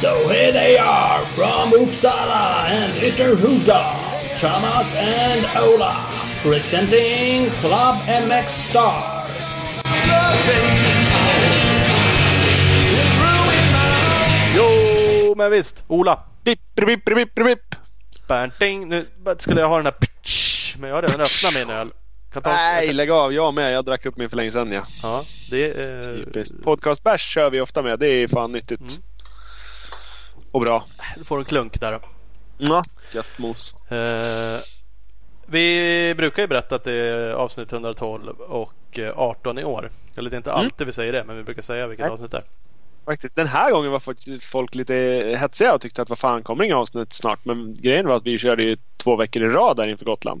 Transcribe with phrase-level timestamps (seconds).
[0.00, 6.06] So here they are from Uppsala and Ytterhuda, Thomas and Ola,
[6.40, 9.26] presenting Club MX Star.
[14.54, 15.84] Jo, men visst.
[15.88, 16.24] Ola.
[16.44, 17.74] Bipp, bipp, bipp, bipp.
[18.28, 18.88] Bernting.
[18.88, 19.06] Nu
[19.38, 19.92] skulle jag ha den här
[20.78, 21.90] men jag har redan öppnat min öl.
[22.32, 23.32] Ta- Nej, lägg av.
[23.32, 23.72] Jag med.
[23.72, 24.82] Jag drack upp min för länge sedan ja.
[25.02, 26.02] Ja, det är...
[26.24, 26.62] Typiskt.
[26.62, 27.98] Podcastbärs kör vi ofta med.
[27.98, 28.80] Det är fan nyttigt.
[28.80, 28.92] Mm.
[30.52, 30.84] Och bra.
[31.16, 32.00] Du får en klunk där.
[32.58, 33.74] Ja, gött mos.
[33.90, 34.60] Eh,
[35.46, 39.90] vi brukar ju berätta att det är avsnitt 112 och eh, 18 i år.
[40.16, 40.64] Eller det är inte Mm.
[40.64, 42.12] alltid vi säger det, men vi brukar säga vilket Nej.
[42.12, 42.42] avsnitt det är.
[43.08, 43.36] Faktiskt.
[43.36, 44.94] Den här gången var faktiskt folk lite
[45.40, 47.44] hetsiga och tyckte att vad fan kommer inga avsnitt snart.
[47.44, 50.40] Men grejen var att vi körde ju två veckor i rad där inför Gotland.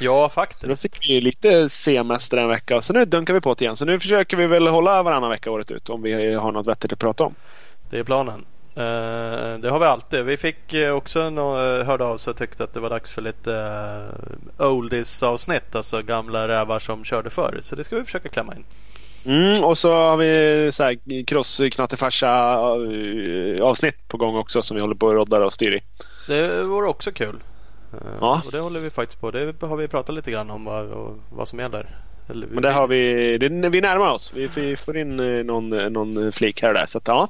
[0.00, 0.82] Ja, Så då faktiskt.
[0.82, 2.82] fick vi lite semester en vecka.
[2.82, 3.76] Så nu dunkar vi på det igen.
[3.76, 5.90] Så nu försöker vi väl hålla varannan vecka året ut.
[5.90, 7.34] Om vi har något vettigt att prata om.
[7.90, 8.44] Det är planen.
[8.74, 10.24] Eh, det har vi alltid.
[10.24, 13.10] Vi fick eh, också nå- eh, hörde av sig och tyckte att det var dags
[13.10, 14.04] för lite
[14.58, 15.74] oldies avsnitt.
[15.74, 17.58] Alltså gamla rävar som körde förr.
[17.62, 18.64] Så det ska vi försöka klämma in.
[19.28, 24.74] Mm, och så har vi så här cross knattefarsa eh, avsnitt på gång också som
[24.74, 25.80] vi håller på och roddar och styr i.
[26.28, 27.36] Det vore också kul.
[27.92, 28.42] Eh, Ja.
[28.46, 29.30] Och det håller vi faktiskt på.
[29.30, 31.96] Det har vi pratat lite grann om vad, vad som gäller.
[32.28, 34.32] Eller, Men det har vi, det, vi närmar oss.
[34.34, 36.86] Vi, vi får in eh, någon, någon flik här och där.
[36.86, 37.28] Så att, ja,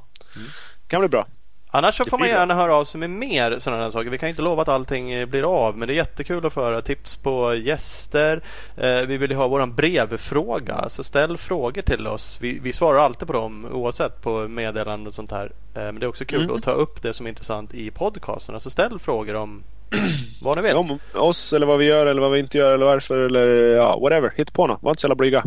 [0.89, 1.27] kan bli bra.
[1.71, 4.11] Annars så får man gärna höra av sig med mer sådana här saker.
[4.11, 5.79] Vi kan inte lova att allting eh, blir av.
[5.79, 8.43] Men det är jättekul att få höra tips på gäster.
[8.77, 10.89] Eh, vi vill ju ha våran brevfråga.
[10.89, 12.39] Så ställ frågor till oss.
[12.41, 15.53] Vi, vi svarar alltid på dem oavsett på meddelanden och sånt här.
[15.75, 16.57] Eh, men det är också kul Mm.
[16.57, 18.61] att ta upp det som är intressant i podcasten.
[18.61, 19.63] Så ställ frågor om
[20.43, 20.77] vad ni vill.
[20.77, 23.99] Om oss eller vad vi gör eller vad vi inte gör eller varför eller ja,
[24.03, 24.33] whatever.
[24.37, 24.83] Hitta på något.
[24.83, 25.45] Var inte så jävla blyga.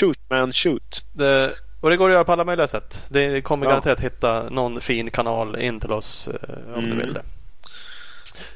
[0.00, 1.04] Shoot man shoot.
[1.12, 1.50] Det,
[1.82, 3.02] och det går att göra på alla möjliga sätt.
[3.08, 3.70] Det kommer Ja.
[3.70, 6.90] garanterat hitta någon fin kanal in till oss eh, om Mm.
[6.90, 7.22] du vill det.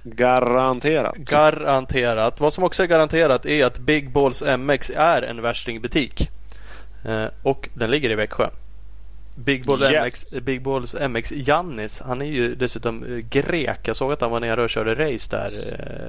[0.03, 1.17] Garanterat.
[1.17, 2.41] Garanterat.
[2.41, 6.31] Vad som också är garanterat är att Big Balls MX är en värstingbutik.
[7.05, 8.49] Eh, och den ligger i Växjö.
[9.39, 9.93] Big, Ball Yes.
[10.05, 13.79] MX, Big Balls MX Jannis, han är ju dessutom eh, grek.
[13.83, 15.51] Jag såg att han var nere och körde race där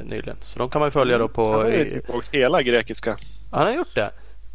[0.06, 0.38] nyligen.
[0.42, 1.52] Så de kan man följa då på...
[1.52, 3.18] Han har ju typ åkt hela grekiska.
[3.52, 4.10] han har gjort det.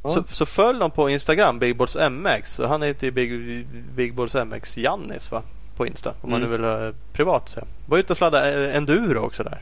[0.04, 0.10] Ja.
[0.10, 2.54] Så, så följ dem på Instagram, Big Balls MX.
[2.54, 5.42] Så han heter ju Big, Big Balls MX Jannis va?
[5.76, 6.14] På Insta.
[6.20, 6.60] Om man nu Mm.
[6.60, 7.60] vill ha privat se.
[7.86, 9.60] Var ute och sladdade eh, enduro också där.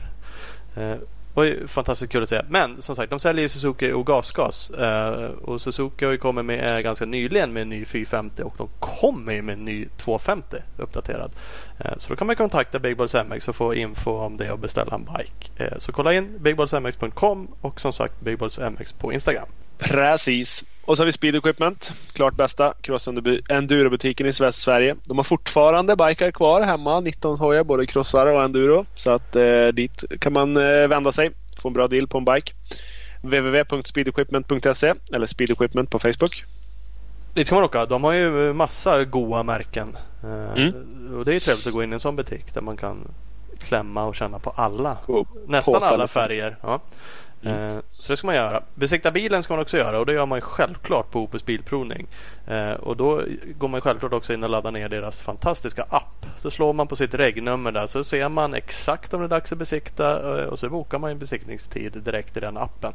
[0.75, 0.97] Eh,
[1.33, 2.41] var ju fantastiskt kul att se.
[2.49, 4.69] Men som sagt, de säljer ju Suzuki och gasgas.
[4.71, 8.53] Eh, och Suzuki har ju kommit med eh, ganska nyligen med en ny 450 och
[8.57, 11.31] de kommer med en ny 250 uppdaterad.
[11.79, 14.59] Eh, så då kan man kontakta Big Balls MX och få info om det och
[14.59, 15.63] beställa en bike.
[15.65, 19.47] Eh, så kolla in bigballsmx.com och som sagt Big Balls MX på Instagram.
[19.81, 20.65] Precis.
[20.85, 21.93] Och så har vi Speed Equipment.
[22.13, 23.07] Klart bästa cross
[23.49, 24.95] enduro-butiken i Västsverige.
[25.03, 26.99] De har fortfarande bikar kvar hemma.
[26.99, 28.85] 19 hojar, både crossar och enduro.
[28.95, 31.31] Så att eh, dit kan man eh, vända sig.
[31.61, 32.53] Få en bra deal på en bike.
[33.21, 36.43] www.speedequipment.se eller Speed Equipment på Facebook.
[37.33, 37.85] Dit kan man åka.
[37.85, 39.97] De har ju massa goa märken.
[40.23, 40.73] Eh, Mm.
[41.17, 43.07] Och det är ju trevligt att gå in i en sån butik där man kan
[43.59, 44.97] klämma och känna på alla.
[45.05, 46.57] Och Nästan påta alla färger.
[46.61, 46.81] Ja.
[47.43, 47.75] Mm.
[47.77, 48.63] Eh, Så det ska man göra.
[48.75, 52.07] Besikta bilen ska man också göra och det gör man självklart på Opus Bilprovning.
[52.47, 53.23] Eh, Och då
[53.57, 56.25] går man självklart också in och laddar ner deras fantastiska app.
[56.37, 59.51] Så slår man på sitt regnummer där så ser man exakt om det är dags
[59.51, 62.93] att besikta eh, och så bokar man en besiktningstid direkt i den appen.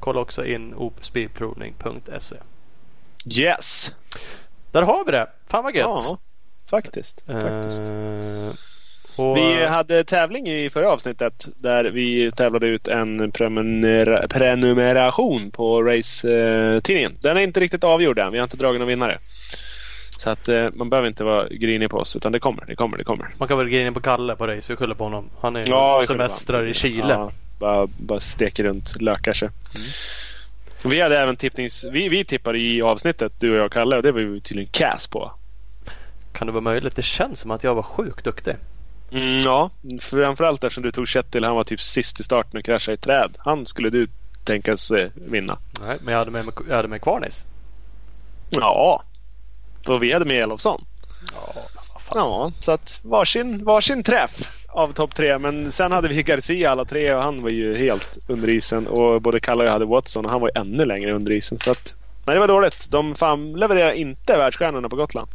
[0.00, 2.36] Kolla också in opusbilprovning.se.
[3.40, 3.92] Yes!
[4.72, 5.26] Där har vi det.
[5.46, 5.84] Fan vad gött.
[5.86, 6.18] Ja,
[6.70, 7.24] faktiskt.
[7.26, 7.88] faktiskt.
[7.88, 8.50] Eh,
[9.18, 15.82] och, Vi hade tävling i förra avsnittet där vi tävlade ut en prenumer- prenumeration på
[15.82, 17.16] race-tidningen.
[17.20, 18.32] Den är inte riktigt avgjord än.
[18.32, 19.18] Vi har inte dragit någon vinnare.
[20.18, 22.98] Så att eh, man behöver inte vara grinig på oss utan det kommer, det kommer,
[22.98, 23.28] det kommer.
[23.38, 24.72] Man kan väl gå in på Kalle på race.
[24.72, 25.30] Vi skyller på honom.
[25.40, 27.12] Han är Ja, semestrar i Chile.
[27.12, 29.48] Ja, bara, bara steker runt, lökar sig.
[30.84, 31.84] Vi hade även tippnings...
[31.84, 34.70] Vi, vi tippade i avsnittet, du och jag och Kalle, och det var vi tydligen
[34.72, 35.32] cass på.
[36.32, 36.96] Kan det vara möjligt?
[36.96, 38.54] Det känns som att jag var sjukt duktig.
[39.10, 39.70] Mm, ja,
[40.00, 41.44] framförallt eftersom du tog Kjetil.
[41.44, 43.36] Han var typ sist i starten och kraschade i träd.
[43.38, 44.08] Han skulle du
[44.44, 45.58] tänkas eh, vinna.
[45.86, 47.44] Nej, men jag hade med, jag hade med Kvarnis.
[48.50, 49.02] Ja.
[49.88, 50.84] Och vi hade med Elofsson.
[51.34, 51.62] Ja.
[52.14, 55.38] Ja, så att varsin, varsin träff av topp tre.
[55.38, 58.86] Men sen hade vi Garcia alla tre och han var ju helt under isen.
[58.86, 61.58] Och både Kalle och jag hade Watson och han var ju ännu längre under isen.
[61.58, 61.94] Så att,
[62.24, 62.90] nej, det var dåligt.
[62.90, 65.30] De fan levererar inte världsstjärnorna på Gotland.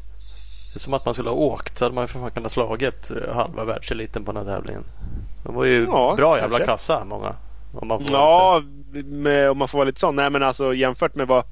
[0.76, 3.64] Som att man skulle ha åkt så hade man för fan kunnat slagit eh, halva
[3.64, 4.84] världseliten på den här tävlingen.
[5.44, 6.72] De var ju Ja, bra jävla kanske.
[6.74, 7.36] kassa många.
[7.74, 8.62] Om man får Ja,
[9.06, 10.16] med, om man får vara lite sån.
[10.16, 11.44] Nej men alltså jämfört med vad,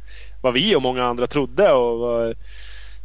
[0.41, 2.35] vad vi och många andra trodde och vad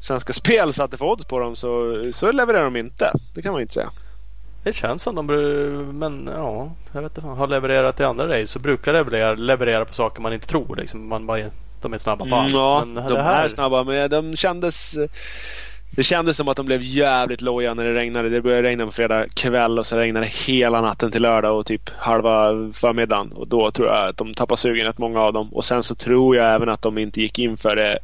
[0.01, 3.13] Svenska Spel satte för odds på dem så, så levererar de inte.
[3.35, 3.91] Det kan man inte säga.
[4.65, 5.27] Det känns som de
[5.99, 7.29] men ja, jag vet inte.
[7.29, 10.77] Har levererat i andra race så brukar leverera, leverera på saker man inte tror.
[10.77, 11.09] Liksom.
[11.09, 11.39] Man bara,
[11.83, 12.51] de är snabba på allt.
[12.53, 14.97] Mm, ja, men de här, är snabba men de kändes
[15.97, 18.29] det kändes som att de blev jävligt loja när det regnade.
[18.29, 21.67] Det började regna på fredag kväll och så regnade det hela natten till lördag och
[21.67, 23.33] typ halva förmiddagen.
[23.33, 25.53] Och då tror jag att de tappade sugen, rätt många av dem.
[25.53, 27.99] Och sen så tror jag även att de inte gick in för det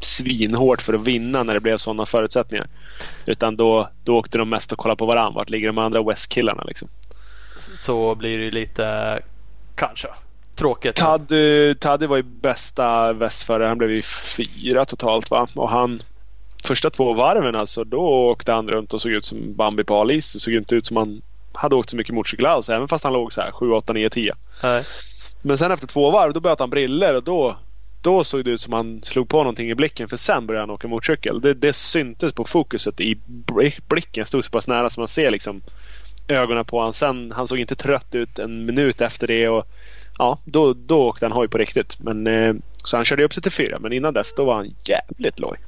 [0.00, 2.66] svinhårt för att vinna när det blev sådana förutsättningar.
[3.26, 5.38] Utan då, då åkte de mest och kollade på varandra.
[5.38, 6.88] Vart ligger de andra West-killarna liksom?
[7.78, 9.18] så blir det ju lite
[9.74, 10.08] kanske
[10.54, 10.96] tråkigt.
[10.96, 13.68] Taddy, Taddy var ju bästa västförare.
[13.68, 14.02] Han blev ju
[14.36, 15.48] fyra totalt va?
[15.54, 16.02] Och han
[16.64, 20.32] första två varven alltså, då åkte han runt och såg ut som Bambi på halis.
[20.32, 21.22] Det såg inte ut som han
[21.52, 22.70] hade åkt så mycket motorcykel alls.
[22.70, 24.34] Även fast han låg så här 7, 8, 9, 10.
[24.62, 24.84] Nej.
[25.42, 27.56] Men sen efter två varv då började han briller och då,
[28.02, 30.08] då såg det ut som han slog på någonting i blicken.
[30.08, 31.40] För sen började han åka motorcykel.
[31.40, 33.18] Det, det syntes på fokuset i
[33.88, 34.26] blicken.
[34.26, 35.62] Stod så pass nära som man ser liksom
[36.28, 36.92] ögonen på honom.
[36.92, 39.48] Sen, han såg inte trött ut en minut efter det.
[39.48, 39.66] Och,
[40.18, 41.96] ja, då, då åkte han hoj på riktigt.
[42.00, 43.78] Men, eh, så han körde upp sig till fyra.
[43.78, 45.58] Men innan dess då var han jävligt loj.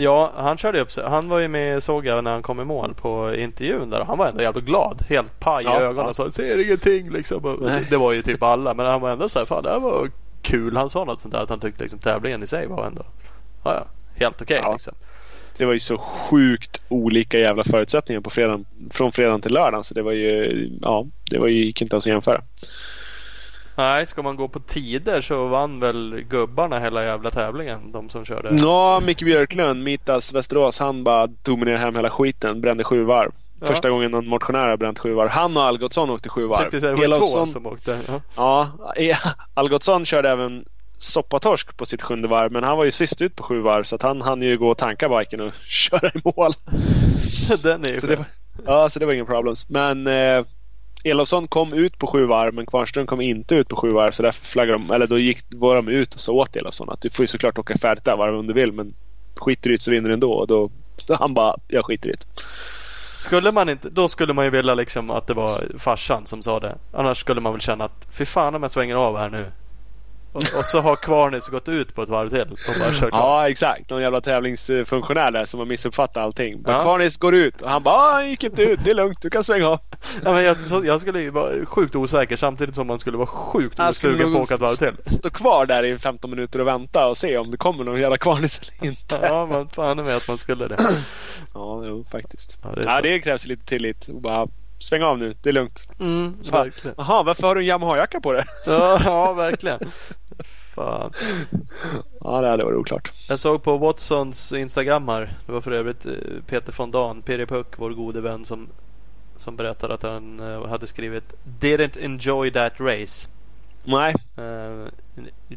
[0.00, 1.04] Ja, han körde upp sig.
[1.04, 4.04] Han var ju med såg jag när han kom i mål på intervjun där.
[4.04, 5.04] Han var ändå jävligt glad.
[5.08, 6.06] Helt paj Ja, i ögonen.
[6.06, 6.14] ja.
[6.14, 7.70] sa ser ingenting liksom.
[7.90, 8.74] Det var ju typ alla.
[8.74, 10.10] Men han var ändå så här, fan det här var
[10.42, 10.76] kul.
[10.76, 13.02] Han sa något sånt där att han tyckte liksom tävlingen i sig var ändå
[13.64, 14.60] ja, ja, helt okej.
[14.62, 14.72] Ja.
[14.72, 14.94] liksom.
[15.56, 19.84] Det var ju så sjukt olika jävla förutsättningar på fredagen, från fredagen till lördagen.
[19.84, 22.40] Så det var ju, ja, det var ju, gick inte ens att jämföra.
[23.78, 27.92] Nej, ska man gå på tider så vann väl gubbarna hela jävla tävlingen.
[27.92, 28.48] De som körde.
[28.52, 32.60] Ja, Micke Björklund, Mitas Västerås, han bara dominerade hem hela skiten.
[32.60, 33.30] Brände sju varv.
[33.60, 33.66] Ja.
[33.66, 35.28] Första gången någon motionär har bränt sju varv.
[35.28, 36.70] Han och Algotsson åkte sju varv.
[36.70, 37.98] Det var ju två Elofsson- som åkte.
[38.08, 38.20] Ja.
[38.96, 39.16] Ja,
[39.54, 40.64] Algotsson körde även
[40.98, 42.52] soppatorsk på sitt sjunde varv.
[42.52, 44.68] Men han var ju sist ut på sju varv så att han hann ju gå
[44.70, 46.52] och tanka biken och köra i mål.
[47.62, 48.24] Den är ju Så det var,
[48.66, 49.68] ja, så det var ingen problems.
[49.68, 50.44] Men eh,
[51.04, 54.12] Elofsson kom ut på sju varv men Kvarnström kom inte ut på sju varv.
[54.12, 57.00] Så därför flaggade de, eller då gick, var de ut och sa åt Elofsson att
[57.00, 58.72] du får ju såklart åka färdigt där varv om du vill.
[58.72, 58.94] Men
[59.36, 60.32] skiter du i det så vinner du ändå.
[60.32, 62.42] Och då, så han bara, jag skiter i det.
[63.18, 66.60] Skulle man inte, då skulle man ju vilja liksom att det var farsan som sa
[66.60, 66.78] det.
[66.92, 69.46] Annars skulle man väl känna att fy fan om jag svänger av här nu.
[70.32, 73.08] Och, och så har Kvarnis gått ut på ett varv till och bara kört.
[73.12, 76.60] Ja exakt, någon jävla tävlingsfunktionär där som har missuppfattat allting.
[76.62, 76.82] Men Ja.
[76.82, 79.44] Kvarnis går ut och han bara, "Ah, gick inte ut, det är lugnt, du kan
[79.44, 79.78] svänga av.
[80.24, 83.26] Ja, men jag, så, jag skulle ju vara sjukt osäker samtidigt som man skulle vara
[83.26, 85.12] sjukt Han skulle sugen på att åka ett varv till.
[85.18, 88.16] stå kvar där i 15 minuter och vänta och se om det kommer någon jävla
[88.18, 89.18] Kvarnis eller inte.
[89.22, 90.76] Ja, man fan med att man skulle det.
[91.54, 92.58] Ja, jo, faktiskt.
[92.62, 94.08] Ja, det Ja, det krävs lite tillit.
[94.08, 94.48] Och bara,
[94.78, 95.84] sväng av nu, det är lugnt.
[96.00, 96.94] Mm, verkligen.
[96.98, 98.44] Jaha, varför har du en Yamaha-jacka på dig?
[98.66, 99.78] Ja, ja, verkligen.
[100.74, 101.12] Fan.
[102.20, 103.12] Ja, det hade varit oklart.
[103.28, 105.32] Jag såg på Watsons Instagram här.
[105.46, 106.12] Det var för övrigt eh,
[106.46, 108.68] Peter von Dahn, Piri Puck, vår gode vän som,
[109.36, 113.28] som berättade att han eh, hade skrivit Didn't enjoy that race.
[113.84, 114.86] Nej, eh,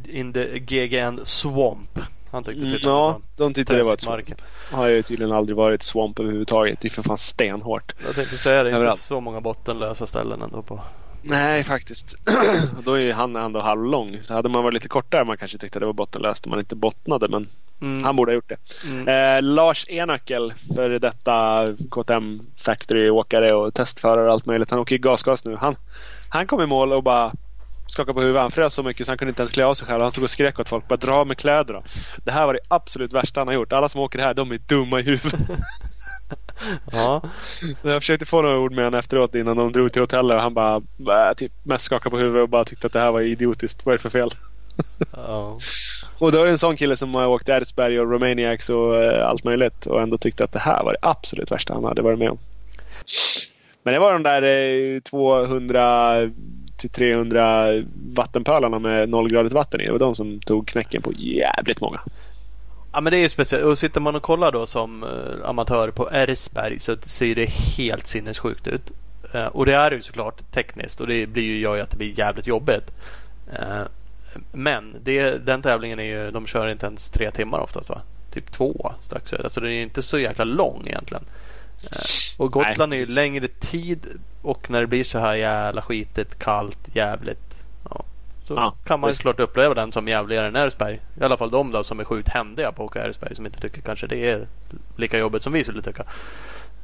[0.10, 2.00] in the GGN Swamp.
[2.32, 4.42] Han tyckte mm, typ ja, de tyckte det var ett swamp.
[4.72, 6.80] Har ju tydligen aldrig varit swamp överhuvudtaget.
[6.82, 7.94] Det är för fan stenhårt.
[8.06, 10.82] Jag tänkte säga det, är inte så många bottenlösa ställen ändå på.
[11.22, 12.16] Nej, faktiskt.
[12.86, 14.18] Då är han ändå halvlång.
[14.22, 16.76] Så hade man varit lite kortare man kanske tyckte det var bottenlöst om man inte
[16.76, 17.28] bottnade.
[17.28, 17.48] Men
[17.82, 18.04] Mm.
[18.04, 18.58] han borde ha gjort det.
[18.90, 19.08] Mm.
[19.08, 24.72] Eh, Lars Enöckel, för detta KTM Factory-åkare och testförare och allt möjligt.
[24.72, 25.56] Han åker ju gasgas nu.
[25.56, 25.76] Han,
[26.30, 27.32] han kom i mål och bara
[27.92, 28.42] skakade på huvudet.
[28.42, 30.02] Han frös så mycket så han kunde inte ens klä av sig själv.
[30.02, 30.88] Han stod och skrek åt folk.
[30.88, 31.82] Bara dra med kläderna.
[32.26, 33.74] Det här var det absolut värsta han har gjort.
[33.74, 35.40] Alla som åker här, de är dumma i huvudet.
[36.92, 37.22] Ja.
[37.82, 40.54] Jag försökte få några ord med honom efteråt innan de drog till hotellet och han
[40.54, 43.86] bara, bara typ mest skakade på huvudet och bara tyckte att det här var idiotiskt.
[43.86, 44.30] Vad är det för fel?
[45.16, 45.58] ja.
[46.20, 49.28] Och då är det en sån kille som har åkt Edsberg och Romaniacs och eh,
[49.28, 52.20] allt möjligt och ändå tyckte att det här var det absolut värsta han hade varit
[52.20, 52.40] med om.
[53.84, 54.42] Men det var de där
[54.96, 56.32] eh, 200
[56.82, 57.68] till 300
[58.16, 59.86] vattenpölarna med nollgradigt vatten i.
[59.86, 62.00] Det var de som tog knäcken på jävligt många.
[62.94, 63.66] Ja men det är ju speciellt.
[63.66, 68.08] Och sitter man och kollar då som eh, amatör på Ersberg så ser det helt
[68.08, 68.92] sinnessjukt ut.
[69.34, 71.98] Eh, och det är ju såklart tekniskt och det blir ju, gör ju att det
[71.98, 72.92] blir jävligt jobbigt.
[73.54, 73.82] Eh,
[74.52, 78.02] men det, den tävlingen är ju, de kör inte ens tre timmar oftast va?
[78.34, 79.44] Typ två strax över.
[79.44, 81.24] Alltså den är inte så jäkla lång egentligen.
[82.38, 84.06] Och Gotland Nej, är ju längre tid
[84.42, 87.66] och när det blir så här jävla skitigt, kallt, jävligt.
[87.90, 88.04] Ja,
[88.48, 89.18] så Ja, kan man ju visst.
[89.18, 91.00] såklart uppleva den som jävligare än Ersberg.
[91.20, 93.60] I alla fall de då som är sjukt händiga på att åka Ersberg som inte
[93.60, 94.48] tycker kanske det är
[94.96, 96.02] lika jobbigt som vi skulle tycka.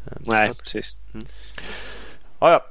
[0.05, 0.99] Eh, Nej, så precis.
[2.39, 2.65] Ja, ja.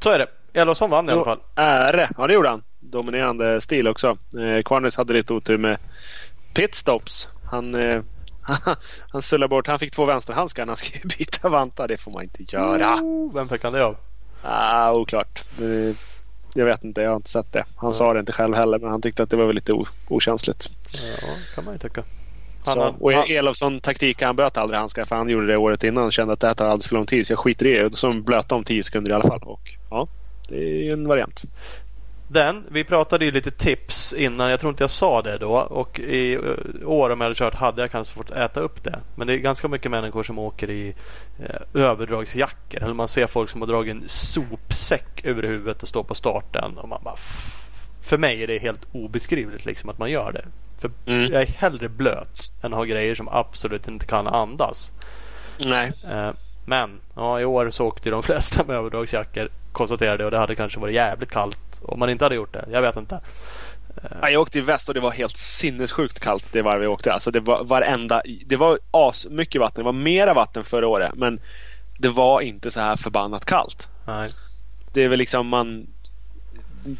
[0.00, 0.26] Så är det.
[0.60, 1.40] Elofsson vann i alla fall.
[1.54, 2.08] Äre.
[2.18, 2.62] Ja, det gjorde han.
[2.80, 4.08] Dominerande stil också.
[4.38, 5.78] Eh, Kvarnes hade lite otur med
[6.54, 7.28] pitstops.
[7.50, 8.02] Han, eh,
[9.12, 9.66] han sullade bort.
[9.66, 11.88] Han fick två vänsterhandskar när han skulle byta vantar.
[11.88, 12.94] Det får man inte göra.
[12.94, 13.96] Oh, vem fick han det av?
[14.42, 15.44] Ah, oklart.
[16.54, 17.02] Jag vet inte.
[17.02, 17.64] Jag har inte sett det.
[17.76, 18.78] Han sa det inte själv heller.
[18.78, 20.70] Men han tyckte att det var lite okänsligt.
[20.92, 22.04] Ja, kan man ju tycka.
[22.66, 25.84] Han, Så, och han, Elofsson taktik, han böt aldrig handskar för han gjorde det året
[25.84, 26.02] innan.
[26.02, 27.96] Han kände att det här tar alldeles för lång tid så jag skiter i det.
[27.96, 29.42] Så de blöta om 10 sekunder i alla fall.
[29.42, 30.08] Och ja,
[30.48, 31.42] det är ju en variant.
[32.28, 34.50] Den, vi pratade ju lite tips innan.
[34.50, 35.52] Jag tror inte jag sa det då.
[35.56, 38.98] Och i eh, år om jag hade kört hade jag kanske fått äta upp det.
[39.14, 40.94] Men det är ganska mycket människor som åker i
[41.38, 42.82] eh, överdragsjackor.
[42.82, 46.78] Eller man ser folk som har dragit en sopsäck över huvudet och står på starten.
[46.78, 47.16] Och man bara,
[48.02, 50.44] för mig är det helt obeskrivligt liksom att man gör det.
[50.78, 51.32] För Mm.
[51.32, 54.90] jag är hellre blöt än att ha grejer som absolut inte kan andas.
[55.64, 55.92] Nej.
[56.10, 56.30] Eh,
[56.68, 60.80] Men ja, i år så åkte de flesta med överdragsjackor konstaterade och det hade kanske
[60.80, 62.64] varit jävligt kallt om man inte hade gjort det.
[62.70, 63.20] Jag vet inte.
[64.22, 67.12] Ja, Jag åkte i väst och det var helt sinnessjukt kallt det varv vi åkte.
[67.12, 68.22] Alltså det var varenda...
[68.46, 69.80] Det var as mycket vatten.
[69.80, 71.14] Det var mera vatten förra året.
[71.14, 71.40] Men
[71.98, 73.88] det var inte så här förbannat kallt.
[74.06, 74.30] Nej.
[74.92, 75.86] Det är väl liksom man...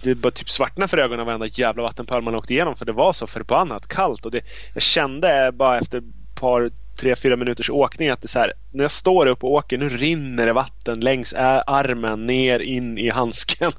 [0.03, 3.13] Det bara typ svartnade för ögonen varenda jävla vattenpöl man åkte igenom för det var
[3.13, 4.25] så förbannat kallt.
[4.25, 6.05] Och det, jag kände bara efter ett
[6.35, 9.79] par, tre, fyra minuters åkning att det så här, när jag står upp och åker
[9.79, 11.35] nu rinner det vatten längs
[11.67, 13.73] armen ner in i handsken.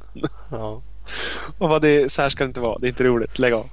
[0.52, 0.82] Ja.
[1.58, 2.78] och vad det, så här ska det inte vara.
[2.80, 3.40] Det är inte roligt.
[3.40, 3.66] Lägg av.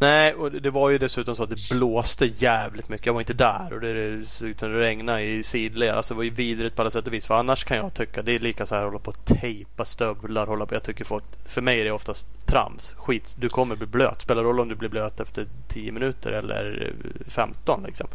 [0.00, 3.06] Nej, och det- var ju dessutom så att det blåste jävligt mycket.
[3.06, 5.94] Jag var inte där och det såg ut att regna i sidled.
[5.94, 7.26] Alltså det var ju vidrigt på alla sätt och vis.
[7.26, 10.46] För annars kan jag tycka det är lika så här hålla på och tejpa stövlar.
[10.46, 10.74] Hålla på.
[10.74, 12.94] Jag tycker folk, för mig är det oftast trams.
[12.96, 14.22] Skit, du kommer bli blöt.
[14.22, 16.92] Spelar roll om du blir blöt efter 10 minuter eller
[17.26, 18.08] eh, 15 liksom.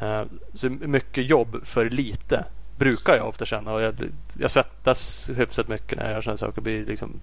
[0.00, 0.22] Eh,
[0.54, 2.44] Så mycket jobb för lite
[2.76, 3.72] brukar jag ofta känna.
[3.72, 3.94] Och jag,
[4.38, 6.62] jag svettas hyfsat mycket när jag sådana saker.
[6.62, 7.20] Blir liksom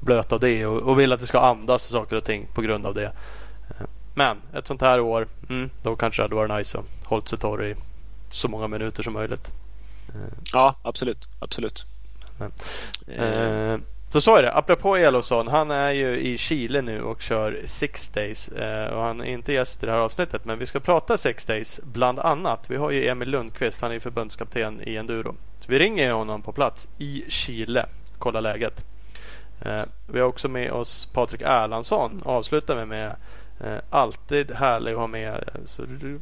[0.00, 2.86] blöt av det och, och vill att det ska andas saker och ting på grund
[2.86, 3.06] av det.
[3.68, 7.28] Eh, Men ett sånt här år, mm, då kanske det hade varit nice att hållit
[7.28, 7.74] sig torr i
[8.30, 9.52] så många minuter som möjligt.
[10.52, 11.28] Ja, absolut.
[11.40, 11.84] Absolut.
[12.38, 12.52] Men,
[13.06, 13.78] Eh, Eh,
[14.10, 14.52] så så är det.
[14.52, 15.48] Apropå Elofsson.
[15.48, 18.48] Han är ju i Chile nu och kör Six Days.
[18.48, 20.44] Eh, och han är inte gäst i det här avsnittet.
[20.44, 22.70] Men vi ska prata Six Days bland annat.
[22.70, 23.80] Vi har ju Emil Lundqvist.
[23.82, 25.34] Han är förbundskapten i enduro.
[25.60, 27.86] Så vi ringer honom på plats i Chile.
[28.18, 28.84] Kolla läget.
[29.60, 32.22] Eh, vi har också med oss Patrik Erlandsson.
[32.24, 33.16] Avslutar vi med.
[33.60, 35.50] Eh, alltid härlig att ha med.
[35.64, 36.20] Så du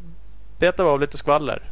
[0.59, 1.62] betar av lite skvaller.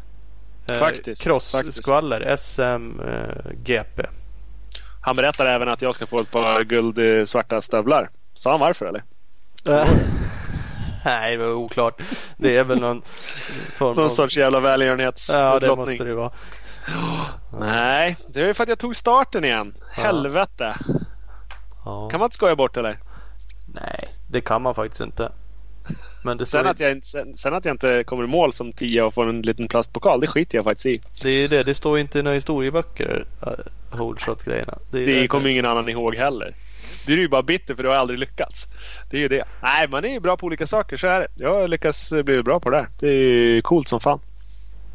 [0.66, 2.36] Eh, Faktiskt, Cross-skvaller.
[2.36, 4.02] SM, eh, GP.
[5.04, 8.10] Han berättar även att jag ska få ett par guldsvarta stövlar.
[8.34, 9.02] Sa han varför eller?
[9.66, 9.88] Eh,
[11.04, 12.02] Nej, det var oklart.
[12.36, 13.02] Det är väl någon
[13.76, 14.08] form Någon av...
[14.08, 15.68] sorts jävla välgörenhetsutlottning.
[15.68, 16.30] Ja, det måste det vara.
[17.60, 19.74] Nej, det är för att jag tog starten igen.
[19.96, 20.02] Ja.
[20.02, 20.74] Helvete.
[21.84, 22.08] Ja.
[22.10, 22.98] Kan man inte skoja bort eller?
[23.66, 25.32] Nej, det kan man faktiskt inte.
[26.24, 29.14] Men Sen att, jag, sen, sen att jag inte kommer i mål som 10 och
[29.14, 31.00] får en liten plastpokal, det skiter jag faktiskt i.
[31.22, 31.62] det är det.
[31.62, 33.24] Det står inte i några historieböcker.
[33.46, 34.78] Uh, Holshot-grejerna.
[34.90, 36.54] Det, Det kommer ingen annan ihåg heller.
[37.06, 38.66] Du är ju bara bitter för du har aldrig lyckats.
[39.10, 39.44] Det är ju det.
[39.62, 40.96] Nej, man är ju bra på olika saker.
[40.96, 41.26] Så är det.
[41.36, 42.86] Jag lyckats bli bra på det där.
[43.00, 44.20] Det är coolt som fan.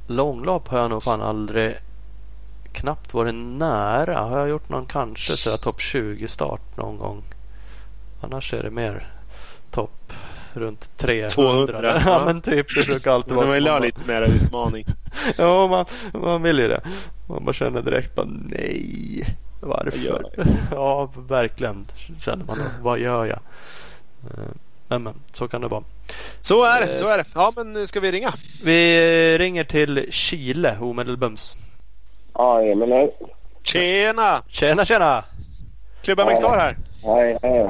[0.08, 1.76] Långlopp har jag nog fan aldrig
[2.74, 4.20] knappt varit nära.
[4.20, 7.24] Har jag gjort någon kanske så topp 20 start någon gång.
[8.22, 9.08] Annars är det mer
[9.72, 10.14] topp
[10.54, 11.30] runt 300.
[11.30, 14.08] 200, ja men typ det brukar alltid Men vara det var ju så många- lite
[14.08, 14.86] mer utmaning.
[15.38, 15.86] Ja, man,
[16.24, 16.82] man vill ju det.
[17.28, 19.26] Man bara känner direkt bara nej.
[19.62, 20.26] Varför?
[20.72, 21.86] Ja, verkligen
[22.22, 22.64] känner man då.
[22.82, 23.40] Vad gör jag?
[24.24, 24.44] Eh,
[24.88, 25.84] Men, men så kan det vara.
[26.42, 26.96] Så är det.
[26.96, 27.26] Så är det.
[27.36, 28.30] Ja, men ska vi ringa?
[28.64, 31.58] Vi ringer till Chile omedelbums.
[32.34, 33.10] Ja, Emil här.
[33.64, 34.44] Tjena!
[34.48, 35.24] Tjena, tjena!
[36.02, 36.78] Klubba MX Star här.
[37.04, 37.70] Hej, hej.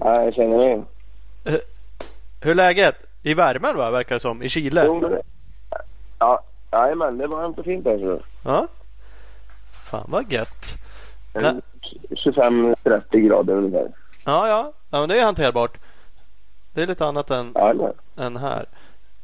[0.00, 0.82] Ja, jag känner dig.
[2.40, 2.94] Hur är läget?
[3.22, 4.42] I värmen va, verkar det som.
[4.42, 4.82] I Chile.
[4.86, 5.20] Jo, men...
[6.18, 6.42] Ja,
[6.72, 8.22] jajamän, det var inte fint alltså.
[8.44, 8.68] Ja.
[9.90, 10.76] Fan vad gött.
[11.34, 11.44] Nej.
[11.44, 11.62] En
[12.10, 13.92] 25-30 grader ungefär.
[14.24, 14.72] Ja, ja.
[14.90, 15.78] ja men det är hanterbart.
[16.74, 17.54] Det är lite annat än,
[18.16, 18.66] än här.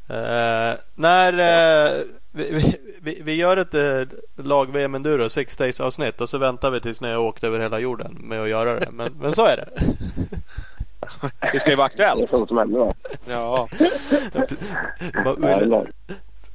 [0.09, 6.29] Eh, när eh, vi, vi- vi, gör ett eh, lag-VM Enduro, Six Days avsnitt och
[6.29, 8.91] så väntar vi tills ni har åkt över hela jorden med att göra det.
[8.91, 9.69] Men, men så är det.
[11.53, 12.29] Det ska ju vara Det är aktuellt.
[12.29, 12.93] sånt som händer va?
[13.27, 13.67] Ja.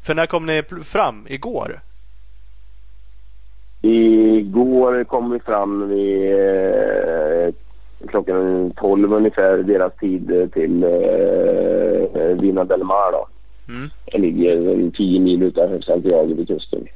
[0.02, 1.26] För när kom ni fram?
[1.30, 1.80] Igår?
[3.82, 7.54] Igår kom vi fram vid eh,
[8.08, 13.28] klockan 12 ungefär deras tid eh, till eh, Vina del Mar då.
[13.68, 13.90] Mm.
[14.04, 16.86] Det ligger en 10 mil utanför Santiago vid kusten.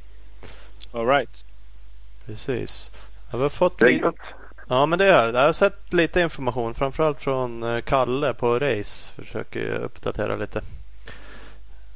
[0.91, 1.45] All right.
[2.25, 2.91] Precis.
[3.31, 4.05] Ja, vi har fått Det är lite...
[4.05, 4.15] gött.
[4.67, 5.39] Ja men det är det.
[5.39, 6.73] Jag har sett lite information.
[6.73, 9.13] Framförallt från eh, Kalle på Race.
[9.15, 10.61] Försöker uppdatera lite.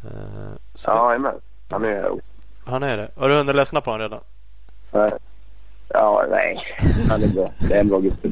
[0.04, 1.36] Eh, Så Ja, jajamän.
[1.70, 2.12] Han är...
[2.66, 3.10] Han är det.
[3.16, 4.20] Har du hunnit lyssna på honom redan?
[4.92, 5.12] Nej.
[5.88, 6.78] Ja, nej.
[7.10, 7.52] Han är bra.
[7.60, 8.32] Det är en bra gubbe.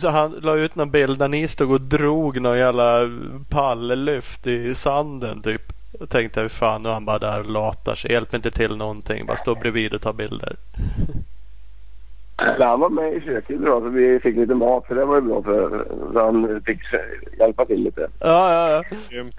[0.00, 3.00] Så han la ut någon bild där ni stod och drog någon jävla
[3.48, 5.62] palllyft i sanden typ.
[6.00, 8.12] Jag tänkte hur fan nu är han bara där och latar sig.
[8.12, 9.26] Hjälper inte till någonting.
[9.26, 10.56] Bara står bredvid och tar bilder.
[12.38, 15.14] Men Han var med i köket idag så vi fick lite mat så det var
[15.14, 16.78] ju bra för, han fick
[17.38, 18.08] hjälpa till lite.
[18.20, 18.96] Ja, ja, ja.
[19.10, 19.34] Grymt.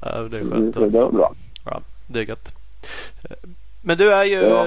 [0.00, 0.74] ja det är Så skönt.
[0.92, 1.32] det var bra.
[1.64, 2.54] Ja, det är gött.
[3.82, 4.64] Men du är ju Ja.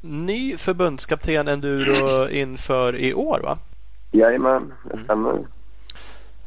[0.00, 3.58] ny förbundskapten Enduro inför i år va?
[4.12, 5.04] Jajamän, det Mm.
[5.04, 5.38] stämmer.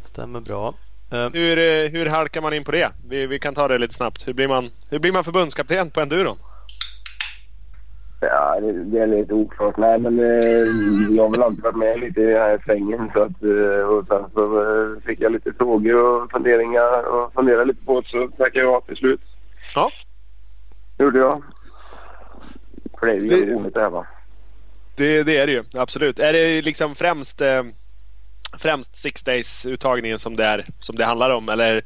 [0.03, 0.73] Stämmer bra.
[1.11, 2.91] Eh, Hur, eh, hur halkar man in på det?
[3.09, 4.27] Vi, vi kan ta det lite snabbt.
[4.27, 6.37] Hur blir man, hur blir man förbundskapten på enduron?
[8.19, 9.77] Ja, det, det är lite oklart.
[9.77, 10.25] Nej, men eh,
[11.15, 13.09] jag har väl alltid varit med lite i den här svängen.
[13.13, 17.65] Så att, eh, och sen så eh, fick jag lite frågor och funderingar och funderade
[17.65, 19.21] lite på det så tackade jag ja till slut.
[19.75, 19.91] Ja.
[20.97, 21.43] Det gjorde jag.
[22.99, 24.07] För det är ju Det- roligt det här va.
[24.95, 25.63] Det, det är det ju.
[25.73, 26.19] Absolut.
[26.19, 27.63] Är det liksom främst, eh,
[28.59, 31.49] främst Six Days-uttagningen som det, är, som det handlar om?
[31.49, 31.81] Eller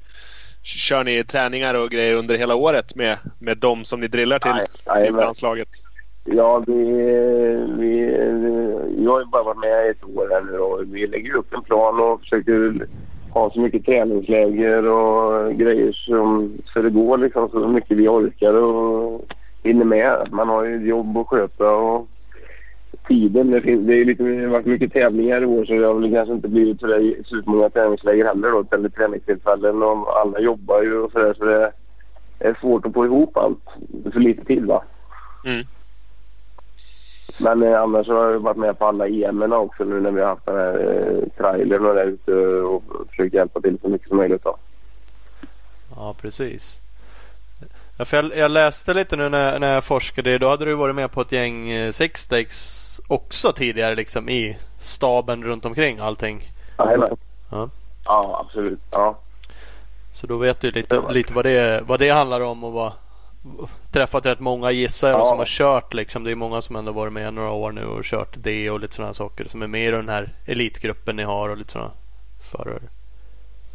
[0.62, 4.52] kör ni träningar och grejer under hela året med, med de som ni drillar till,
[4.88, 5.68] Nej, till landslaget?
[6.24, 6.84] Ja, vi,
[7.78, 8.16] vi,
[9.04, 11.54] jag har ju bara varit med i ett år här nu och vi lägger upp
[11.54, 12.88] en plan och försöker
[13.30, 18.54] ha så mycket träningsläger och grejer som, så det går liksom så mycket vi orkar
[18.54, 19.26] och
[19.64, 20.28] hinner med.
[20.32, 22.08] Man har ju ett jobb att sköta och
[23.10, 23.52] tiden.
[23.52, 25.94] Det, finns, det är lite, det har varit mycket tävlingar i år så det har
[25.94, 26.88] väl kanske inte blivit så
[27.26, 31.72] supermånga träningsläger heller då, eller träningstillfällen och alla jobbar ju och sådär så det
[32.40, 33.64] är svårt att få ihop allt.
[34.14, 34.84] För lite tid va.
[35.46, 35.66] Mm.
[37.40, 40.28] Men eh, annars har jag varit med på alla EM också nu när vi har
[40.28, 44.18] haft den här eh, trailern och där ute och försökt hjälpa till så mycket som
[44.18, 44.44] möjligt.
[44.44, 44.58] Då.
[45.96, 46.89] Ja, precis.
[48.00, 50.38] Ja, för jag, jag läste lite nu när, när jag forskade.
[50.38, 54.58] Då hade du varit med på ett gäng eh, Six Days också tidigare liksom i
[54.80, 56.52] staben runt omkring allting.
[56.78, 57.18] Jajamän.
[57.52, 57.70] Ja.
[58.06, 58.80] Ja, absolut.
[58.92, 59.20] Ja.
[60.14, 62.92] Så då vet du lite, lite vad, det, vad det handlar om och vad,
[63.92, 65.26] träffat rätt många gissar jag Ja.
[65.26, 66.24] som har kört liksom.
[66.24, 68.96] Det är många som ändå varit med några år nu och kört det och lite
[68.96, 71.92] sådana saker som är med i den här elitgruppen ni har och lite sådana
[72.52, 72.82] förare.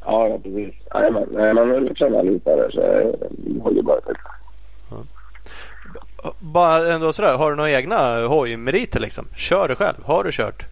[0.05, 0.75] Ja, ja, precis.
[0.95, 1.29] Jajamän.
[1.31, 4.15] Nej, Man har lärt känna allihopa där så jag håller bara till.
[6.39, 9.25] Bara ändå sådär, har du några egna hojmeriter liksom?
[9.37, 9.97] Kör du själv?
[10.05, 10.67] Har du kört?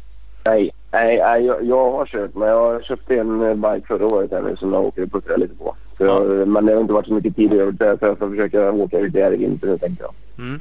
[0.44, 4.30] Nej, nej, nej jag, jag har kört men jag köpte en eh, bike förra året
[4.30, 5.76] här nu som jag åker och puttrar lite på.
[5.96, 8.28] Så jag, Men det har inte varit så mycket tid över det så jag ska
[8.30, 10.14] försöka åka ut där i vinter nu tänkte jag.
[10.46, 10.60] Mm.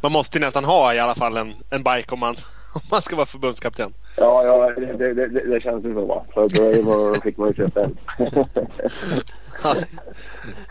[0.00, 2.36] Man måste ju nästan ha i alla fall en, en bike om man,
[2.78, 3.94] om man ska vara förbundskapten.
[4.16, 6.24] Ja, ja det, det, det, det känns ju så va.
[6.34, 7.96] Så då fick man ju köpa en.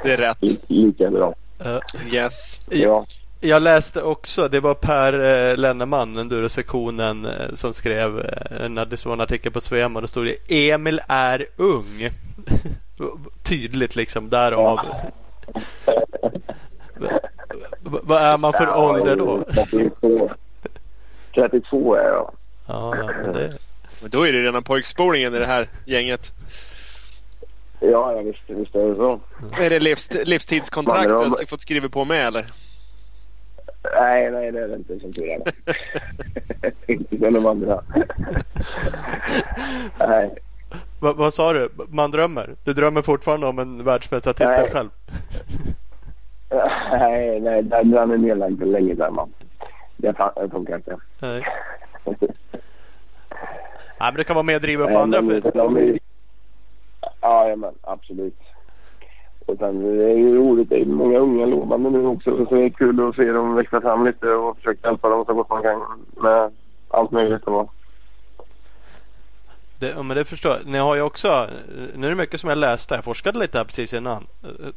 [0.04, 0.38] Det är rätt.
[0.70, 1.36] Lika bra.
[1.60, 1.80] Eh,
[2.14, 2.60] Yes.
[2.70, 3.06] Ja.
[3.42, 9.06] Jag läste också, det var Per eh, Lenneman, Enduro-sektionen, eh, som skrev eh, en, det
[9.06, 12.10] var en artikel på Svema och det stod det Emil är ung.
[13.44, 14.80] Tydligt liksom därav.
[17.82, 19.44] Vad är man för ålder då?
[21.34, 21.50] 32.
[21.50, 22.32] 32 är jag.
[22.68, 23.58] Ja, men det,
[24.02, 26.34] Men då är det redan pojkspolningen i det här gänget.
[27.80, 29.20] Ja, ja visst, visst är det så.
[29.64, 32.46] Är det livs, livstidskontrakt du har fått skriva på med eller?
[34.00, 35.40] Nej, nej det är det inte som tur är.
[36.92, 37.84] inte som de andra.
[40.00, 40.36] nej.
[41.00, 41.70] vad, vad sa du?
[41.90, 42.56] Man drömmer?
[42.64, 44.90] Du drömmer fortfarande om en världsmästartitel själv?
[46.92, 49.34] nej, nej, den, den är nedlagd för länge sedan.
[50.04, 50.98] Det funkar inte.
[51.20, 51.44] Nej.
[54.00, 55.22] Nej, men det kan vara med att driva upp Nej, andra.
[55.22, 56.00] För, de
[57.22, 58.40] ja, men absolut.
[59.46, 60.70] Och sen det är ju roligt.
[60.70, 62.46] Det är många unga lovande nu också.
[62.46, 65.34] Så det är kul att se dem växa fram lite och försöka hjälpa dem så
[65.34, 65.82] gott man kan
[66.22, 66.52] med
[66.90, 67.44] allt möjligt.
[67.44, 67.74] Och
[69.84, 70.66] Det, men det förstår jag.
[70.66, 71.48] Ni har ju också,
[71.96, 72.96] nu är det mycket som jag läste.
[72.96, 74.28] Jag forskade lite här precis innan.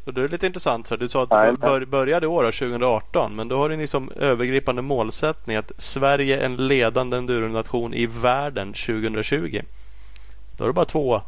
[0.04, 0.92] Och det är lite intressant.
[0.98, 3.36] Du sa att du bör, började i år, då, 2018.
[3.36, 8.72] Men då har ni som övergripande målsättning att Sverige är en ledande enduronation i världen
[8.72, 9.60] 2020.
[10.58, 11.20] Då är det bara två,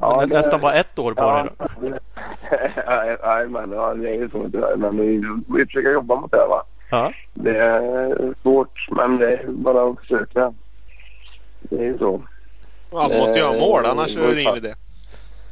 [0.00, 1.48] Ja, det- nästan bara ett år på ja,
[1.80, 4.76] dig men ja, det är ju så tyvärr.
[4.76, 5.22] Men vi,
[5.58, 6.46] vi försöker jobba mot det.
[6.48, 6.62] Va?
[6.90, 7.12] Ja.
[7.34, 10.52] Det är svårt, men det är bara att försöka.
[11.60, 12.22] Det är ju så.
[12.90, 14.74] Ja, man måste ju ha mål annars är det ingen idé.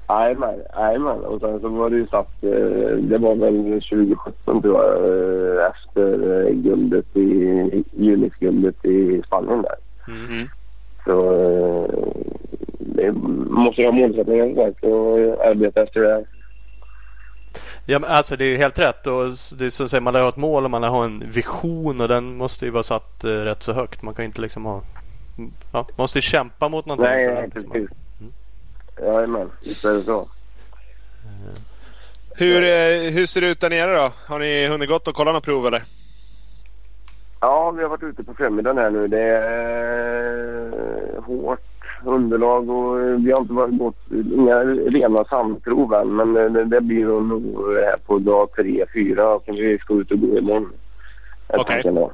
[0.09, 1.25] Jajamän.
[1.25, 5.67] Och sen så var det ju satt, eh, det var väl 2017 tror jag, eh,
[5.67, 9.77] efter eh, guldet i, Junisguldet i Spanien där.
[10.09, 10.49] Mm.
[11.05, 11.89] Så eh,
[12.79, 13.13] det
[13.51, 16.25] måste ju ha målsättningen som sagt och arbeta efter det.
[17.91, 19.07] Ja, men alltså det är ju helt rätt.
[19.07, 19.25] Och
[19.59, 22.37] det är som säger, man har ett mål och man har en vision och den
[22.37, 24.03] måste ju vara satt eh, rätt så högt.
[24.03, 24.83] Man kan inte liksom ha...
[25.73, 27.11] Ja, måste ju kämpa mot någonting.
[27.11, 27.91] Nej, nej precis.
[29.01, 30.29] Jajamän, visst är det så.
[32.37, 34.13] Hur, eh, hur ser det ut där nere då?
[34.27, 35.83] Har ni hunnit gått och kolla några prov eller?
[37.41, 39.09] Ja, vi har varit ute på förmiddagen här nu.
[39.09, 40.55] Det är
[41.17, 41.61] eh, hårt
[42.05, 46.17] underlag och vi har inte varit gått inga rena sandprov än.
[46.17, 50.21] Men det, det blir nog här på dag tre, fyra som vi ska ut och
[50.21, 50.73] gå imorgon.
[51.47, 51.83] Okej.
[51.85, 52.13] då.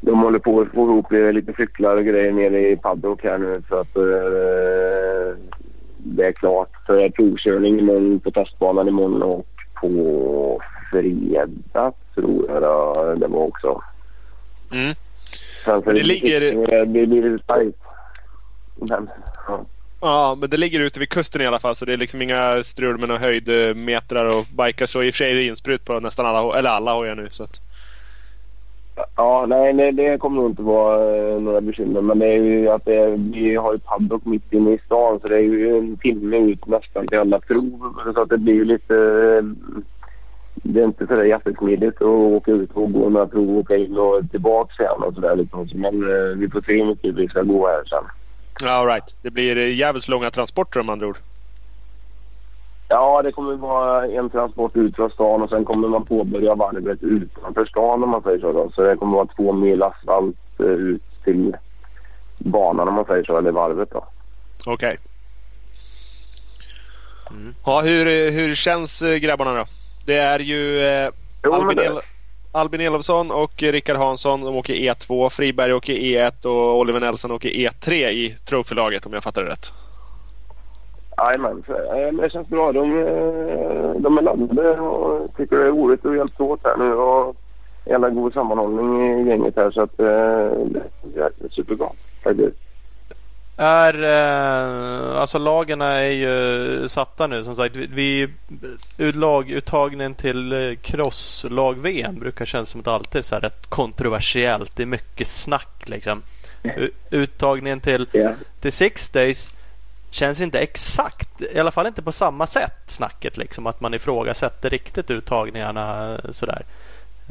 [0.00, 3.38] De håller på att få ihop eh, lite cyklar och grejer nere i paddock här
[3.38, 5.38] nu så att eh,
[5.98, 9.46] det är klart för provkörning imorgon på testbanan imorgon och
[9.80, 13.82] på fredag tror jag det- var också.
[14.72, 14.94] Mm.
[15.64, 17.76] Sen så Men det ligger- Det blir tajt.
[18.74, 19.10] Men,
[19.48, 19.64] ja.
[20.00, 22.62] Ja, men det ligger ute vid kusten i alla fall så det är liksom inga
[22.64, 24.86] strul med några höjdmetrar och bikar.
[24.86, 27.28] Så i och för sig är det insprut på nästan alla, eller alla hojar nu.
[27.30, 27.60] Så att,
[29.16, 32.00] Ja, nej, nej, det kommer nog inte vara eh, några bekymmer.
[32.00, 35.20] Men det är ju att det är, vi har ju paddock mitt inne i stan
[35.22, 37.94] så det är ju en timme ut nästan till alla prov.
[38.14, 38.94] Så att det blir ju lite...
[38.94, 39.44] eh,
[40.62, 43.76] Det är inte så där jättesmidigt att åka ut och gå några prov och åka
[43.76, 45.36] in och tillbaka sen och sådär.
[45.36, 45.68] Liksom.
[45.74, 48.68] Men eh, vi får se hur mycket vi ska gå här sen.
[48.70, 49.14] all right.
[49.22, 51.16] Det blir eh, jävligt långa transporter om andra ord.
[52.88, 57.02] Ja, det kommer vara en transport ut från stan och sen kommer man påbörja varvet
[57.02, 58.52] utanför stan om man säger så.
[58.52, 58.70] Då.
[58.74, 61.56] Så det kommer vara två mil asfalt eh, ut till
[62.38, 64.06] banan om man säger så, eller varvet då.
[64.66, 64.96] Okej.
[67.30, 67.54] Mm.
[67.64, 69.64] Ja, hur, hur känns eh, grabbarna då?
[70.06, 71.10] Det är ju eh,
[71.44, 72.00] Jo, Albin, det, El-
[72.52, 75.30] Albin Elofsson och Rickard Hansson de åker E2.
[75.30, 79.72] Friberg åker E1 och Oliver Nelson åker E3 i Trophylaget om jag fattar det rätt.
[81.16, 82.72] Jajamän, eh, det känns bra.
[82.72, 86.94] De, eh, de är laddade och tycker det är roligt att hjälpas åt här nu.
[86.94, 87.36] Och
[87.84, 90.06] jävla god sammanhållning i gänget här så att eh,
[91.14, 91.88] det är superbra
[92.24, 92.56] faktiskt.
[93.58, 94.04] Är,
[95.16, 97.76] alltså lagen är ju satta nu som sagt.
[97.76, 98.28] Vi,
[98.96, 104.76] laguttagningen till crosslag-VM brukar kännas som att alltid så här rätt kontroversiellt.
[104.76, 106.22] Det är mycket snack liksom.
[107.10, 108.30] Uttagningen till, Ja.
[108.60, 109.50] till Six Days
[110.16, 113.66] känns inte exakt, i alla fall inte på samma sätt snacket liksom.
[113.66, 116.62] Att man ifrågasätter riktigt uttagningarna sådär.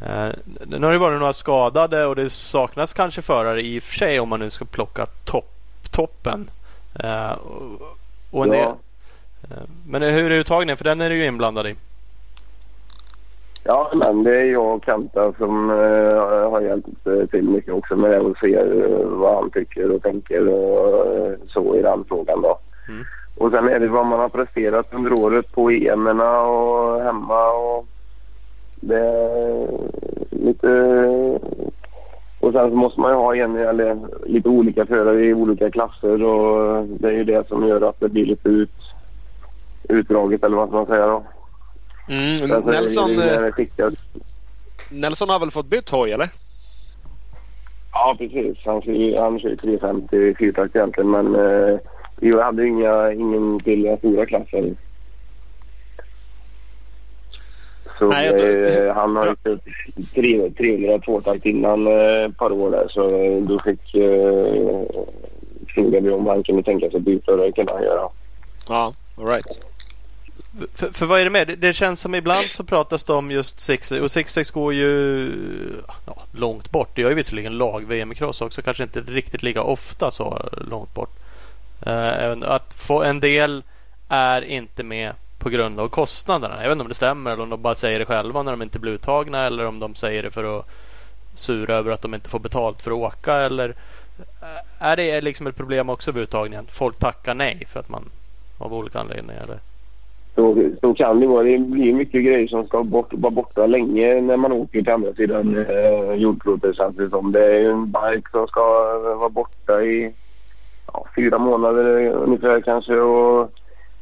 [0.06, 0.30] Eh,
[0.66, 4.20] nu har det varit några skadade och det saknas kanske förare i och för sig
[4.20, 5.52] om man nu ska plocka topp
[5.92, 6.50] toppen.
[7.04, 7.98] Eh, och,
[8.32, 8.58] och en Ja.
[8.58, 10.78] del, eh, men hur är uttagningen?
[10.78, 11.76] För den är du ju inblandad i.
[13.64, 17.96] Ja, men det är jag och Kenta som eh, har hjälpt eh, till mycket också
[17.96, 21.06] med det och ser vad han tycker och tänker och
[21.50, 22.60] så i den frågan då.
[22.88, 23.06] Mm.
[23.38, 27.88] Och sen är det vad man har presterat under året på em och hemma och
[28.76, 29.68] det är
[30.30, 30.70] lite...
[32.40, 36.24] Och sen så måste man ju ha en eller lite olika förare i olika klasser
[36.24, 38.74] och det är ju det som gör att det blir lite ut,
[39.90, 41.24] utdraget eller vad man säga då.
[42.08, 42.38] Mm.
[42.38, 43.94] Sen så det Nelson, det eh, där skickat
[44.92, 46.30] Nelson har väl fått bytt hoj eller?
[47.92, 48.58] Ja, precis.
[48.66, 48.74] Han
[49.20, 51.80] han kör ju 350 fyrtakt egentligen men eh,
[52.18, 54.78] vi hade inga, ingen till den stora klassen.
[58.00, 59.60] Så Nej, jag- eh, han har ju kört
[60.14, 63.02] tre- 300 tvåtakt innan eh, ett par år där så
[63.48, 65.04] då fick eh,
[65.68, 68.10] frågade vi om han kunde tänka sig byta och det kunde han göra.
[68.68, 69.60] Ja, all right.
[70.76, 71.48] För, för vad är det med?
[71.48, 75.32] Det, det känns som ibland så pratas det om just Six och Six går ju
[76.06, 76.90] ja, långt bort.
[76.96, 78.62] Det gör ju visserligen lag-VM i cross också.
[78.62, 81.10] Kanske inte riktigt lika ofta så långt bort.
[81.82, 83.64] Eh, att få en del
[84.10, 86.56] är inte med på grund av kostnaderna.
[86.56, 88.62] Jag vet inte om det stämmer eller om de bara säger det själva när de
[88.62, 90.66] inte blir uttagna eller om de säger det för att
[91.34, 93.70] sura över att de inte får betalt för att åka eller
[94.20, 96.66] eh, är det liksom ett problem också vid uttagningen?
[96.72, 98.04] Folk tackar nej för att man
[98.58, 99.60] av olika anledningar eller?
[100.36, 101.44] Så, så kan det vara.
[101.44, 105.14] Det blir mycket grejer som ska bort, vara borta länge när man åker till andra
[105.14, 107.32] sidan eh, jordklotet känns det som.
[107.32, 108.62] Det är en bike som ska
[109.00, 110.14] vara borta i
[110.94, 113.52] ja, fyra månader ungefär kanske och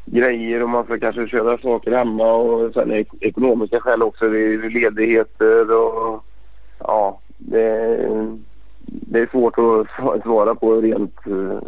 [0.06, 4.30] grejer och man får kanske köra saker hemma och sen ek- ekonomiska skäl också.
[4.30, 6.24] Det är ledigheter och
[6.80, 7.98] ja, det,
[8.86, 11.60] det är svårt att svara på rent eh,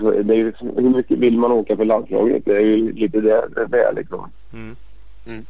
[0.00, 2.44] det är hur mycket vill man åka för landslaget?
[2.44, 4.30] Det är ju lite det det är liksom.
[4.52, 4.76] Mm.
[5.26, 5.46] Mm.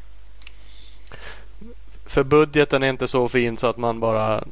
[2.06, 4.42] För budgeten är inte så fin så att man bara eh,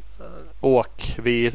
[0.61, 1.17] åk.
[1.23, 1.51] Vi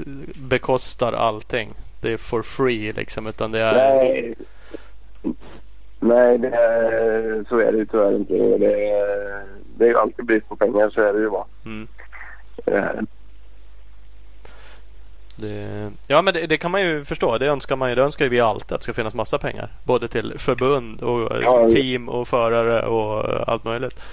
[0.49, 1.69] bekostar allting.
[2.01, 3.27] Det är for free liksom.
[3.27, 3.73] Utan det är...
[3.73, 4.35] Nej,
[5.99, 8.33] nej det är, så är det ju tyvärr inte.
[8.33, 9.43] Det är,
[9.77, 11.45] det är ju alltid brist på pengar, så är det ju bara.
[11.65, 11.87] Mm.
[12.65, 13.01] Eh,
[15.35, 17.37] Det, ja men det, det kan man ju förstå.
[17.37, 17.95] Det önskar man ju.
[17.95, 19.69] Det önskar ju vi alltid att det ska finnas massa pengar.
[19.83, 21.69] Både till förbund och eh, Ja.
[21.69, 24.03] team och förare och eh, allt möjligt.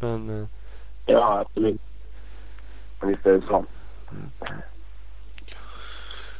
[0.00, 0.48] Men
[1.06, 1.80] Ja, absolut.
[3.02, 3.64] Visst är det så.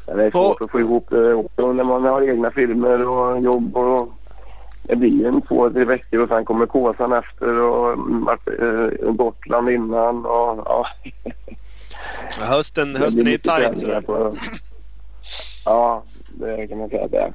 [0.07, 3.40] Men det är svårt att få ihop det också när man har egna filmer och
[3.40, 3.77] jobb.
[3.77, 4.09] Och
[4.83, 9.71] det blir en två, tre veckor och sen kommer Kåsan efter och vart, eh, Gotland
[9.71, 10.27] innan.
[10.27, 10.87] Och, ja,
[12.40, 13.45] Ja, Hösten, det hösten är tajt.
[13.45, 14.01] träningar sådär.
[14.01, 14.33] på-
[15.64, 17.33] Ja, det kan man säga att det är.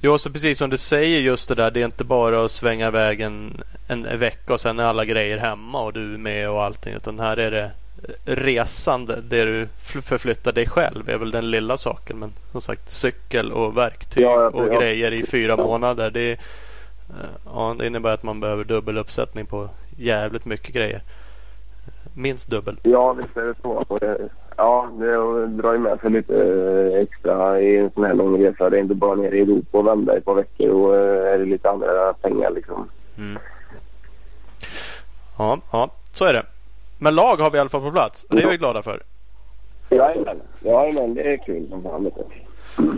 [0.00, 1.70] Jo, så precis som du säger just det där.
[1.70, 5.38] Det är inte bara att svänga iväg en, en vecka och sen är alla grejer
[5.38, 6.94] hemma och du är med och allting.
[6.94, 7.70] Utan här är det
[8.24, 9.20] resande.
[9.20, 12.18] Det du fl- förflyttar dig själv är väl den lilla saken.
[12.18, 14.78] Men som sagt cykel och verktyg Ja, ja, och ja.
[14.80, 16.10] grejer i fyra månader.
[16.10, 16.32] Det, är,
[17.10, 21.02] eh, ja, det innebär att man behöver dubbel uppsättning på jävligt mycket grejer.
[22.14, 22.76] Minst dubbel.
[22.82, 23.84] Ja, visst är det så.
[24.56, 28.70] Ja, det drar ju med sig lite eh, extra i en sån här lång resa.
[28.70, 31.32] Det är inte bara ner i Europa och vända i ett par veckor och eh,
[31.34, 32.88] är det lite andra pengar liksom.
[33.18, 33.38] Mm.
[35.38, 36.42] Ja, ja, så är det.
[37.02, 38.26] Men lag har vi i alla fall på plats.
[38.30, 39.02] Det är vi glada för.
[39.90, 42.10] Jajamän, jajamän det är kul som fan.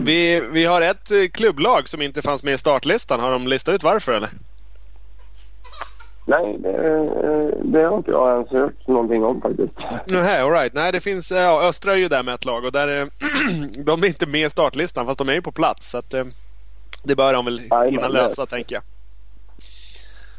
[0.03, 3.19] Vi, vi har ett eh, klubblag som inte fanns med i startlistan.
[3.19, 4.29] Har de listat ut varför eller?
[6.25, 9.73] Nej, det, eh, det har inte jag ens hört någonting om faktiskt.
[10.11, 10.73] Nej, all right.
[10.73, 13.07] Nej, det finns, eh, ja, Östra är ju där med ett lag och där är,
[13.83, 15.89] de är inte med i startlistan fast de är ju på plats.
[15.89, 16.15] Så att,
[17.03, 18.83] det bör de väl hinna lösa tänker jag.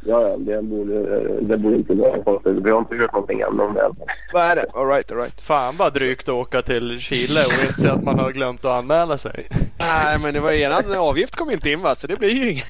[0.09, 1.01] Ja, ja, det borde,
[1.41, 2.53] det borde inte vara konstigt.
[2.53, 3.91] Vi har inte hört någonting än om det.
[4.33, 4.67] Vad är det?
[4.75, 5.41] All right, all right.
[5.41, 9.19] Fan vad drygt att åka till Chile och inse att man har glömt att anmäla
[9.19, 9.49] sig.
[9.79, 11.95] Nej, men det var eran avgift kom inte in va?
[11.95, 12.67] Så det blir ju inget.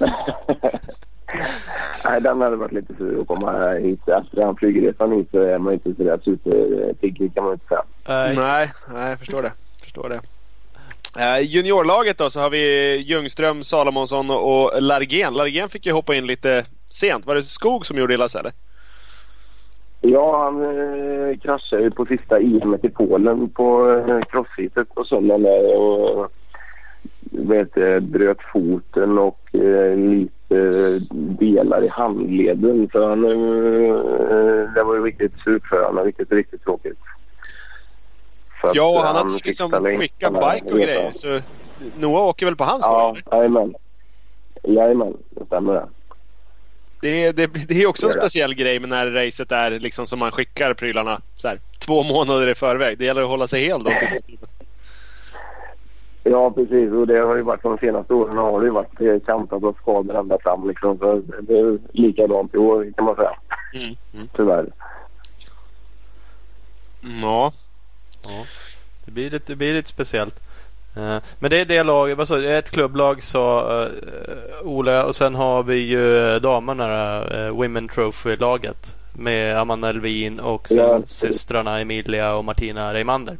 [2.04, 4.08] Nej, den hade varit lite sur att komma hit.
[4.08, 7.82] Efter den flygresan hit så är man inte sådär superpigg kan man inte säga.
[8.08, 8.36] Nej.
[8.36, 9.52] Nej, nej, jag förstår det.
[9.82, 10.20] Förstår det.
[11.16, 15.34] Eh, juniorlaget då så har vi Ljungström, Salomonsson och Largen.
[15.34, 17.26] Largen fick ju hoppa in lite sent.
[17.26, 18.52] Var det Skog som gjorde illa sig eller?
[20.00, 25.42] Ja, han eh, kraschade ju på sista EM i Polen på eh, crossfitet på söndagen
[25.42, 26.32] där och
[27.30, 31.00] vet, eh, bröt foten och eh, lite
[31.40, 32.88] delar i handleden.
[32.92, 36.04] Så han, eh, det var ju riktigt surt för honom.
[36.04, 36.98] Riktigt, riktigt tråkigt.
[38.62, 41.10] Ja, eh, han hade liksom skickat bike och grejer.
[41.10, 41.40] Så
[41.96, 43.74] Noah åker väl på hans Ja, jajamän.
[44.62, 45.88] Jajamän, det stämmer det.
[47.00, 50.32] Det, det, det är också en speciell grej med när racet är liksom som man
[50.32, 52.98] skickar prylarna så här, två månader i förväg.
[52.98, 54.48] Det gäller att hålla sig hel då sista tiden.
[56.22, 56.92] Ja, precis.
[56.92, 59.76] Och det har ju varit de senaste åren har det ju varit eh, kantat av
[59.80, 60.68] skador ända fram.
[60.68, 60.98] Liksom.
[60.98, 63.36] Så det är likadant i år kan man säga.
[63.74, 63.96] Mm.
[64.14, 64.28] Mm.
[64.36, 64.66] Tyvärr.
[67.22, 67.52] Ja.
[69.04, 70.34] Det blir lite, det blir lite speciellt.
[70.96, 72.56] Eh, Men det är det laget, du?
[72.56, 73.88] Ett klubblag sa uh,
[74.62, 78.94] Ola och sen har vi ju eh, damerna, uh, Women Trophy-laget.
[79.12, 81.02] Med Amanda Elvin och sen Ja.
[81.06, 83.36] systrarna Emilia och Martina Reimander.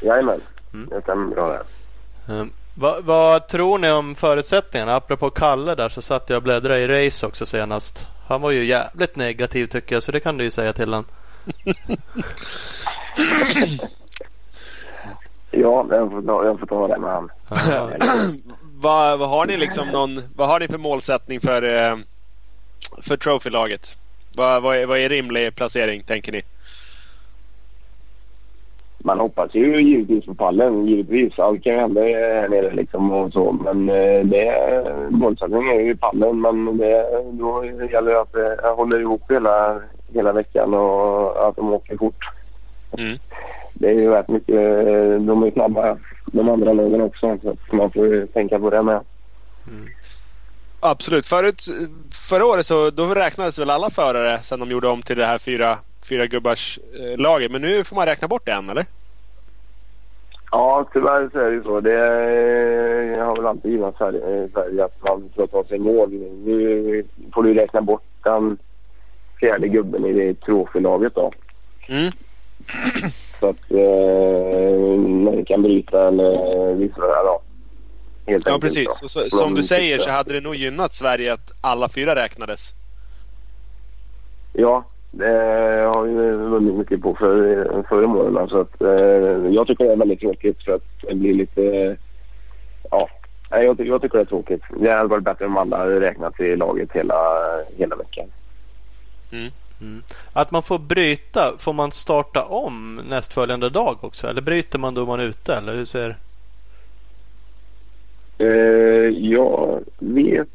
[0.00, 0.40] Jajamän,
[0.74, 0.88] Mm.
[0.88, 2.32] det stämmer bra det.
[2.32, 4.96] Um, vad, vad tror ni om förutsättningarna?
[4.96, 8.06] Apropå Kalle där så satt jag och bläddrade i race också senast.
[8.28, 11.04] Han var ju jävligt negativ tycker jag så det kan du ju säga till han.
[15.50, 17.30] Ja, jag får ta, jag får ta det med han.
[18.80, 21.96] Vad, vad har ni liksom någon, vad har ni för målsättning för, eh,
[23.02, 23.98] för Trophy-laget?
[24.36, 26.42] Vad, vad, är, vad är rimlig placering tänker ni?
[29.04, 30.86] Man hoppas ju givetvis på pallen.
[30.86, 31.38] Givetvis.
[31.38, 33.52] Allt kan hända här nere liksom och så.
[33.52, 36.40] Men eh, det, målsättningen är ju pallen.
[36.40, 39.80] Men det, då gäller det att det håller ihop hela,
[40.14, 42.24] hela veckan och att de åker fort.
[42.98, 43.18] Mm.
[43.74, 44.56] Det är ju rätt mycket.
[45.26, 47.38] De är snabba de andra lagen också.
[47.42, 49.00] Så man får ju tänka på det med.
[50.80, 51.26] Absolut.
[51.26, 51.64] Förut,
[52.12, 55.38] förra året så då räknades väl alla förare sen de gjorde om till det här
[55.38, 57.50] fyra, fyra gubbars eh, laget.
[57.50, 58.86] Men nu får man räkna bort en eller?
[60.50, 61.80] Ja, tyvärr så är det ju så.
[61.80, 61.96] Det
[63.20, 66.10] har väl alltid gynnat Sverige, att man får ta sig mål.
[66.44, 68.58] Nu får du räkna bort den
[69.42, 71.32] fjärde gubben i det trofélaget då.
[71.88, 72.12] Mm.
[73.40, 77.40] så att eh, man kan bryta eller vissa ja,
[78.26, 79.02] helt Ja precis.
[79.02, 82.74] Och så, som du säger så hade det nog gynnat Sverige att alla fyra räknades.
[84.52, 85.26] Ja, det
[85.94, 88.48] har vi vunnit mycket på för, förra månaden.
[88.48, 91.96] Så att, eh, jag tycker det är väldigt tråkigt för att det blir lite...
[92.90, 93.08] Ja,
[93.50, 94.62] jag, jag tycker det är tråkigt.
[94.76, 97.14] Det hade varit bättre om alla hade räknat i laget hela,
[97.76, 98.26] hela veckan.
[99.32, 99.50] Mm.
[99.80, 100.02] Mm.
[100.32, 104.26] Att man får bryta, får man starta om nästföljande dag också?
[104.28, 105.54] Eller bryter man då man är ute?
[105.54, 106.16] Eller hur ser
[108.40, 110.48] uh, Jag vet.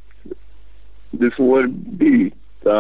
[1.12, 2.78] Du får byta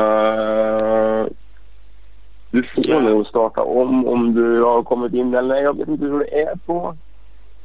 [2.51, 2.99] du får ja.
[2.99, 5.33] nog starta om om du har kommit in.
[5.33, 6.95] Eller nej, jag vet inte hur det är på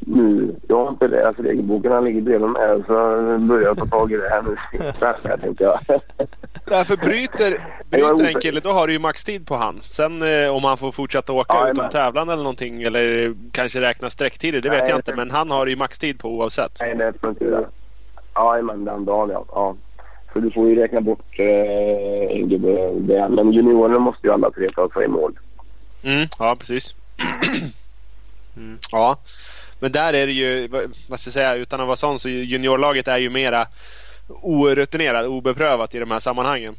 [0.07, 0.57] nu.
[0.69, 1.93] Jag har inte läst regelboken.
[1.93, 4.57] Han ligger bredvid mig så jag börjar ta tag i det här nu.
[5.01, 5.79] här, tänkte jag.
[6.67, 9.85] Därför bryter, bryter en kille då har du ju maxtid på hans.
[9.85, 14.11] Sen eh, om han får fortsätta åka ja, utom tävlan eller någonting eller kanske räkna
[14.11, 15.17] sträcktider det nej, vet jag inte.
[15.17, 16.79] Men han har ju maxtid på oavsett.
[16.81, 17.67] Nej, det tror inte det.
[18.35, 19.45] Ja, men den dagen ja.
[19.49, 19.77] ja.
[20.33, 23.29] Så du får ju räkna bort eh, en gubbe där.
[23.29, 25.39] Men juniorerna måste ju alla tre ta sig i mål.
[26.03, 26.97] Mm, ja, precis.
[28.57, 28.79] mm.
[28.93, 29.17] Ja,
[29.83, 30.69] men där är det ju,
[31.09, 33.67] vad ska jag säga, utan att vara sån så juniorlaget är ju mera
[34.29, 36.75] orutinerat, obeprövat i de här sammanhangen.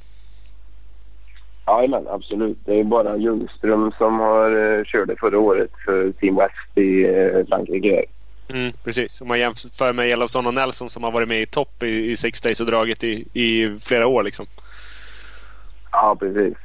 [1.67, 2.57] Jajamän, absolut.
[2.65, 7.45] Det är bara Ljungström som har uh, körde förra året för Team West i uh,
[7.45, 8.05] Frankrike.
[8.47, 9.21] Mm, precis.
[9.21, 12.15] Om man jämför med Elofsson och Nelson som har varit med i topp i, i
[12.15, 14.45] Six Days och dragit i, i flera år liksom.
[15.91, 16.57] Ja, precis.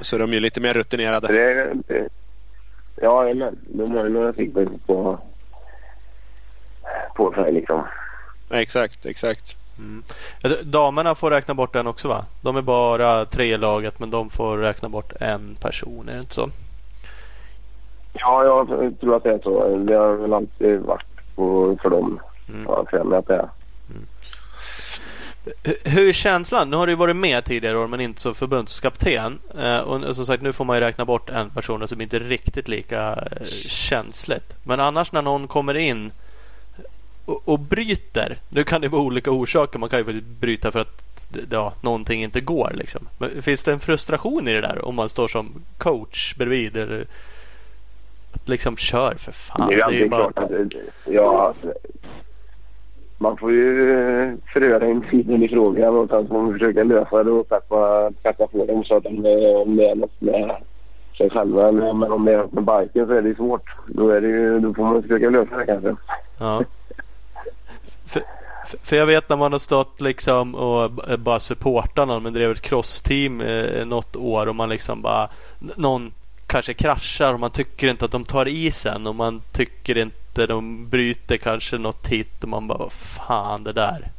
[0.00, 1.26] Så de är ju lite mer rutinerade.
[1.26, 2.08] Det, det,
[2.96, 5.20] ja, men de har ju några stycken på,
[7.14, 7.86] på sig liksom.
[8.50, 9.56] Exakt, exakt.
[9.78, 10.02] Mm.
[10.62, 12.24] Damerna får räkna bort en också va?
[12.40, 16.20] De är bara tre i laget men de får räkna bort en person, är det
[16.20, 16.48] inte så?
[18.12, 18.68] Ja, jag
[19.00, 19.76] tror att det är så.
[19.76, 22.20] Det har väl alltid varit på, för dem.
[22.48, 22.64] Mm.
[22.68, 23.48] Ja, för att det är.
[23.90, 24.06] Mm.
[25.84, 26.70] Hur är känslan?
[26.70, 29.38] Nu har du varit med tidigare år men inte som förbundskapten.
[29.58, 32.20] Eh, och som sagt nu får man ju räkna bort en person som inte är
[32.20, 34.56] riktigt lika eh, känsligt.
[34.62, 36.12] Men annars när någon kommer in
[37.30, 38.38] och, och bryter.
[38.48, 39.78] Nu kan det vara olika orsaker.
[39.78, 41.02] Man kan ju bryta för att
[41.50, 42.72] ja, någonting inte går.
[42.74, 43.08] Liksom.
[43.18, 46.76] Men finns det en frustration i det där om man står som coach bredvid?
[46.76, 47.06] Eller
[48.32, 49.68] att liksom kör för fan.
[49.68, 50.32] Det är, det är ju bara...
[50.32, 50.74] klart att,
[51.06, 51.78] ja, alltså,
[53.18, 57.30] man får ju eh, förhöra individen i frågan och sen får man försöka lösa det
[57.30, 59.16] och peppa, peppa på dem så att de,
[59.64, 60.56] om det är något med
[61.18, 61.72] sig själva.
[61.72, 63.70] Men om det är något med biken så är det svårt.
[63.86, 65.96] Då, är det ju, då får man försöka lösa det kanske.
[66.38, 66.64] Ja.
[68.10, 68.22] För,
[68.82, 72.22] för jag vet när man har stått liksom och bara supportat någon.
[72.22, 76.12] men drev ett crossteam eh, något år och man liksom bara någon
[76.46, 80.88] kanske kraschar och man tycker inte att de tar isen och man tycker inte de
[80.88, 84.10] bryter kanske något hit och man bara vad fan det där.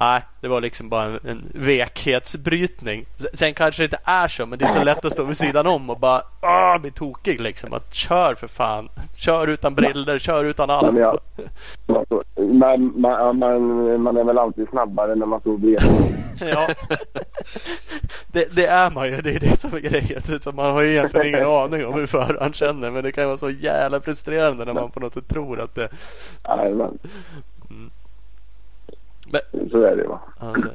[0.00, 3.04] Nej, det var liksom bara en, en vekhetsbrytning.
[3.34, 5.66] Sen kanske det inte är så, men det är så lätt att stå vid sidan
[5.66, 7.72] om och bara ah, bli tokig liksom.
[7.72, 8.88] Att kör för fan.
[9.16, 10.92] Kör utan briller, kör utan allt.
[10.92, 11.18] Men ja,
[12.36, 15.80] man, man, man, man är väl alltid snabbare när man står bredvid.
[16.52, 16.68] ja,
[18.32, 19.20] det, det, är man ju.
[19.20, 20.22] Det är det som är grejen.
[20.40, 22.90] Så man har ju egentligen ingen aning om hur föraren känner.
[22.90, 25.88] Men det kan vara så jävla frustrerande när man på något sätt tror att det...
[26.44, 26.98] Jajamän.
[27.68, 27.90] Men,
[29.70, 30.20] så är det va.
[30.38, 30.68] Alltså.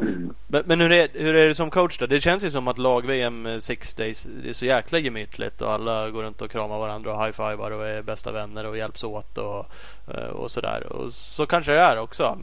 [0.47, 2.05] Men, men, hur, är, hur är det som coach då?
[2.05, 6.09] Det känns ju som att lag-VM Six Days det är så jäkla gemytligt och alla
[6.09, 9.65] går runt och kramar varandra och high-fivar och är bästa vänner och hjälps åt och,
[10.13, 10.93] eh, och sådär.
[10.93, 12.37] Och så kanske det är också.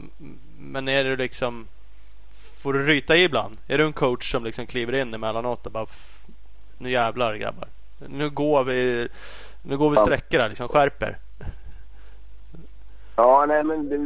[0.57, 1.67] Men är det liksom
[2.61, 3.57] Får du ryta i ibland?
[3.67, 5.85] Är du en coach som liksom kliver in emellanåt och bara
[6.77, 7.67] Nu jävlar grabbar.
[8.07, 9.07] Nu går vi
[9.61, 10.67] Nu går vi sträckor här liksom.
[10.67, 11.17] Skärper.
[13.15, 13.97] Ja, nej men det,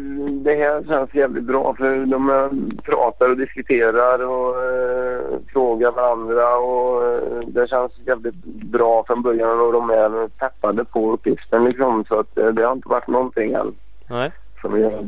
[0.50, 2.52] det, här känns jävligt bra för de
[2.84, 9.60] pratar och diskuterar och eh, frågar varandra och eh, det känns jävligt bra från början
[9.60, 13.54] och de är peppade på uppgiften liksom så att eh, det har inte varit någonting
[13.54, 13.76] än.
[14.10, 14.32] Nej.
[14.62, 14.92] Som jag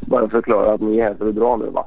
[0.00, 1.86] bara förklara att ni är här för att dra nu va.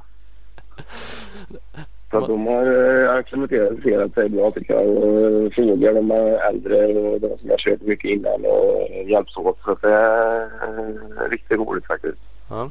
[2.12, 7.22] Så att de har eh, acklimatiserat sig bra tycker jag och frågar de äldre och
[7.22, 9.60] de som har kört mycket innan och hjälps åt.
[9.64, 12.18] Så det är eh, riktigt roligt faktiskt.
[12.50, 12.70] Ja.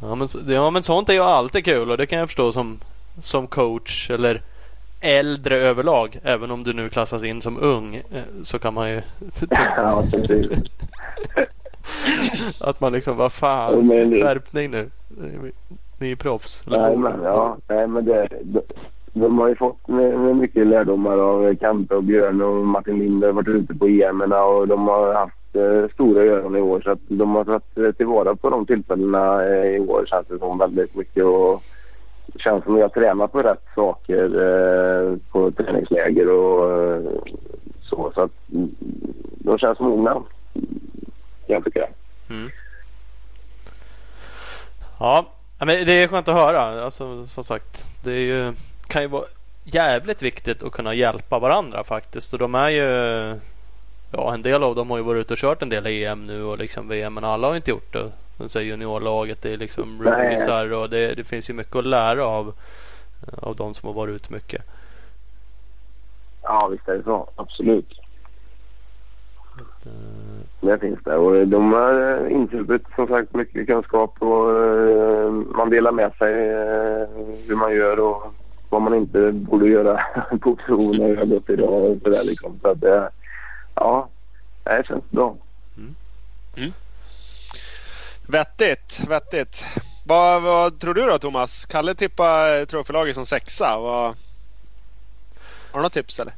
[0.00, 2.78] Ja men, ja men sånt är ju alltid kul och det kan jag förstå som,
[3.20, 4.42] som coach eller
[5.00, 6.18] äldre överlag.
[6.22, 9.02] Även om du nu klassas in som ung eh, så kan man ju
[9.50, 10.04] ja,
[12.60, 14.90] Att man liksom, vad fan, skärpning nu.
[16.02, 16.64] Ni är proffs.
[16.66, 18.62] Nej men, ja, nej, men det, det,
[19.12, 19.88] de har ju fått
[20.36, 24.68] mycket lärdomar av Kampe och Björn och Martin Lind har varit ute på EM och
[24.68, 28.50] de har haft eh, stora öron i år så att de har tagit tillvara på
[28.50, 31.62] de tillfällena eh, i år känns det som väldigt mycket och
[32.26, 37.12] det känns som att jag tränar på rätt saker eh, på träningsläger och eh,
[37.82, 38.32] så så att
[39.38, 40.22] de känns mogna.
[41.46, 42.34] Jag tycker det.
[42.34, 42.50] Mm.
[44.98, 45.26] Ja,
[45.64, 46.84] men det är skönt att höra.
[46.84, 48.52] Alltså, som sagt, det ju,
[48.86, 49.24] kan ju vara
[49.64, 52.32] jävligt viktigt att kunna hjälpa varandra faktiskt.
[52.32, 52.84] Och de är ju...
[54.14, 56.44] Ja, en del av dem har ju varit ute och kört en del EM nu
[56.44, 58.10] och liksom VM, men alla har inte gjort det.
[58.48, 62.54] Så juniorlaget, det är liksom rookiesar och det, det, finns ju mycket att lära av,
[63.42, 64.62] av de som har varit ute mycket.
[66.42, 67.28] Ja, visst är det så.
[67.36, 68.01] Absolut.
[70.60, 71.16] Det finns det.
[71.16, 76.34] Och de har insupit som sagt mycket kunskap och uh, man delar med sig
[77.48, 78.34] hur man gör och
[78.68, 80.00] vad man inte borde göra
[80.40, 82.58] på prov när jag gått idag och så där liksom.
[82.62, 83.04] Så att uh,
[83.74, 84.08] ja,
[84.64, 85.36] det känns bra.
[85.76, 85.94] Mm.
[86.56, 86.72] Mm.
[88.28, 89.64] Vettigt, vettigt.
[90.06, 91.66] Vad, vad, tror du då Thomas?
[91.66, 93.78] Kalle tippar trofélaget som sexa.
[93.78, 94.04] Vad...
[95.72, 96.34] Har du något tips eller?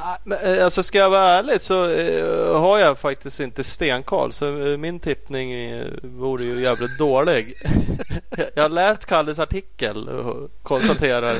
[0.00, 4.32] Ah, eh, alltså ska jag vara ärlig så uh, har jag faktiskt inte stenkoll.
[4.32, 7.54] Så uh, min tippning vore ju jävligt dålig.
[8.54, 11.34] jag har läst Kalles artikel och konstaterar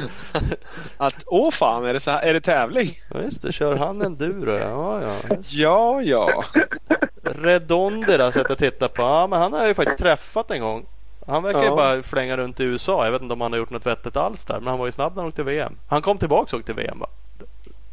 [0.96, 2.90] att åh fan är det, så här, är det tävling?
[3.10, 4.58] Ja just det, kör han enduro?
[4.58, 5.36] Ja ja.
[5.40, 6.44] Ja ja.
[7.22, 9.02] Redondi har sett och tittat på.
[9.02, 10.86] Ja men han har jag ju faktiskt träffat en gång.
[11.26, 11.70] Han verkar ja.
[11.70, 13.04] ju bara flänga runt i USA.
[13.04, 14.58] Jag vet inte om han har gjort något vettigt alls där.
[14.58, 15.76] Men han var ju snabb när han åkte VM.
[15.88, 17.06] Han kom tillbaka och åkte VM va?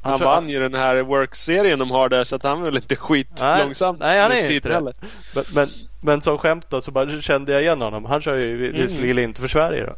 [0.05, 2.75] Han, han vann ju den här work-serien de har där så att han är väl
[2.75, 3.95] inte skitlångsam.
[3.99, 4.81] Nej, nej han är inte det.
[4.81, 5.69] Men, men,
[6.01, 8.05] men som skämt då så bara kände jag igen honom.
[8.05, 8.81] Han kör ju mm.
[8.81, 9.95] visserligen inte för Sverige då.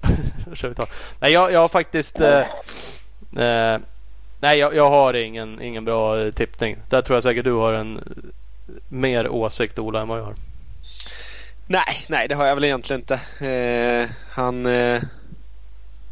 [1.19, 2.39] nej jag, jag har faktiskt eh,
[3.37, 3.79] eh,
[4.39, 6.77] Nej jag, jag, har ingen, ingen bra eh, tippning.
[6.89, 8.01] Där tror jag säkert du har en
[8.87, 10.35] mer åsikt Ola än vad jag har.
[11.67, 13.45] Nej, nej det har jag väl egentligen inte.
[13.47, 14.65] Eh, han...
[14.65, 15.01] Eh,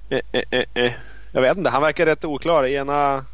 [0.10, 0.92] eh, eh, eh
[1.32, 2.66] jag vet inte, han verkar rätt oklar.
[2.66, 3.26] Ena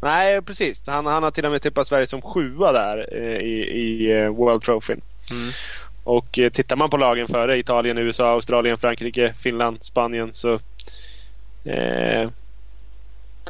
[0.00, 0.82] Nej, precis.
[0.86, 4.28] Han, han har till och med tippat Sverige som sjua där eh, i, i eh,
[4.28, 5.00] World Trophyn.
[5.30, 5.50] Mm.
[6.04, 10.54] Och eh, tittar man på lagen före Italien, USA, Australien, Frankrike, Finland, Spanien så
[11.64, 12.28] eh,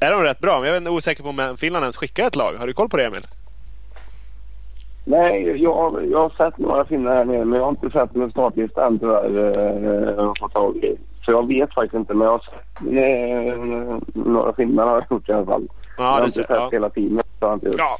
[0.01, 0.61] är de rätt bra.
[0.61, 2.55] Men jag är osäker på om Finland ens skickar ett lag.
[2.55, 3.23] Har du koll på det Emil?
[5.05, 8.31] Nej, jag, jag har sett några finnar här nere men jag har inte sett någon
[8.31, 10.35] startlista än tyvärr.
[10.41, 10.97] Få tag i.
[11.25, 15.29] Så jag vet faktiskt inte men jag har sett äh, några finnar har jag gjort
[15.29, 15.69] i alla fall.
[15.99, 16.69] Ja, inte sett ja.
[16.73, 17.27] hela teamet.
[17.41, 17.99] Ja.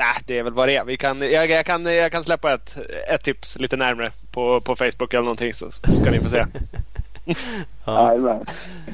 [0.00, 0.84] Äh, det är väl vad det är.
[0.84, 2.76] Vi kan, jag, jag, kan, jag kan släppa ett,
[3.08, 6.46] ett tips lite närmre på, på Facebook eller någonting så ska ni få se.
[7.84, 8.14] ja.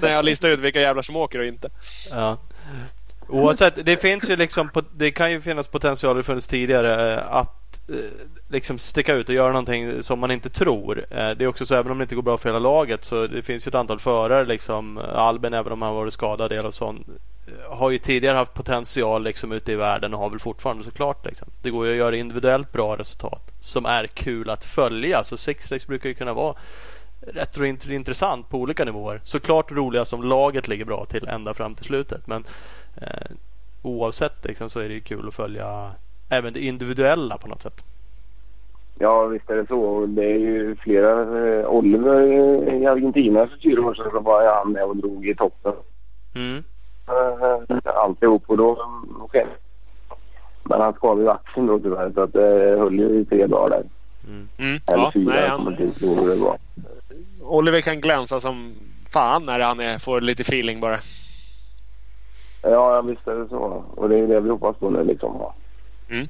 [0.01, 1.69] När jag listar ut vilka jävlar som åker och inte.
[2.11, 2.37] Ja.
[3.29, 7.66] Oavsett, det finns ju liksom, det kan ju finnas potential, det funnits tidigare, eh, att
[7.89, 7.95] Eh,
[8.49, 10.99] liksom sticka ut och göra någonting som man inte tror.
[11.11, 13.27] Eh, det är också så även om det inte går bra för hela laget så
[13.27, 14.99] det finns ju ett antal förare liksom.
[14.99, 16.71] Albin även om han varit skadad del eh,
[17.69, 21.27] har ju tidigare haft potential liksom ute i världen och har väl fortfarande såklart.
[21.27, 21.49] Liksom.
[21.63, 25.25] Det går ju att göra individuellt bra resultat som är kul att följa.
[25.25, 26.55] Så Six brukar ju kunna vara
[27.21, 29.21] rätt intressant på olika nivåer.
[29.25, 32.27] Såklart roliga som laget ligger bra till ända fram till slutet.
[32.27, 32.45] Men
[32.97, 33.31] eh,
[33.83, 35.93] oavsett liksom, så är det ju kul att följa
[36.29, 37.85] även det individuella på något sätt.
[38.99, 40.07] Ja visst är det så.
[40.07, 41.23] Det är ju flera.
[41.23, 42.23] Eh, Oliver
[42.75, 45.73] i Argentina för fyra år sedan så var han med och drog i toppen.
[46.35, 46.65] Mm.
[47.09, 48.79] Eh, alltihop och då
[49.29, 49.51] skedde
[50.63, 53.71] Men han skadade ju axeln då tyvärr så att det höll ju i tre dagar
[53.71, 53.85] där.
[54.29, 54.49] Mm.
[54.59, 54.81] Mm.
[54.87, 55.81] Eller ja, fyra, nej, han...
[55.81, 56.59] inte det var.
[57.41, 58.75] Oliver kan glänsa som
[59.11, 60.99] fan när han är, får lite feeling bara.
[62.63, 63.85] Ja, visst är det så.
[63.95, 65.43] Och det är det vi hoppas på nu liksom.
[66.11, 66.29] Mm.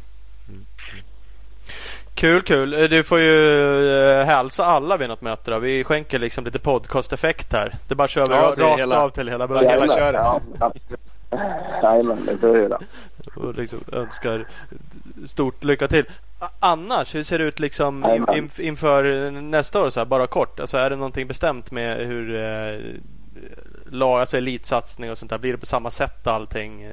[2.16, 2.74] Kul, kul.
[2.74, 5.59] Eh, du får ju eh, hälsa alla vid något möte då.
[5.59, 7.74] Vi skänker liksom lite podcast-effekt här.
[7.89, 9.70] Det bara kör vi ja, rakt hela, av till hela början.
[9.70, 10.22] Hela köret.
[10.61, 10.72] Ja,
[11.83, 12.68] Jajamän, det får vi.
[13.37, 14.47] Och liksom önskar
[15.27, 16.05] stort lycka till.
[16.61, 19.91] Annars, hur ser det ut liksom in, inför nästa år?
[19.91, 20.61] Så här, bara kort.
[20.61, 22.81] Alltså, är det någonting bestämt med hur eh,
[23.91, 25.39] lag, alltså elitsatsning och sånt där?
[25.39, 26.93] Blir det på samma sätt allting?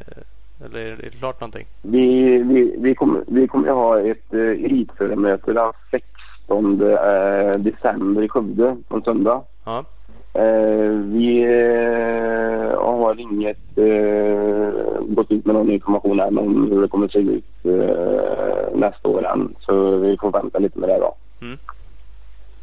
[0.65, 1.67] Eller är det klart någonting?
[1.81, 8.23] Vi, vi, vi kommer vi kommer att ha ett eh, elitföremöte den 16 eh, december
[8.23, 9.41] i Skövde på en söndag.
[9.65, 9.85] Ja.
[10.33, 16.87] Eh, vi eh, har inget eh, gått ut med någon information än om hur det
[16.87, 19.55] kommer att se ut eh, nästa år än.
[19.59, 21.15] Så vi får vänta lite med det då.
[21.41, 21.57] Mm.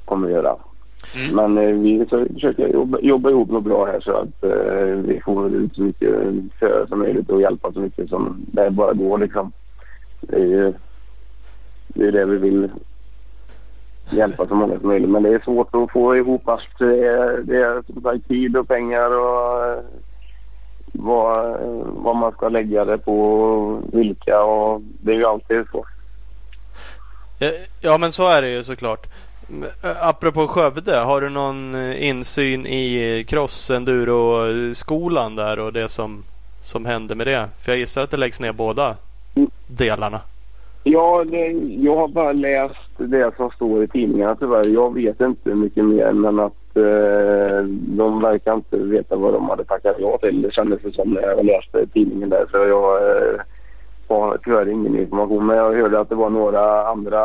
[0.05, 0.57] kommer vi göra.
[1.15, 1.37] Mm.
[1.37, 5.55] Men eh, vi försöker jobba, jobba ihop något bra här så att eh, vi får
[5.55, 6.15] ut så mycket
[6.59, 9.53] förare som möjligt och hjälpa så mycket som det bara går liksom.
[10.21, 10.73] Det är ju
[11.89, 12.69] det, är det vi vill
[14.11, 15.11] hjälpa så många som möjligt.
[15.11, 16.79] Men det är svårt att få ihop allt.
[16.79, 17.07] Det
[17.57, 19.79] är, tid och pengar och eh,
[20.93, 25.85] vad, vad man ska lägga det på vilka och det är ju alltid så.
[27.81, 29.07] Ja men så är det ju såklart.
[29.85, 35.89] Eh, apropå Skövde, har du någon eh, insyn i cross enduro skolan där och det
[35.89, 36.23] som,
[36.63, 37.49] som händer med det?
[37.65, 38.97] För jag gissar att det läggs ner båda
[39.67, 40.21] delarna.
[40.85, 41.47] Ja, det,
[41.79, 44.69] jag har bara läst det som står i tidningarna tyvärr.
[44.69, 49.65] Jag vet inte mycket mer men att eh, de verkar inte veta vad de hade
[49.65, 50.43] tackat ja till.
[50.43, 52.47] Det kändes som när jag läste tidningen där.
[52.51, 53.41] Så jag eh,
[54.09, 55.47] har tyvärr ingen information.
[55.47, 57.21] Men jag hörde att det var några andra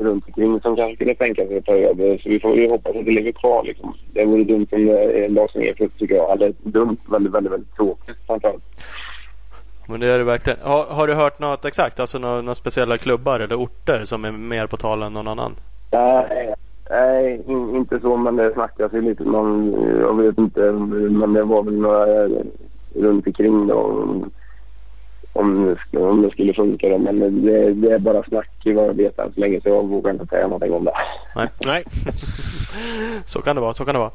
[0.00, 2.18] runt omkring som kanske skulle tänka sig att ta över.
[2.18, 3.64] Så vi får ju hoppas att det ligger kvar.
[3.64, 3.94] Liksom.
[4.12, 6.32] Det vore dumt om det lades ner tycker jag.
[6.32, 8.62] Eller dumt, väldigt, väldigt, väldigt tråkigt framförallt.
[9.88, 10.58] Men det är det verkligen.
[10.62, 12.00] Har, har du hört något exakt?
[12.00, 15.52] Alltså några, några speciella klubbar eller orter som är mer på tal än någon annan?
[15.92, 16.54] Nej,
[16.90, 19.24] nej inte så men det snackas ju lite.
[19.24, 22.28] Man, jag vet inte men det var väl några
[22.94, 24.06] runt omkring då.
[25.32, 26.98] Om, om det skulle funka då.
[26.98, 30.12] Men det, det är bara snack vad jag vet än så länge så jag vågar
[30.12, 30.92] inte säga någonting om det.
[31.36, 31.48] Nej.
[31.66, 31.84] nej.
[33.24, 33.74] så kan det vara.
[33.74, 34.12] Så kan det vara.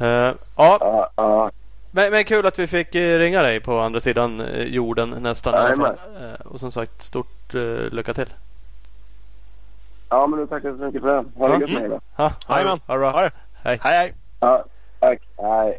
[0.00, 1.08] Uh, ja.
[1.18, 1.48] Uh, uh.
[1.90, 5.54] Men, men kul att vi fick eh, ringa dig på andra sidan eh, jorden nästan.
[5.54, 5.96] Ja, i alla
[6.44, 8.28] och som sagt, stort uh, lycka till.
[10.08, 11.24] Ja, men då tackar så mycket för det.
[11.36, 12.00] Ha det gött med då.
[12.16, 12.80] Ja, Jajamän.
[12.86, 13.18] Ha det bra.
[13.18, 13.30] Hej.
[13.62, 14.14] Hej, hej.
[14.40, 14.64] Ja,
[15.00, 15.22] tack.
[15.36, 15.78] Hej.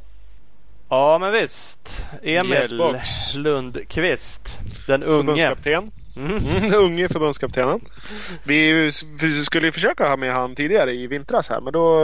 [0.90, 2.08] Ja, men visst.
[2.24, 4.60] Emil yes, Lundqvist.
[4.88, 5.18] Den unge.
[5.18, 5.92] Förbundskapten.
[6.18, 6.38] Mm.
[6.38, 7.80] Mm, unge förbundskaptenen.
[8.44, 8.92] Vi
[9.46, 12.00] skulle ju försöka ha med han tidigare i vintras här men då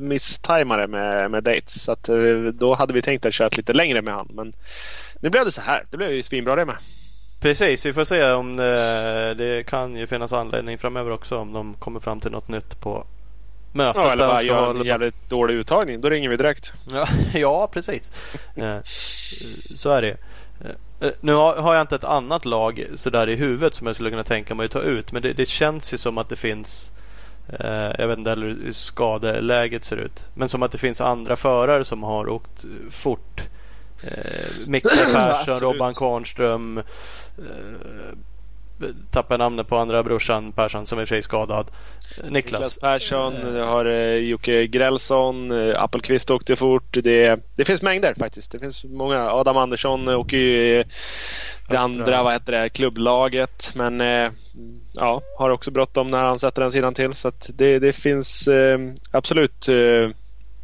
[0.00, 1.84] misstajmade det med, med dates.
[1.84, 2.16] Så att, eh,
[2.54, 4.28] då hade vi tänkt att köra lite längre med han.
[4.32, 4.52] Men
[5.20, 5.84] nu blev det så här.
[5.90, 6.76] Det blev ju svinbra det med.
[7.40, 11.74] Precis, vi får se om det, det kan ju finnas anledning framöver också om de
[11.74, 13.06] kommer fram till något nytt på
[13.72, 14.02] mötet.
[14.02, 16.00] Ja, eller bara gör en jävligt dålig uttagning.
[16.00, 16.72] Då ringer vi direkt.
[16.92, 18.10] Ja, ja precis.
[18.56, 18.78] Eh,
[19.74, 20.16] så är det.
[21.00, 24.24] Eh, nu har jag inte ett annat lag sådär i huvudet som jag skulle kunna
[24.24, 25.12] tänka mig att ta ut.
[25.12, 26.92] Men det, det känns ju som att det finns
[27.48, 30.24] eh, Jag vet inte hur skadeläget ser ut.
[30.34, 33.42] Men som att det finns andra förare som har åkt fort.
[34.02, 36.78] Eh, Micke Persson, Robban Kvarnström.
[36.78, 36.84] Eh,
[39.10, 41.66] tappar namnet på andra brorsan Persson som är i sig skadad.
[42.16, 42.32] Niklas.
[42.32, 46.96] Niklas Persson, har eh, Jocke Grälsson, eh, Appelqvist åkte fort.
[47.02, 48.52] Det, det finns mängder faktiskt.
[48.52, 49.30] Det finns många.
[49.30, 50.84] Adam Andersson åker ju
[51.68, 53.72] det andra, vad heter det, klubblaget.
[53.74, 54.30] Men eh,
[54.92, 57.14] ja, har också bråttom när han sätter den sidan till.
[57.14, 58.78] Så det, det finns eh,
[59.10, 60.10] absolut eh,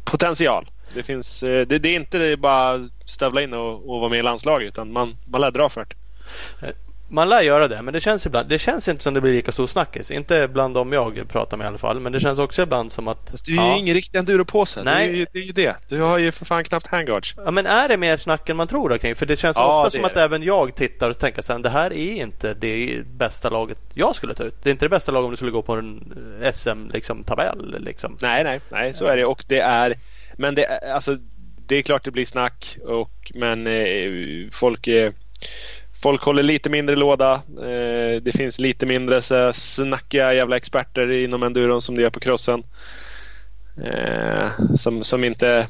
[0.03, 0.69] potential.
[0.93, 4.21] Det, finns, eh, det, det, är inte bara stövla in och, och vara med i
[4.21, 6.73] landslaget utan man, man lär dra för det.
[7.09, 8.49] Man lär göra det, men det känns ibland.
[8.49, 10.11] Det känns inte som det blir lika stor snackis.
[10.11, 11.99] Inte bland dem jag pratar med i alla fall.
[11.99, 13.29] Men det känns också ibland som att...
[13.31, 13.73] Fast du är ja.
[13.73, 14.83] ju ingen riktig enduropåse.
[14.83, 15.07] Nej.
[15.07, 15.75] Det är, ju, det är ju det.
[15.89, 17.33] Du har ju för fan knappt handguards.
[17.37, 19.15] Ja, men är det mer snack än man tror då?
[19.15, 21.69] För det känns ja, ofta det som att även jag tittar och tänker att det
[21.69, 24.63] här är inte det bästa laget jag skulle ta ut.
[24.63, 27.65] Det är inte det bästa laget om du skulle gå på en eh, SM-tabell.
[27.65, 28.17] Liksom, liksom.
[28.21, 29.25] Nej, nej, nej, så är det.
[29.25, 29.95] Och det är...
[30.33, 31.17] Men det, alltså,
[31.67, 32.77] det är klart det blir snack.
[32.85, 35.13] Och, men eh, folk är
[36.01, 37.33] Folk håller lite mindre låda.
[37.33, 42.19] Eh, det finns lite mindre så snackiga jävla experter inom enduron som det gör på
[42.19, 42.63] crossen.
[43.83, 45.67] Eh, som, som inte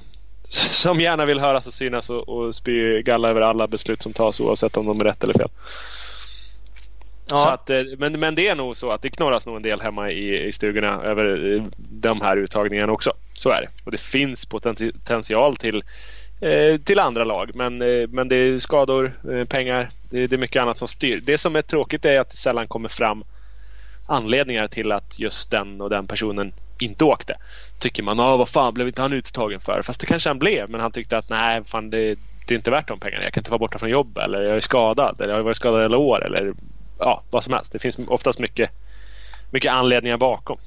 [0.50, 4.40] som gärna vill höras och synas och, och spy galla över alla beslut som tas
[4.40, 5.50] oavsett om de är rätt eller fel.
[7.30, 7.52] Ja.
[7.52, 10.12] Att, eh, men, men det är nog så att det knorras nog en del hemma
[10.12, 13.12] i, i stugorna över de här uttagningarna också.
[13.34, 13.70] Så är det.
[13.84, 15.84] Och det finns potential till
[16.40, 17.52] Eh, till andra lag.
[17.56, 21.22] Men, eh, men det är skador, eh, pengar, det, det, är mycket annat som styr.
[21.26, 23.24] Det som är tråkigt är att det sällan kommer fram
[24.08, 27.38] anledningar till att just den och den personen inte åkte.
[27.80, 29.82] Tycker man, ah, vad fan blev inte han uttagen för?
[29.82, 32.16] Fast det kanske han blev, men han tyckte att nej, fan det,
[32.48, 33.24] det är inte värt de pengarna.
[33.24, 35.58] Jag kan inte vara borta från jobb eller jag är skadad eller jag har varit
[35.58, 36.54] skadad alla år eller
[37.00, 37.72] ja, vad som helst.
[37.72, 38.72] Det finns oftast mycket,
[39.52, 40.58] mycket anledningar bakom.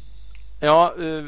[0.60, 1.24] Ja, eh,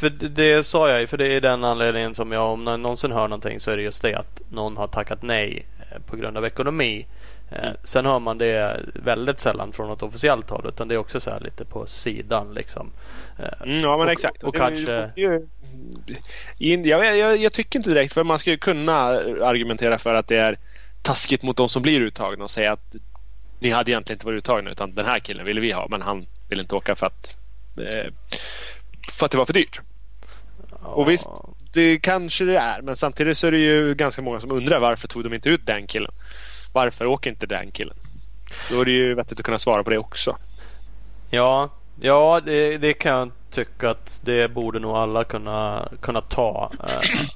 [0.00, 1.06] för det sa jag ju.
[1.06, 3.82] För det är den anledningen som jag om jag någonsin hör någonting så är det
[3.82, 7.06] just det att någon har tackat nej eh, på grund av ekonomi.
[7.50, 7.76] Eh, mm.
[7.84, 11.30] Sen hör man det väldigt sällan från något officiellt håll utan det är också så
[11.30, 12.90] här lite på sidan liksom.
[13.64, 14.42] Mm, ja men och, exakt.
[14.42, 15.10] Och, kanske...
[16.58, 18.94] Jag, jag, jag, tycker inte direkt för man skulle kunna
[19.40, 20.58] argumentera för att det är
[21.02, 22.94] taskigt mot de som blir uttagna och säga att
[23.58, 26.26] ni hade egentligen inte varit uttagna utan den här killen ville vi ha men han
[26.48, 27.41] vill inte åka för att
[29.12, 29.80] För att det var för dyrt.
[30.82, 31.28] Och visst,
[31.72, 32.82] det kanske det är.
[32.82, 35.66] Men samtidigt så är det ju ganska många som undrar varför tog de inte ut
[35.66, 36.12] den killen?
[36.72, 37.96] Varför åker inte den killen?
[38.70, 40.36] Då är det ju vettigt att kunna svara på det också.
[41.30, 41.70] Ja,
[42.00, 46.72] ja det, det kan jag tycka att det borde nog alla kunna, kunna ta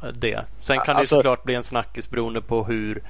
[0.02, 0.44] eh, det.
[0.58, 3.02] Sen kan Alltså- det såklart bli en snackis beroende på hur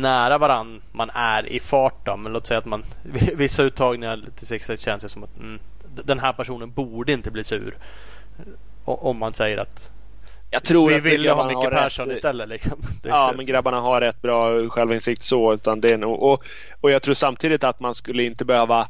[0.00, 2.06] nära varann man är i fart.
[2.06, 2.16] Då.
[2.16, 2.84] Men låt säga att man
[3.34, 5.58] vissa uttagningar till 6 känns det som att mm,
[6.04, 7.78] den här personen borde inte bli sur.
[8.84, 9.92] Om man säger att
[10.50, 12.48] Jag tror vi att vill ju ha Micke Persson rätt- istället.
[12.48, 12.82] Liksom.
[13.02, 15.52] Ja, men grabbarna har rätt bra självinsikt så.
[15.54, 16.44] Utan det är nog, och,
[16.80, 18.88] och jag tror samtidigt att man skulle inte behöva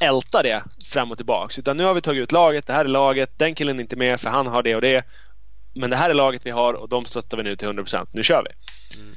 [0.00, 1.58] älta det fram och tillbaks.
[1.58, 2.66] Utan nu har vi tagit ut laget.
[2.66, 3.30] Det här är laget.
[3.38, 5.04] Den killen är inte med för han har det och det.
[5.74, 8.06] Men det här är laget vi har och de stöttar vi nu till 100%.
[8.12, 8.50] Nu kör vi.
[9.00, 9.14] Mm.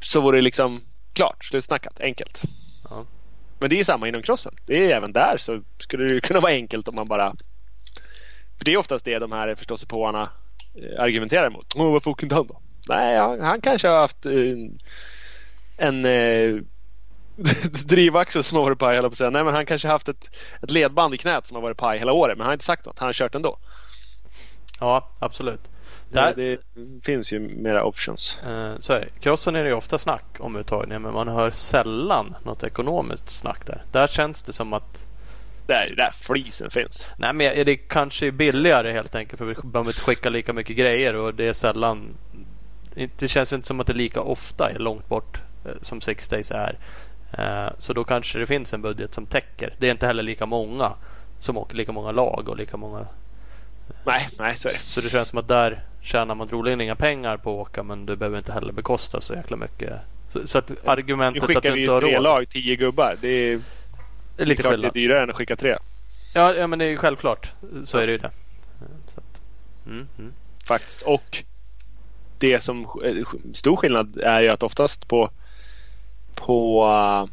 [0.00, 0.80] Så vore det liksom
[1.12, 1.44] klart.
[1.44, 2.00] Slutsnackat.
[2.00, 2.42] Enkelt.
[2.90, 3.04] Ja.
[3.62, 4.54] Men det är samma inom crossen.
[4.66, 7.34] Det är även där så skulle det kunna vara enkelt om man bara...
[8.58, 10.30] För det är oftast det de här förståsigpåarna
[10.74, 11.72] eh, argumenterar emot.
[11.76, 12.60] Åh, varför åker inte han då?
[12.88, 14.78] Nej, han, han kanske har haft eh, en,
[15.76, 16.62] en eh,
[17.86, 19.30] drivaxel som har varit paj, hela på säga.
[19.30, 20.30] Nej, men han kanske har haft ett,
[20.62, 22.36] ett ledband i knät som har varit paj hela året.
[22.36, 22.98] Men han har inte sagt något.
[22.98, 23.58] Han har kört ändå.
[24.80, 25.71] Ja, absolut.
[26.12, 26.58] Där, det
[27.04, 28.38] finns ju mera options.
[28.46, 29.08] Eh, Så är det.
[29.20, 33.66] Crossen är det ju ofta snack om uttagningar men man hör sällan något ekonomiskt snack
[33.66, 33.82] där.
[33.92, 35.06] Där känns det som att
[35.66, 37.06] Det är där flisen finns.
[37.16, 40.76] Nej men det kanske är billigare helt enkelt för vi behöver inte skicka lika mycket
[40.76, 42.16] grejer och det är sällan
[43.18, 46.50] Det känns inte som att det lika ofta är långt bort eh, som Six Days
[46.50, 46.76] är.
[47.38, 49.74] Eh, Så då kanske det finns en budget som täcker.
[49.78, 50.92] Det är inte heller lika många
[51.40, 53.06] som åker lika många lag och lika många
[54.04, 54.78] Nej, nej så är det.
[54.78, 58.06] Så det känns som att där tjänar man troligen inga pengar på att åka men
[58.06, 59.92] du behöver inte heller bekosta så jäkla mycket.
[60.32, 62.22] Så, så att Nu argumentet att skickar du vi inte har tre råd.
[62.22, 63.16] lag, tio gubbar.
[63.20, 63.60] Det är, är
[64.36, 65.76] det är lite klart det är dyrare än att skicka tre.
[66.34, 67.52] Ja, ja men det är självklart.
[67.84, 68.02] Så Ja.
[68.02, 68.30] är det ju det.
[69.16, 69.40] Att,
[69.86, 70.32] mm, mm.
[70.64, 71.02] Faktiskt.
[71.02, 71.44] Och
[72.38, 75.30] det som eh, stor skillnad är ju att oftast på
[76.34, 77.30] på uh,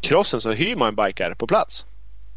[0.00, 1.84] crossen så hyr man bikar på plats.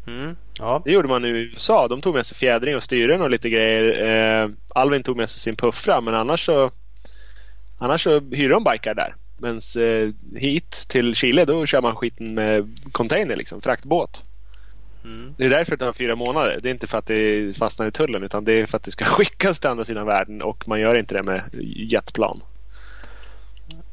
[0.06, 0.82] Mm, ja.
[0.84, 1.88] Det gjorde man i USA.
[1.88, 4.02] De tog med sig fjädring och styren och lite grejer.
[4.42, 6.70] Eh, Alvin tog med sig sin puffra men annars så
[7.78, 9.14] Annars så hyr de bikar där.
[9.38, 14.22] Men eh, hit till Chile då kör man skiten med container liksom, fraktbåt.
[15.04, 15.34] Mm.
[15.38, 16.58] Det är därför det tar fyra månader.
[16.62, 18.90] Det är inte för att det fastnar i tullen utan det är för att det
[18.90, 21.42] ska skickas till andra sidan världen och man gör inte det med
[21.76, 22.40] jetplan.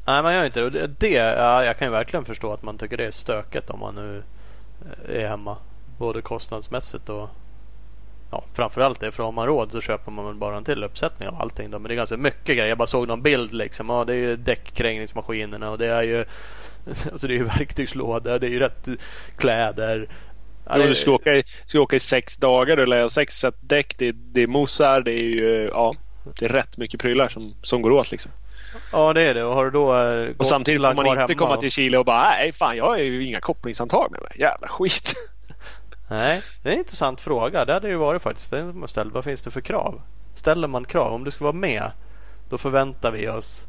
[0.06, 0.86] Nej, man gör inte det.
[0.86, 3.94] det ja, jag kan ju verkligen förstå att man tycker det är stökigt om man
[3.94, 4.22] nu
[5.08, 5.56] eh, är hemma.
[5.98, 7.28] Både kostnadsmässigt och
[8.30, 9.12] ja, framförallt det.
[9.12, 11.70] För om man råd så köper man väl bara en till uppsättning av allting.
[11.70, 11.78] Då.
[11.78, 12.66] Men det är ganska mycket grejer.
[12.66, 13.88] Jag bara såg någon bild liksom.
[13.88, 16.24] Ja, det är ju däckkrängningsmaskinerna och det är ju
[17.12, 18.88] Alltså det är ju verktygslådor, det är ju rätt
[19.36, 20.08] kläder.
[20.68, 23.54] Ja, det- du ska åka, i, ska åka i sex dagar och lära sex set
[23.60, 23.94] däck.
[23.98, 25.94] Det, är- det är mosar, det är ju ja,
[26.38, 28.32] det är rätt mycket prylar som, som går åt liksom.
[28.92, 29.44] Ja det är det.
[29.44, 32.04] Och har du då eh, Och samtidigt får man inte komma och- till Chile och
[32.04, 34.30] bara nej fan jag har ju inga kopplingshandtag med mig.
[34.34, 35.14] Jävla skit.
[36.12, 37.64] Nej, det är en intressant fråga.
[37.64, 38.52] Det hade ju varit faktiskt.
[38.52, 39.14] Man ställt.
[39.14, 40.00] Vad finns det för krav?
[40.34, 41.12] Ställer man krav?
[41.12, 41.90] Om du ska vara med
[42.52, 43.66] då förväntar vi oss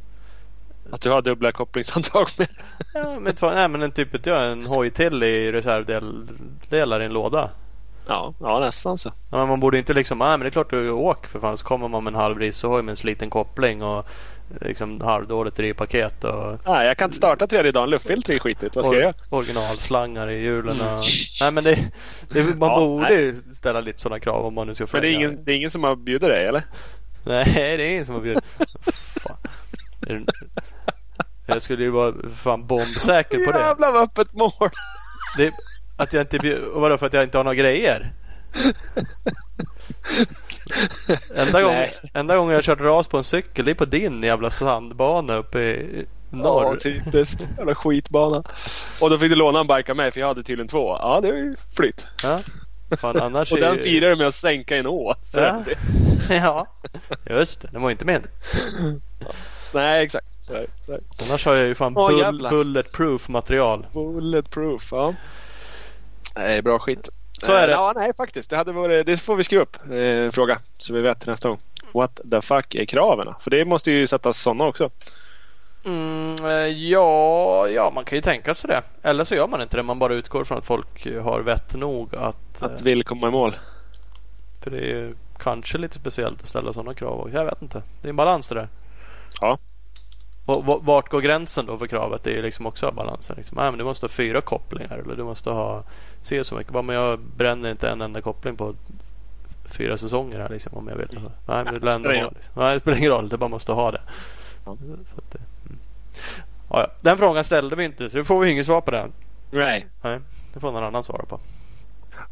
[0.91, 2.48] Att du har dubbla kopplingshandtag med
[2.94, 7.50] ja, men, nej, men en typ ja, en hoj till i reservdelar i en låda.
[8.08, 9.10] Ja, ja nästan så.
[9.32, 11.58] Ja, men man borde inte liksom, nej men det är klart du åker för fan.
[11.58, 14.08] Så kommer man med en halv racerhoj med en sliten koppling och
[14.62, 17.89] liksom halvdåligt drivpaket och Nej, jag kan inte starta tredje dagen.
[17.89, 18.76] Luftfilter är skitigt.
[18.76, 19.14] Vad ska jag göra?
[19.30, 20.82] originalslangar i hjulen.
[20.82, 21.00] Och,
[21.41, 21.91] nej men det,
[22.30, 23.36] det, man Ja, borde nej.
[23.56, 25.18] ställa lite sådana krav om man nu ska Men det är, följa.
[25.28, 26.64] ingen, det är ingen som har bjudit dig eller?
[27.26, 27.46] Nej,
[27.78, 28.44] det är ingen som har bjudit.
[31.46, 33.60] Jag skulle ju vara fan bombsäker på det.
[33.66, 34.52] Jävlar vad öppet mål!
[35.38, 35.52] det
[35.98, 36.64] att jag inte bjud...
[36.74, 38.14] Vadå för att jag inte har några grejer?
[41.36, 41.93] Enda gången, Nej.
[42.14, 45.59] enda gången jag kört ras på en cykel det är på din jävla sandbana uppe
[45.59, 46.76] i Ja, norr.
[46.76, 47.47] typiskt.
[47.57, 48.43] Jävla skitbana.
[49.01, 50.97] Och då fick du låna en bike av mig för jag hade tydligen två.
[51.01, 52.05] Ja, det är ju flytt.
[52.24, 52.39] Ja.
[52.97, 55.14] Fan, annars Och är den ju- firar du med att sänka en å.
[55.34, 55.64] Ja.
[56.30, 56.68] ja,
[57.30, 57.68] just det.
[57.72, 58.22] Den var inte min.
[59.74, 60.28] Nej, exakt.
[60.41, 60.68] Så är det.
[60.86, 61.26] Så är det.
[61.30, 63.86] Annars har jag ju fan Åh, bull, bulletproof material.
[63.93, 65.14] Bulletproof, ja.
[66.36, 67.09] Nej, bra skit.
[67.46, 67.74] Så är det.
[67.74, 68.50] Eh, Ja, nej faktiskt.
[68.50, 69.78] Det, hade varit, det får vi skriva upp.
[69.91, 70.60] Eh, fråga.
[70.78, 71.60] Så vi vet till nästa gång.
[71.94, 73.34] What the fuck är kraven?
[73.39, 74.89] För det måste ju sättas sådana också.
[75.86, 78.82] Mm, eh, ja, ja, man kan ju tänka sig det.
[79.10, 79.84] Eller så gör man inte det.
[79.84, 82.64] Man bara utgår från att folk har vett nog att...
[82.64, 83.56] Att eh, vill komma i mål.
[84.62, 87.30] För det är ju kanske lite speciellt att ställa sådana krav.
[87.34, 87.82] Jag vet inte.
[88.02, 88.68] Det är en balans det där.
[89.41, 89.58] Ja.
[90.46, 92.24] Och vart går gränsen då för kravet?
[92.24, 93.36] Det är ju liksom också balansen.
[93.38, 93.58] Liksom.
[93.58, 95.84] Nej, men du måste ha fyra kopplingar eller du måste ha
[96.22, 96.74] se så mycket.
[96.74, 98.76] Bara, Men jag bränner inte en enda koppling på
[99.66, 101.20] fyra säsonger här liksom, om jag vill.
[101.46, 102.54] Nej, men det, ändå ha, liksom.
[102.56, 103.30] Nej, det spelar ingen roll.
[103.30, 104.02] Det bara måste ha det.
[104.64, 105.80] Så att, mm.
[106.70, 106.88] ja, ja.
[107.02, 109.12] Den frågan ställde vi inte så då får vi inget svar på den.
[109.52, 109.88] Nej.
[110.02, 110.20] Nej,
[110.54, 111.39] det får någon annan svara på.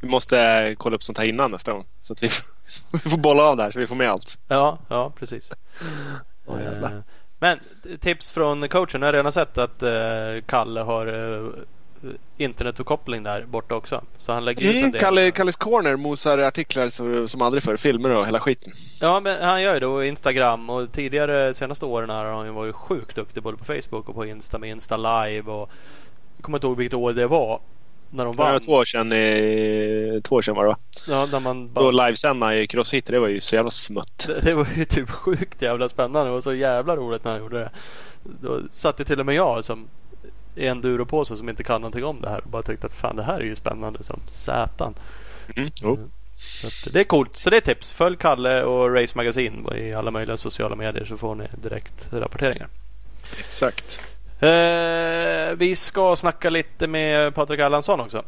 [0.01, 1.86] Vi måste kolla upp sånt här innan nästa gång.
[2.01, 2.30] Så att vi,
[2.91, 4.38] vi får bolla av där så vi får med allt.
[4.47, 5.51] Ja, ja precis.
[6.47, 7.03] Jävlar.
[7.41, 7.59] Men
[7.99, 9.01] tips från coachen.
[9.01, 9.91] Jag har redan sett att eh,
[10.45, 11.49] Kalle har eh,
[12.37, 14.01] internetuppkoppling där borta också.
[14.17, 15.01] Så han lägger ut en Mm, del.
[15.01, 17.77] Kalle, Kalles Corner mosar artiklar som, som aldrig förr.
[17.77, 18.73] Filmer och hela skiten.
[19.01, 19.87] Ja, men han gör ju det.
[19.87, 23.65] Och Instagram och tidigare senaste åren här har han ju varit sjukt duktig både på
[23.65, 25.51] Facebook och på Insta med Insta Live.
[25.51, 25.69] Och
[26.37, 27.59] jag kommer inte ihåg vilket år det var.
[28.14, 28.59] När de Det vann.
[28.59, 30.78] två år sedan, eh, två år sedan var det va?
[31.07, 33.05] Ja, när man Då livesända i Crossfit.
[33.05, 34.28] Det var ju så jävla smutt.
[34.28, 36.30] Det, det var ju typ sjukt jävla spännande.
[36.30, 37.70] Det var så jävla roligt när han gjorde det.
[38.24, 39.88] Då satt ju till och med jag som
[40.55, 43.16] i en duropåse som inte kan någonting om det här och bara tyckte att fan
[43.16, 44.93] det här är ju spännande som satan.
[45.55, 45.70] Mm.
[46.66, 47.38] Att det är coolt.
[47.38, 47.93] Så det är tips.
[47.93, 52.68] Följ Kalle och Race Magazine i alla möjliga sociala medier så får ni direkt rapporteringar.
[53.39, 53.99] Exakt.
[54.41, 58.23] Eh, vi ska snacka lite med Patrik Erlandsson också.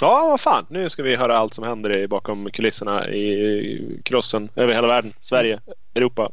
[0.00, 0.66] Ja, vad fan.
[0.68, 5.12] Nu ska vi höra allt som händer bakom kulisserna i crossen över hela världen.
[5.20, 5.60] Sverige,
[5.94, 6.30] Europa,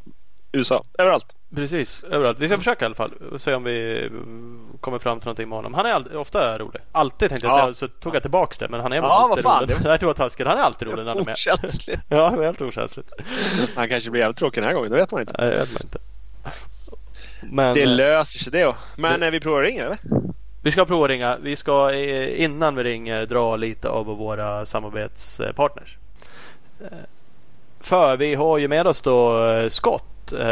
[0.51, 1.35] USA, överallt.
[1.55, 2.39] Precis, överallt.
[2.39, 4.11] Vi ska försöka i alla fall och se om vi eh,
[4.79, 5.73] kommer fram till någonting med honom.
[5.73, 6.81] Han är ofta rolig.
[6.91, 7.61] Alltid tänkte jag Ja.
[7.63, 8.67] säga, så tog jag tillbaks det.
[8.69, 9.77] Men han är Ja, alltid vad fan, rolig.
[9.77, 10.47] det- Nej, det var taskigt.
[10.47, 11.33] Han är alltid rolig när han är med.
[11.33, 12.01] Okänsligt.
[12.09, 13.09] Ja, det var helt okänsligt.
[13.75, 14.91] Han kanske blir jävligt tråkig den här gången.
[14.91, 15.35] Det vet man inte.
[15.39, 15.99] Nej, det vet man inte.
[17.41, 18.63] Men Det eh, löser sig det.
[18.63, 18.75] då.
[18.97, 19.97] Men eh, vi provar ringer eller?
[20.61, 21.37] vi ska prova att ringa.
[21.41, 25.97] Vi ska eh, innan vi ringer dra lite av våra samarbetspartners.
[27.79, 30.03] För vi har ju med oss då Scott.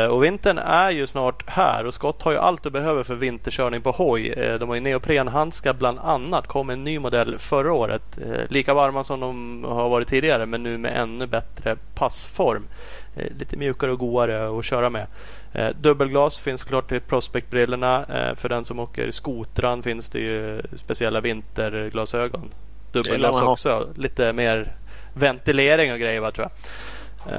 [0.09, 3.81] Och vintern är ju snart här och Scott har ju allt du behöver för vinterkörning
[3.81, 4.33] på hoj.
[4.59, 6.47] De har ju neoprenhandskar bland annat.
[6.47, 8.19] Kom en ny modell förra året.
[8.49, 12.67] Lika varma som de har varit tidigare men nu med ännu bättre passform.
[13.17, 15.07] Eh, Lite mjukare och godare att köra med.
[15.53, 18.05] Eh, Dubbelglas finns klart till Prospect-brillorna.
[18.05, 22.49] Eh, För den som åker skotran finns det ju speciella vinterglasögon.
[22.91, 23.89] Dubbelglas också.
[23.95, 24.75] Lite mer
[25.13, 26.51] ventilering och grejer va, tror jag.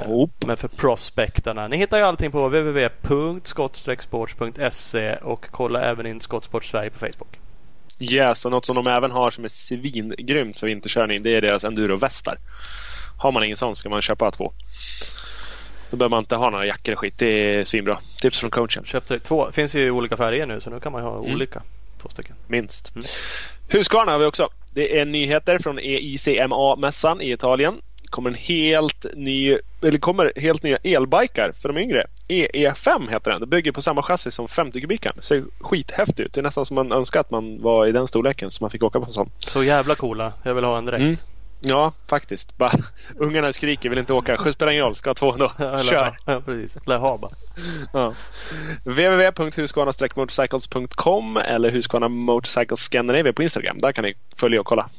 [0.05, 0.31] Hop.
[0.47, 1.69] Men för prospektarna.
[1.69, 7.39] Ni hittar ju allting på www.skott-sports.se och kolla även in Skottsport Sverige på Facebook.
[8.01, 11.65] Yes, och något som de även har som är svingrymt för vinterkörning det är deras
[11.65, 12.37] endurovästar.
[13.19, 14.53] Har man ingen sån ska man köpa två.
[15.91, 17.15] Då behöver man inte ha några jackor och skit.
[17.19, 17.99] Det är svinbra.
[18.21, 18.85] Tips från coachen.
[18.85, 19.49] Köpte två.
[19.53, 21.33] Finns ju olika färger nu så nu kan man ha Mm.
[21.35, 21.63] olika.
[22.03, 22.37] Två stycken.
[22.47, 22.95] Minst.
[22.95, 23.05] Mm.
[23.69, 24.49] Husqvarna har vi också.
[24.75, 27.75] Det är nyheter från EICMA-mässan i Italien.
[28.11, 32.07] kommer en helt ny, eller kommer helt nya elbikar för de yngre.
[32.29, 33.41] EE5 heter den.
[33.41, 35.17] Det bygger på samma chassi som 50 kubikaren.
[35.23, 36.33] Ser skithäftigt ut.
[36.33, 38.83] Det är nästan som man önskar att man var i den storleken så man fick
[38.83, 39.31] åka på en sån.
[39.39, 40.33] Så jävla coola.
[40.43, 41.01] Jag vill ha en direkt.
[41.03, 41.17] Mm.
[41.61, 42.57] Ja, faktiskt.
[42.57, 42.73] Bara,
[43.17, 44.37] ungarna skriker, vill inte åka.
[44.37, 45.53] Skjuts spelar ingen roll, ska ha två ändå.
[45.59, 46.17] Kör!
[46.27, 46.87] Ja, precis.
[46.87, 47.31] Lär ha bara.
[47.93, 48.15] Ja.
[48.85, 53.79] www.husqvarna-motorcycles.com eller Husqvarna Motorcycles Scandinavia på Instagram.
[53.79, 54.91] Där kan ni följa och kolla.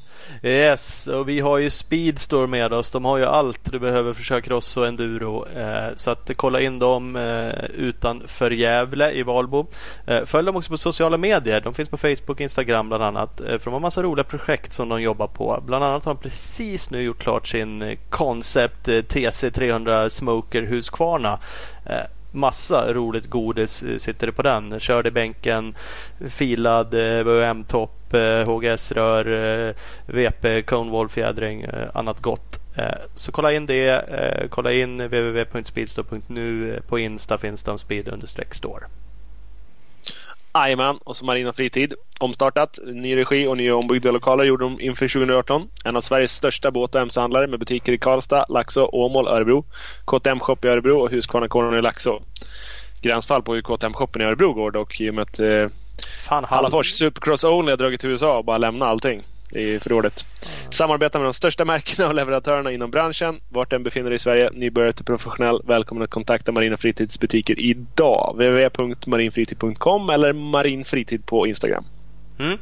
[0.43, 2.91] Yes, och vi har ju Speedstore med oss.
[2.91, 5.47] De har ju allt du behöver för körcross och enduro.
[5.47, 9.67] Eh, så att kolla in dem eh, utanför Gävle i Valbo.
[10.07, 11.61] Eh, följ dem också på sociala medier.
[11.61, 13.41] De finns på Facebook och Instagram bland annat.
[13.41, 15.63] Eh, för de har massa roliga projekt som de jobbar på.
[15.65, 21.39] Bland annat har de precis nu gjort klart sin eh, koncept, eh, TC300 Smoker Husqvarna.
[21.85, 24.79] Eh, Massa roligt godis eh, sitter det på den.
[24.79, 25.73] Körd i bänken,
[26.29, 28.13] filad eh, VHM-topp,
[28.45, 29.75] HGS-rör, eh, eh,
[30.05, 32.59] VP, Conewall fjädring, annat gott.
[33.15, 34.03] Så kolla in det.
[34.49, 36.79] Kolla in www.speedstore.nu.
[36.87, 38.85] På Insta finns de speed-store.
[40.59, 41.93] Jajamän, och så Marina Fritid.
[42.19, 45.67] Omstartat, ny regi och nya ombyggda lokaler gjorde de inför 2018.
[45.85, 49.65] En av Sveriges största båt och MC-handlare med butiker i Karlstad, Laxå, Åmål, Örebro.
[50.05, 52.21] KTM Shop i Örebro och Husqvarna-kåren i Laxå.
[53.01, 55.67] Gränsfall på hur KTM-shoppen i Örebro går dock i och med att eh,
[56.27, 59.21] Fan, Halafors Supercross Only har dragit till USA och bara lämna allting.
[59.51, 60.25] Det är för dåligt.
[60.69, 63.39] Samarbetar med de största märkena och leverantörerna inom branschen.
[63.49, 64.49] Vart den befinner dig i Sverige.
[64.53, 65.61] Nybörjare till professionell.
[65.65, 68.31] Välkommen att kontakta Marina Fritids butiker idag.
[68.37, 71.83] www.marinfritid.com eller marinfritid på Instagram.
[72.39, 72.57] Mm.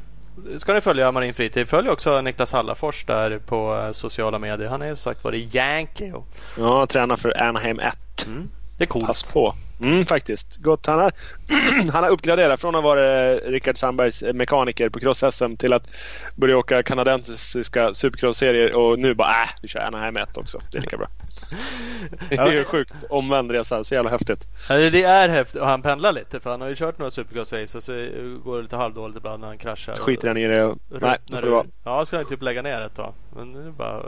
[0.58, 1.70] Ska ni följa Marin Fritid.
[1.70, 4.68] Följ också Niklas Hallafors där på eh, sociala medier.
[4.70, 6.12] Han är sagt varit Yankee.
[6.14, 6.28] Och,
[6.58, 7.96] Ja, tränar för Anaheim 1.
[8.28, 8.50] mm.
[8.78, 9.06] Det är coolt.
[9.08, 9.54] Pass på.
[9.82, 10.58] Mm, faktiskt.
[10.58, 10.86] Gott.
[10.86, 11.12] Han, har,
[11.92, 15.90] han har uppgraderat från att vara eh, Rickard Sandbergs mekaniker på cross-SM till att
[16.36, 20.62] börja åka kanadensiska supercross-serier och nu bara äh, vi kör Anaheim 1 också.
[20.72, 21.08] Det är lika bra.
[22.30, 23.84] Det är ju sjukt omvänd resa.
[23.84, 24.48] Så jävla häftigt.
[24.70, 27.76] Ja, det är häftigt och han pendlar lite för han har ju kört några supercross-race
[27.78, 27.92] och så
[28.44, 29.96] går det lite halvdåligt ibland när han kraschar.
[29.96, 30.64] Skiter han i det.
[30.64, 31.66] och- Nej, det får det vara.
[31.84, 33.14] Ja, ska han typ lägga ner ett tag.
[33.36, 34.04] Men nu bara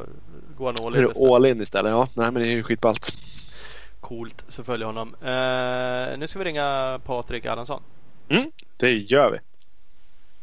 [0.58, 1.32] går han all in istället.
[1.34, 1.90] all in istället.
[1.92, 3.14] Ja, nej men det är ju skitballt.
[4.00, 5.16] Coolt, så följer honom.
[5.22, 7.82] Eh, nu ska vi ringa Patrik Allansson.
[8.30, 9.38] Mm, det gör vi.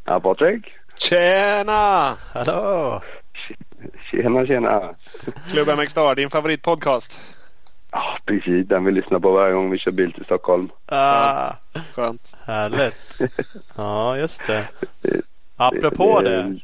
[0.04, 0.72] Ja, Patrik.
[0.96, 2.16] Tjena!
[2.34, 3.02] Hallå!
[4.10, 4.94] Tjena, tjena.
[5.50, 7.20] Klubb MX Star, din favoritpodcast.
[7.90, 8.66] Ja, precis.
[8.68, 10.68] Den vi lyssnar på varje gång vi kör bil till Stockholm.
[10.86, 11.52] Ah,
[11.94, 12.36] Skönt.
[12.44, 13.18] härligt.
[13.76, 14.68] Ja, just det.
[15.02, 15.20] Det-
[15.56, 16.60] Apropå det- det.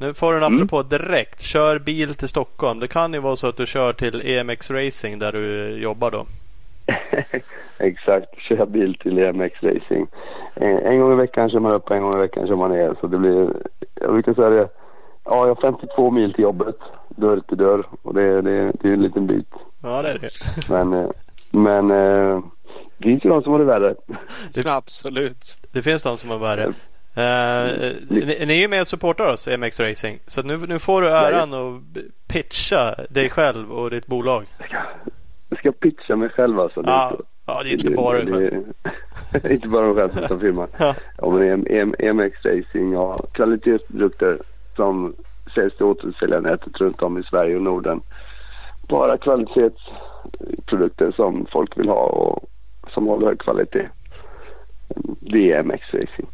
[0.00, 0.56] Nu får du en Mm.
[0.56, 1.40] apropå direkt.
[1.42, 2.80] Kör bil till Stockholm.
[2.80, 6.26] Det kan ju vara så att du kör till EMX Racing där du jobbar då.
[7.78, 10.06] Exakt, kör bil till EMX Racing.
[10.54, 12.94] En, en gång i veckan kör man upp, en gång i veckan kör man ner.
[13.00, 13.48] Så det blir,
[13.94, 14.68] jag brukar säga det,
[15.24, 16.76] ja jag har 52 mil till jobbet,
[17.08, 17.86] dörr till dörr.
[18.02, 19.50] Och det, det, det är en liten bit.
[19.82, 20.30] Ja, det är det.
[20.68, 21.10] Men, eh,
[21.50, 22.42] men eh,
[22.98, 23.94] det finns ju de som har det värre.
[24.66, 25.58] Absolut.
[25.72, 26.72] Det finns de som har värre.
[27.14, 30.18] Eh, ni, ni är ju med och supportar oss, EMX Racing.
[30.26, 31.82] Så nu, nu får du äran att
[32.28, 34.44] pitcha dig själv och ditt bolag.
[35.48, 36.82] Jag ska pitcha mig själv alltså.
[36.82, 38.64] Det Ja, inte- ja det är inte bara dig själv.
[39.42, 40.66] det inte bara mig själv som firma.
[40.78, 40.94] Ja.
[41.18, 41.66] Ja men
[41.98, 44.38] EMX Racing ja, kvalitetsprodukter
[44.76, 45.14] som
[45.54, 48.00] säljs till återförsäljarnätet runt om i Sverige och Norden.
[48.88, 52.50] Bara kvalitetsprodukter som folk vill ha och
[52.94, 53.88] som håller hög kvalitet.
[55.20, 56.28] Det är EMX Racing.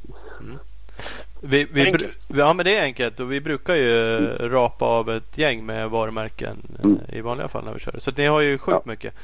[1.49, 2.29] Vi, vi, Enkelt.
[2.29, 4.19] ja men det är enkelt och vi brukar ju
[4.49, 6.99] rapa av ett gäng med varumärken eh, Mm.
[7.09, 7.95] i vanliga fall när vi kör.
[7.99, 8.91] Så ni har ju sjukt Ja.
[8.91, 9.15] mycket.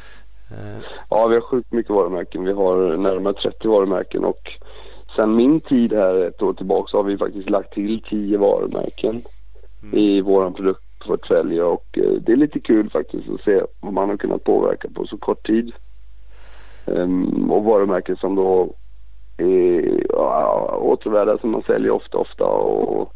[0.51, 0.79] Eh,
[1.11, 2.45] Ja, vi har sjukt mycket varumärken.
[2.45, 4.51] Vi har närmare 30 varumärken och
[5.17, 9.23] sen min tid här ett år tillbaka så har vi faktiskt lagt till 10 varumärken
[9.83, 9.99] Mm.
[9.99, 14.17] i vår produktportfölj och eh, det är lite kul faktiskt att se vad man har
[14.17, 15.73] kunnat påverka på så kort tid.
[16.87, 18.75] Ehm, och varumärken som då
[20.09, 23.13] ja, återvärda som man säljer ofta ofta och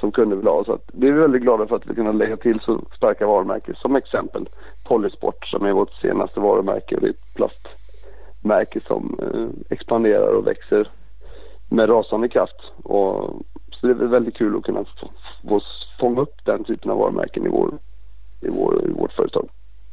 [0.00, 0.64] som kunder vill ha.
[0.64, 3.74] Så att vi är väldigt glada för att vi kunnat lägga till så starka varumärken.
[3.74, 4.48] Som exempel
[4.84, 6.94] Polysport som är vårt senaste varumärke.
[6.94, 10.90] och Det är ett plastmärke som eh, expanderar och växer
[11.68, 12.60] med rasande kraft.
[12.82, 15.10] Och, så det är väldigt kul att kunna få,
[15.48, 15.60] få
[16.00, 17.78] fånga upp den typen av varumärken i, vår,
[18.40, 19.48] i, vår, i vårt företag.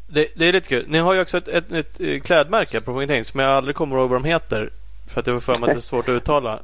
[0.08, 0.86] det, det är lite kul.
[0.88, 3.98] Ni har ju också ett, ett, ett, eh, klädmärke på ingenting som jag aldrig kommer
[3.98, 4.70] ihåg vad de heter.
[5.08, 6.60] För att jag får för mig att det är svårt att uttala.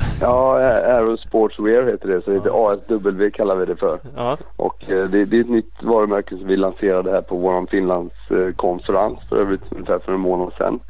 [0.20, 2.22] Ja, Aero Sportswear heter det.
[2.22, 4.00] Så det heter ASW kallar vi det för.
[4.16, 7.66] Ja, Och eh, det, det är ett nytt varumärke som vi lanserade här på vår
[7.66, 10.80] Finlandskonferens för övrigt ungefär för en månad sedan.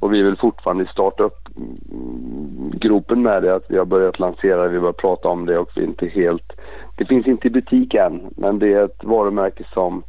[0.00, 3.54] Och vi vill fortfarande starta upp mm, gropen med det.
[3.54, 6.52] Att vi har börjat lansera vi börjar prata om det och vi är inte helt...
[6.96, 10.02] Det finns inte i butik än men det är ett varumärke som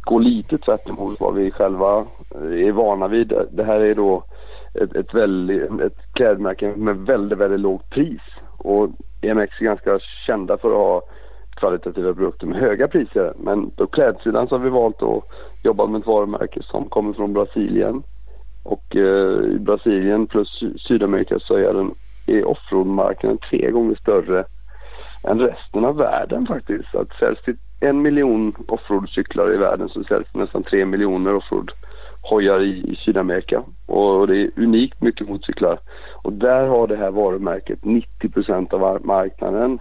[0.00, 3.32] går lite tvärt emot vad vi själva eh, är vana vid.
[3.50, 4.22] Det här är då
[4.82, 8.20] ett, ett, väldigt, ett klädmärke med väldigt, väldigt lågt pris.
[8.58, 8.88] Och
[9.20, 11.02] EMX är ganska kända för att ha
[11.56, 13.32] kvalitativa produkter med höga priser.
[13.36, 15.24] Men på klädsidan så har vi valt att
[15.62, 18.02] jobba med ett varumärke som kommer från Brasilien.
[18.62, 21.94] Och eh, i Brasilien plus Sydamerika så är den
[22.26, 24.44] är offroadmarknaden tre gånger större
[25.24, 26.94] än resten av världen faktiskt.
[26.94, 31.70] Att säljs det en miljon offroadcyklar i världen så säljs det nästan tre miljoner offroad
[32.30, 33.62] hojar i, i Sydamerika.
[33.86, 35.78] Och det är unikt mycket motorcyklar.
[36.22, 39.78] Och där har det här varumärket 90 procent av marknaden.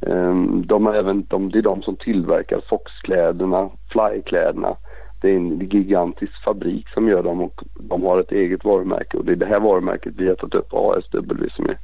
[0.00, 4.76] Um, de är även, de, det är de som tillverkar Fox-kläderna, Fly-kläderna.
[5.20, 9.24] Det är en gigantisk fabrik som gör dem och de har ett eget varumärke och
[9.24, 11.78] det är det här varumärket vi har tagit upp, ASW som är,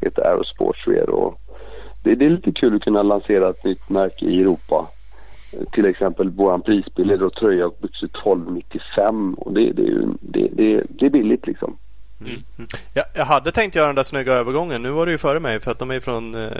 [0.00, 1.10] heter Aerosportswear.
[1.10, 1.40] Och
[2.02, 4.86] det, det är lite kul att kunna lansera ett nytt märke i Europa.
[5.60, 10.08] Eh, Till exempel våran prisbild är då tröja och byxor 12,95 och det, det, är
[10.20, 11.76] det, det, det är billigt liksom.
[12.94, 14.82] jag, jag hade tänkt göra den där snygga övergången.
[14.82, 16.50] Nu var det ju före mig för att de är från eh,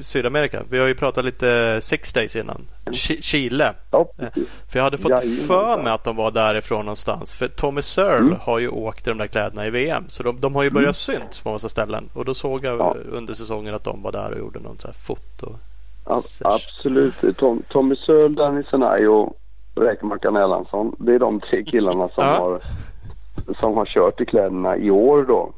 [0.00, 0.62] Sydamerika.
[0.70, 2.60] Vi har ju pratat lite Six Days innan.
[2.86, 3.72] Chi- Chile.
[3.90, 4.48] Ja, precis.
[4.70, 5.36] För jag hade fått Jajamän.
[5.46, 7.32] för mig att de var därifrån någonstans.
[7.32, 8.36] För Tommy Searle Mm.
[8.40, 10.04] har ju åkt i de där kläderna i VM.
[10.08, 12.08] Så de, de har ju börjat syns på massa ställen.
[12.12, 12.96] Och då såg jag Ja.
[13.12, 15.54] under säsongen att de var där och gjorde något så här foto.
[16.06, 16.46] Sesh.
[16.46, 17.36] absolut.
[17.36, 19.36] Tom, Tommy Söl, Danny Senai och
[19.74, 20.96] Räkmackan Erlandsson.
[20.98, 22.34] Det är de tre killarna som, Ja.
[22.34, 22.60] har,
[23.60, 25.52] som har kört i kläderna i år då.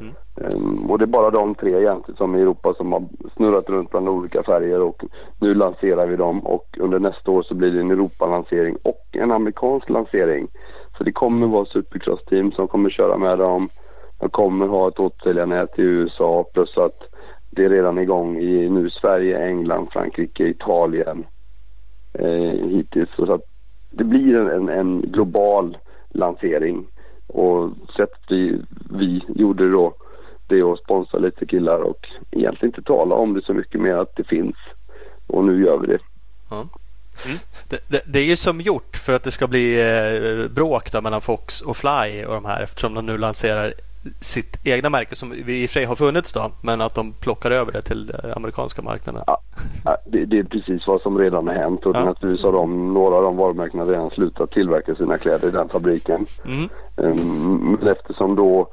[0.00, 0.14] Mm.
[0.40, 3.02] Ehm, och det är bara de tre egentligen som i Europa som har
[3.36, 5.04] snurrat runt bland olika färger och
[5.40, 9.30] nu lanserar vi dem och under nästa år så blir det en Europa-lansering och en
[9.32, 10.48] amerikansk lansering.
[10.98, 13.68] Så det kommer vara supercross-team som kommer köra med dem.
[14.20, 17.13] De kommer ha ett återföljarnät i USA plus att
[17.56, 21.24] det är redan igång i nu Sverige, England, Frankrike, Italien
[22.12, 23.10] eh, hittills.
[23.16, 23.44] Så att
[23.90, 25.76] det blir en, en, en global
[26.08, 26.86] lansering.
[27.26, 29.94] Och sättet vi, vi gjorde då
[30.46, 33.94] det är att sponsra lite killar och egentligen inte tala om det så mycket mer
[33.94, 34.56] att det finns.
[35.26, 35.98] Och nu gör vi det.
[36.50, 36.68] Mm.
[37.68, 41.00] Det, det, det, är ju som gjort för att det ska bli eh, bråk då
[41.00, 43.74] mellan Fox och Fly och de här eftersom de nu lanserar
[44.20, 47.12] sitt egna märke som vi i och för sig har funnits då men att de
[47.12, 49.22] plockar över det till amerikanska marknaden.
[49.26, 49.38] Ja,
[50.06, 52.04] det, det, är precis vad som redan har hänt och ja.
[52.04, 56.26] naturligtvis har de, några av de varumärkena redan slutat tillverka sina kläder i den fabriken.
[56.44, 56.68] Mm.
[56.96, 58.68] Um, men eftersom då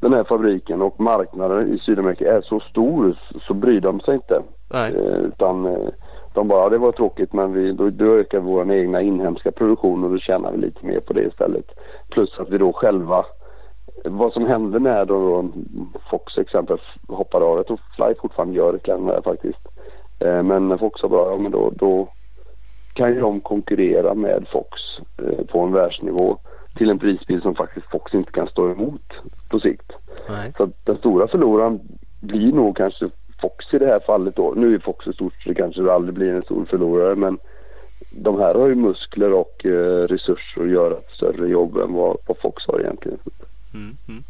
[0.00, 3.16] den här fabriken och marknaden i Sydamerika är så stor
[3.46, 4.42] så bryr de sig inte.
[4.70, 4.94] Nej.
[4.94, 5.88] Uh, utan uh,
[6.34, 10.04] de bara, det var tråkigt men vi, då, då ökar vi vår egna inhemska produktion
[10.04, 11.64] och då tjänar vi lite mer på det istället.
[12.10, 13.24] Plus att vi då själva
[14.04, 15.48] vad som hände när då
[16.10, 16.78] Fox exempel
[17.08, 17.56] hoppade av.
[17.56, 19.68] Jag tror Fly fortfarande gör reklam faktiskt.
[20.18, 22.08] Eh, men Fox sa bra, ja men då, då
[22.94, 24.80] kan ju de konkurrera med Fox
[25.22, 26.38] eh, på en världsnivå
[26.76, 29.12] till en prisbild som faktiskt Fox inte kan stå emot
[29.48, 29.92] på sikt.
[30.28, 30.52] Nej.
[30.56, 31.80] Så den stora förloraren
[32.20, 33.08] blir nog kanske
[33.40, 34.52] Fox i det här fallet då.
[34.56, 37.38] Nu är Fox så stort så det kanske aldrig blir en stor förlorare men
[38.10, 42.16] de här har ju muskler och eh, resurser att göra ett större jobb än vad,
[42.26, 43.18] vad Fox har egentligen.
[43.76, 44.24] Mm, mm.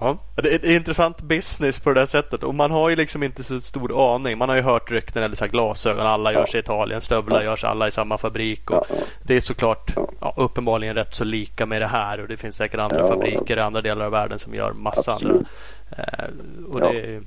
[0.00, 2.96] Ja, det är, det är intressant business på det där sättet och man har ju
[2.96, 4.38] liksom inte så stor aning.
[4.38, 7.64] Man har ju hört rykten eller så här glasögon, alla görs i Italien, stövlar görs
[7.64, 8.70] alla i samma fabrik.
[8.70, 8.86] Och
[9.22, 12.80] Det är såklart ja, uppenbarligen rätt så lika med det här och det finns säkert
[12.80, 15.32] andra fabriker i andra delar av världen som gör massa Absolut.
[15.32, 15.46] andra.
[15.90, 16.28] Eh,
[16.70, 17.22] och det är,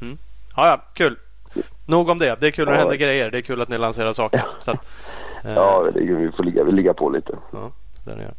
[0.00, 0.18] mm.
[0.56, 1.16] ja, ja, kul.
[1.86, 2.40] Nog om det.
[2.40, 3.30] Det är kul när det händer grejer.
[3.30, 4.46] Det är kul att ni lanserar saker.
[4.60, 4.86] Så att,
[5.44, 7.32] eh, ja, vi får ligga, vi ligga på lite.
[7.52, 7.70] Ja,
[8.04, 8.34] det gör.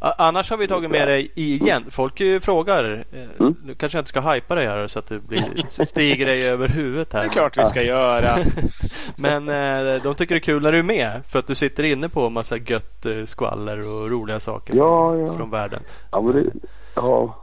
[0.00, 1.84] Annars har vi tagit med dig igen.
[1.90, 3.04] Folk frågar.
[3.12, 3.56] Eh, mm.
[3.64, 6.68] Nu kanske jag inte ska hypa dig här så att du blir, stiger dig över
[6.68, 7.20] huvudet här.
[7.20, 8.38] Det är klart vi ska göra.
[9.16, 11.22] Men eh, de tycker det är kul när du är med.
[11.26, 15.12] För att du sitter inne på en massa gött eh, skvaller och roliga saker ja,
[15.12, 15.36] från, ja.
[15.36, 15.80] från världen.
[16.10, 16.50] Ja, men det,
[16.94, 17.36] ja,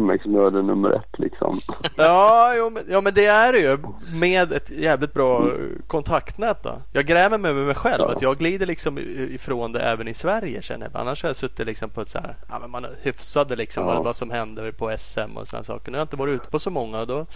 [0.00, 1.60] MX-nörden nummer ett liksom.
[1.96, 3.78] Ja, jo, men, ja, men det är det ju
[4.20, 5.50] med ett jävligt bra
[5.86, 6.62] kontaktnät.
[6.62, 6.82] Då.
[6.92, 8.12] Jag grämer mig med mig själv ja.
[8.12, 11.00] att jag glider liksom ifrån det även i Sverige känner jag.
[11.00, 13.94] Annars har jag suttit liksom på ett så här, ja, men man hyfsade liksom ja.
[13.94, 15.90] vad, vad som händer på SM och sådana saker.
[15.90, 17.26] Nu har jag inte varit ute på så många då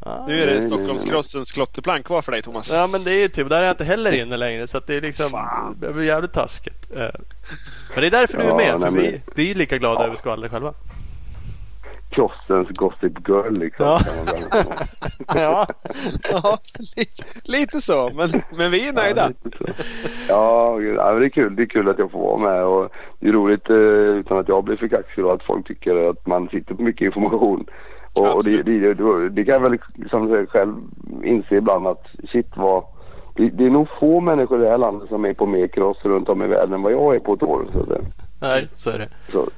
[0.00, 2.72] Ah, nu är det Stockholmscrossens klotterplank kvar för dig Thomas.
[2.72, 4.94] Ja men det är ju typ, där är jag inte heller inne längre så det
[4.94, 6.90] är liksom Det blir jävligt taskigt.
[6.96, 7.08] Eh,
[7.94, 10.06] men det är därför ja, du är med, för vi, vi är lika glada ja.
[10.06, 10.74] över skvaller själva.
[12.10, 13.86] Krossens Gossip Girl liksom.
[13.86, 14.00] Ja,
[15.34, 15.66] ja.
[16.30, 16.58] ja
[16.96, 18.10] lite, lite, så.
[18.14, 19.30] Men, men vi är nöjda.
[20.28, 21.56] Ja, ja det är kul.
[21.56, 22.64] Det är kul att jag får vara med.
[22.64, 22.88] Och
[23.20, 26.48] det är roligt eh, utan att jag blir för kaxig att folk tycker att man
[26.48, 27.66] sitter på mycket information.
[28.18, 29.78] Och, och det, det, det, det, kan jag väl
[30.10, 30.74] som jag själv
[31.24, 32.84] inse ibland att shit vad
[33.36, 35.98] det, det, är nog få människor i det här landet som är på mer cross
[36.02, 37.66] runt om i världen än vad jag är på ett år.
[37.72, 38.00] Så det.
[38.40, 39.08] Nej, så är det.
[39.32, 39.48] Så,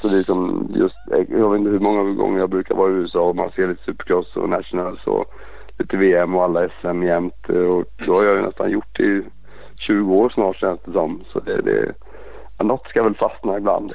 [0.00, 2.94] så det är som just, jag vet inte hur många gånger jag brukar vara i
[2.94, 5.32] USA och man ser lite supercross och nationals och
[5.78, 7.48] lite VM och alla SM jämt.
[7.48, 9.22] Och då har jag ju nästan gjort det i
[9.80, 11.24] 20 år snart känns det som.
[11.32, 11.94] Så det, det,
[12.64, 13.92] något ska väl fastna ibland.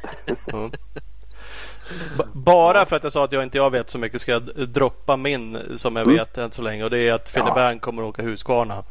[0.53, 0.71] Mm.
[2.33, 5.17] Bara för att jag sa att jag inte jag vet så mycket ska jag droppa
[5.17, 6.17] min som jag mm.
[6.17, 7.75] vet än så länge och det är att Philip ja.
[7.79, 8.83] Kommer att åka Husqvarna.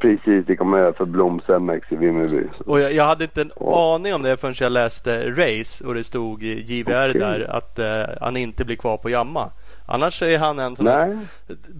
[0.00, 2.46] Precis, det kommer jag för Bloms MX i Vimmerby.
[2.66, 3.94] Och jag, jag, hade inte en ja.
[3.94, 7.20] aning om det förrän jag läste Race och det stod i JVR okay.
[7.20, 9.50] där att uh, han inte blir kvar på Jamma.
[9.86, 11.16] Annars är han en som Nej.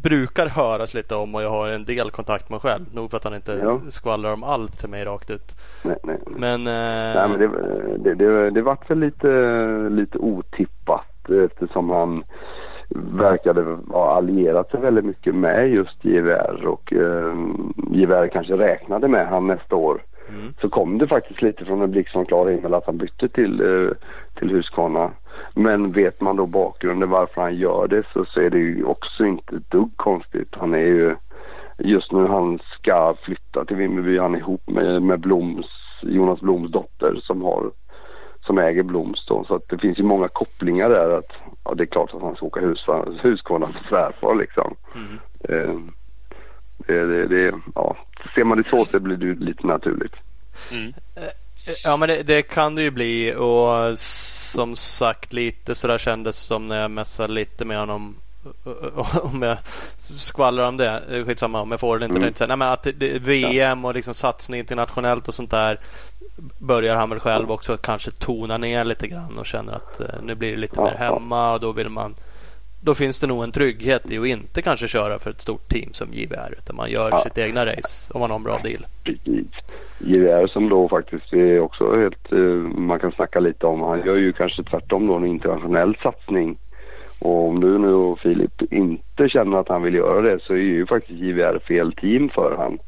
[0.02, 2.84] brukar höras lite om och jag har en del kontakt med själv.
[2.94, 3.80] Nog för att han inte ja.
[3.88, 5.52] skvallrar om allt till mig rakt ut.
[5.84, 6.18] Nej, nej.
[6.26, 7.14] Men, uh...
[7.14, 7.48] nej, men det,
[7.98, 9.28] det, det, det vart väl lite,
[9.90, 12.24] lite otippat eftersom han
[12.94, 17.34] verkade ha allierat sig väldigt mycket med just JVR och eh,
[17.90, 20.02] JVR kanske räknade med han nästa år.
[20.28, 20.54] Mm.
[20.60, 23.60] Så kom det faktiskt lite från en blixt från klar himmel att han bytte till,
[23.60, 23.90] eh,
[24.38, 25.10] till Husqvarna.
[25.54, 29.24] Men vet man då bakgrunden varför han gör det så, så är det ju också
[29.24, 30.48] inte ett dugg konstigt.
[30.50, 31.16] Han är ju
[31.78, 34.18] just nu han ska flytta till Vimmerby.
[34.18, 35.66] Han är ihop med, med Bloms,
[36.02, 37.70] Jonas Bloms dotter som har
[38.46, 39.44] som äger Bloms då.
[39.44, 41.32] Så att det finns ju många kopplingar där att
[41.64, 42.84] ja, det är klart att han ska åka hus,
[43.22, 44.76] Husqvarna för svärfar liksom.
[44.94, 45.18] Mm.
[45.48, 45.74] Eh,
[46.86, 47.96] det, det, det, ja.
[48.34, 50.14] Ser man det så så blir det lite naturligt.
[50.72, 50.94] Mm.
[51.14, 51.22] Eh,
[51.84, 56.68] ja men det, det, kan det ju bli och som sagt lite sådär kändes som
[56.68, 58.16] när jag mässade lite med honom
[59.22, 59.56] om jag
[59.96, 62.18] skvallrar om det, skitsamma om jag får det inte.
[62.18, 62.32] Mm.
[62.40, 65.80] Nej, men att det, VM och liksom satsning internationellt och sånt där
[66.58, 70.34] börjar han väl själv också kanske tona ner lite grann och känner att eh, nu
[70.34, 72.14] blir det lite mer hemma och då vill man
[72.84, 75.92] då finns det nog en trygghet i att inte kanske köra för ett stort team
[75.92, 77.22] som JVR utan man gör ja.
[77.22, 78.86] sitt egna race om man har en bra deal.
[79.98, 84.16] JVR som då faktiskt är också helt, uh, man kan snacka lite om, han gör
[84.16, 86.58] ju kanske tvärtom då en internationell satsning.
[87.24, 90.58] Och om du nu och Filip inte känner att han vill göra det så är
[90.58, 92.78] ju faktiskt JVR fel team för han.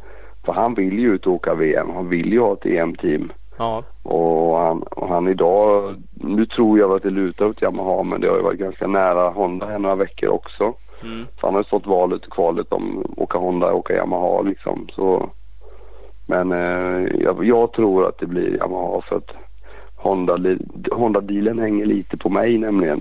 [0.44, 1.90] För han vill ju ut och åka VM.
[1.94, 3.32] Han vill ju ha ett EM-team.
[3.58, 3.82] Ja.
[4.02, 8.28] Och han, och han idag, nu tror jag att det lutar åt Yamaha men det
[8.28, 10.74] har ju varit ganska nära Honda här några veckor också.
[11.02, 11.26] Mm.
[11.40, 14.88] Så han har ju fått valet och kvalet om åka Honda och åka Yamaha liksom.
[14.92, 15.30] Så,
[16.28, 19.30] men eh, jag, jag tror att det blir Yamaha för att
[19.96, 20.38] Honda,
[20.92, 23.00] Honda-dealen hänger lite på mig nämligen.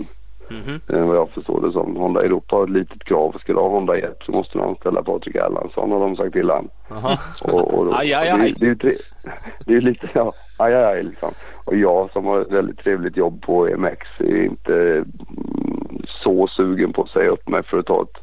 [0.49, 0.79] Mhm.
[0.89, 1.95] Eh, vad jag förstår det som.
[1.95, 3.35] Honda Europa har ett litet krav.
[3.39, 6.47] Ska du ha Honda hjälp så måste du anställa Patrik Erlandsson har de sagt till.
[6.47, 7.17] Jaha.
[7.43, 8.53] Och, och, Aj, aj, och det, aj.
[8.59, 8.97] det, är ju
[9.65, 11.31] det är lite, ja, aj, aj, aj liksom.
[11.65, 16.93] Och jag som har ett väldigt trevligt jobb på MX är inte mm, så sugen
[16.93, 18.17] på att säga upp mig för att ta ett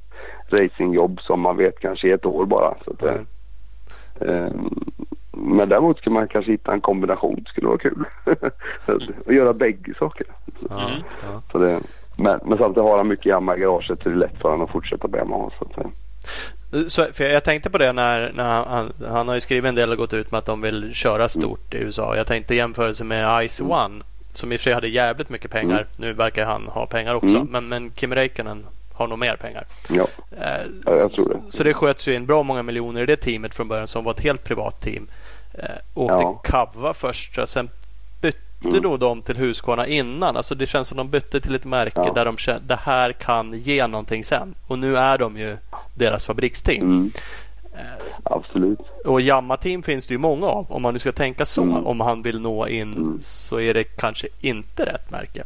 [0.61, 2.75] racingjobb som man vet kanske är ett år bara.
[2.85, 3.27] Så att, Mm.
[4.21, 4.53] eh,
[5.33, 7.35] men däremot skulle man kanske hitta en kombination.
[7.45, 8.05] Det skulle vara kul.
[9.27, 10.27] att göra bägge saker.
[10.71, 10.91] Ja.
[11.23, 11.43] Ja.
[11.53, 11.81] Så det,
[12.23, 14.65] men, men samtidigt har han mycket jamma i garaget så det är lätt för honom
[14.65, 15.51] att fortsätta Yamaha.
[15.59, 19.41] Så att, eh, Så, för jag tänkte på det när, när han, han, har ju
[19.41, 22.17] skrivit en del och gått ut med att de vill köra stort i USA.
[22.17, 24.03] Jag tänkte jämförelse med Ice One
[24.33, 25.77] som i och för sig hade jävligt mycket pengar.
[25.77, 25.87] Mm.
[25.97, 27.37] Nu verkar han ha pengar också.
[27.37, 27.49] Mm.
[27.51, 29.65] Men, men Kim Räikkönen har nog mer pengar.
[29.91, 30.07] ja.
[30.31, 31.41] Eh, Ja, jag tror det.
[31.51, 34.05] Så, så det sköts ju in bra många miljoner i det teamet från början som
[34.05, 35.09] var ett helt privat team.
[35.55, 35.65] Eh,
[35.95, 36.41] åkte Ja.
[36.45, 37.69] Kava först sen
[38.65, 38.83] Mm.
[38.83, 40.37] nog de till Husqvarna innan.
[40.37, 42.13] Alltså det känns som de bytte till ett märke Ja.
[42.13, 44.55] där de kände det här kan ge någonting sen.
[44.67, 45.57] Och nu är de ju
[45.95, 46.83] deras fabriksteam.
[46.83, 47.11] Mm,
[47.75, 48.79] Eh, absolut.
[49.05, 50.67] och Yamaha-team finns det ju många av.
[50.73, 51.63] Om man nu ska tänka så.
[51.63, 51.87] Mm.
[51.87, 53.19] Om han vill nå in Mm.
[53.21, 55.43] så är det kanske inte rätt märke.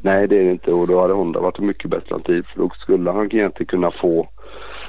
[0.00, 2.70] Nej det är det inte och då hade Honda varit mycket bättre alternativ för då
[2.70, 4.28] skulle han egentligen kunna få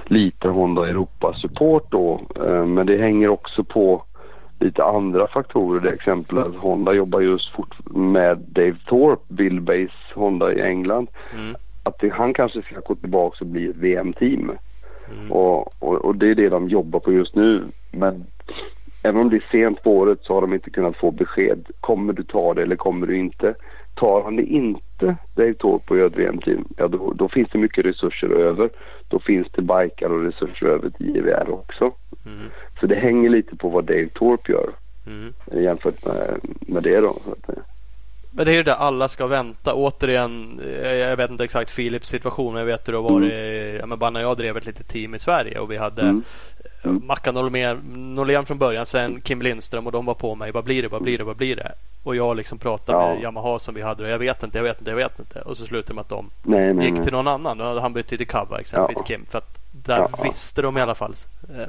[0.06, 2.22] lite Honda Europa-support då.
[2.48, 4.04] Eh, Men det hänger också på
[4.64, 5.82] lite andra faktorer.
[5.82, 10.62] Det är exempel att Honda jobbar just fort med Dave Thorpe, Bill Base Honda i
[10.62, 11.08] England.
[11.34, 11.56] Mm.
[11.84, 14.52] Att det, han kanske ska gå tillbaka och bli ett VM-team.
[15.12, 15.32] Mm.
[15.32, 17.64] Och, och, och det är det de jobbar på just nu.
[17.92, 18.26] Men
[19.04, 21.68] även om det är sent på året så har de inte kunnat få besked.
[21.80, 23.54] Kommer du ta det eller kommer du inte?
[23.96, 27.86] Tar han det inte, Dave Thorpe och ett VM-team, ja då, då finns det mycket
[27.86, 28.70] resurser över.
[29.08, 31.92] Då finns det bikar och resurser över till JVR också.
[32.26, 32.40] Mm.
[32.80, 34.70] Så det hänger lite på vad Dave Thorpe gör
[35.08, 35.34] Mm.
[35.52, 37.14] eh, jämfört med, med det då.
[37.26, 37.58] Så att,
[38.36, 39.74] Men det är ju där alla ska vänta.
[39.74, 42.54] Återigen, eh, jag vet inte exakt Philips situation.
[42.54, 43.80] Men jag vet hur det har varit.
[43.80, 46.24] Ja, men bara när jag drev ett litet team i Sverige och vi hade Mm.
[46.84, 47.02] mm.
[47.06, 48.86] Mackan Norlén, från början.
[48.86, 50.52] Sen Kim Lindström och de var på mig.
[50.52, 50.88] Vad blir det?
[50.88, 51.24] Vad blir det?
[51.24, 51.72] Vad blir det?
[52.04, 53.14] Och jag liksom pratade Ja.
[53.14, 54.04] med Yamaha som vi hade.
[54.04, 55.42] Och jag vet inte, jag vet inte, jag vet inte.
[55.42, 57.04] Och så slutade det med att de nej, nej, gick nej.
[57.04, 57.58] till någon annan.
[57.58, 59.06] Då hade han bytt till Kava exempelvis Ja.
[59.06, 59.26] Kim.
[59.26, 60.24] För att där Ja.
[60.24, 61.16] visste de i alla fall
[61.58, 61.66] eh,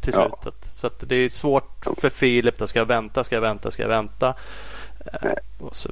[0.00, 0.28] till Ja.
[0.28, 0.70] slutet.
[0.74, 2.68] Så att det är svårt för Filip.
[2.68, 4.34] Ska jag vänta, ska jag vänta, ska jag vänta.
[5.22, 5.32] Eh,
[5.72, 5.90] så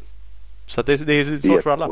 [0.67, 1.87] så det, det är svårt för alla.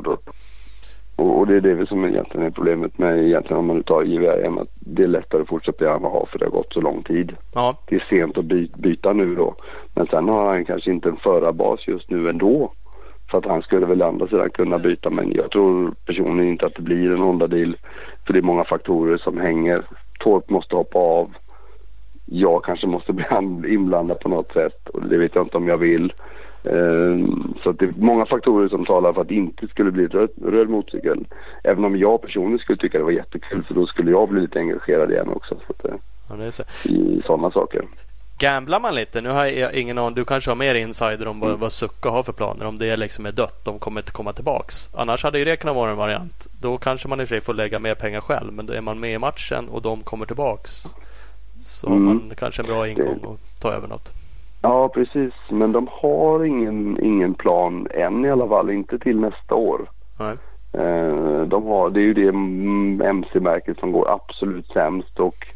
[1.17, 4.59] Och, och, det är det som egentligen är problemet med egentligen om man tar JVM
[4.59, 7.37] att det är lättare att fortsätta Yamaha för det har gått så lång tid.
[7.55, 9.55] Ja, Det är sent att by, byta nu då.
[9.95, 12.73] Men sen har han kanske inte en förarbas just nu ändå.
[13.31, 16.75] För att han skulle väl andra sidan kunna byta men jag tror personligen inte att
[16.75, 17.77] det blir en Honda-deal.
[18.27, 19.83] För det är många faktorer som hänger.
[20.19, 21.31] Torp måste hoppa av.
[22.27, 25.69] Jag kanske måste bli an- inblandad på något sätt och det vet jag inte om
[25.69, 26.13] jag vill.
[26.65, 30.07] Ehm, Så att det är många faktorer som talar för att det inte skulle bli
[30.07, 31.25] röd, röd motorcykel.
[31.65, 34.59] Även om jag personligen skulle tycka det var jättekul för då skulle jag bli lite
[34.59, 35.55] engagerad igen också.
[35.67, 35.95] Så att, eh,
[36.45, 36.63] ja så.
[36.89, 37.83] I sådana saker.
[38.39, 39.21] Gamblar man lite?
[39.21, 40.15] Nu har jag ingen aning.
[40.15, 41.61] Du kanske har mer insider om vad, Mm.
[41.61, 42.67] vad Succa har för planer.
[42.67, 43.65] Om det liksom är dött.
[43.65, 44.89] De kommer inte komma tillbaks.
[44.95, 46.47] Annars hade ju det kunnat vara en variant.
[46.61, 48.53] Då kanske man i och för sig får lägga mer pengar själv.
[48.53, 50.71] Men då är man med i matchen och de kommer tillbaks.
[51.63, 52.07] Så har Mm.
[52.07, 54.09] man kanske en bra ingång och ta över något.
[54.65, 55.33] Ja, precis.
[55.51, 58.71] Men de har ingen, ingen plan än i alla fall.
[58.71, 59.91] Inte till nästa år.
[60.19, 60.37] Nej.
[60.73, 62.29] Eh, De har, det är ju det
[63.09, 65.47] MC-märket som går absolut sämst och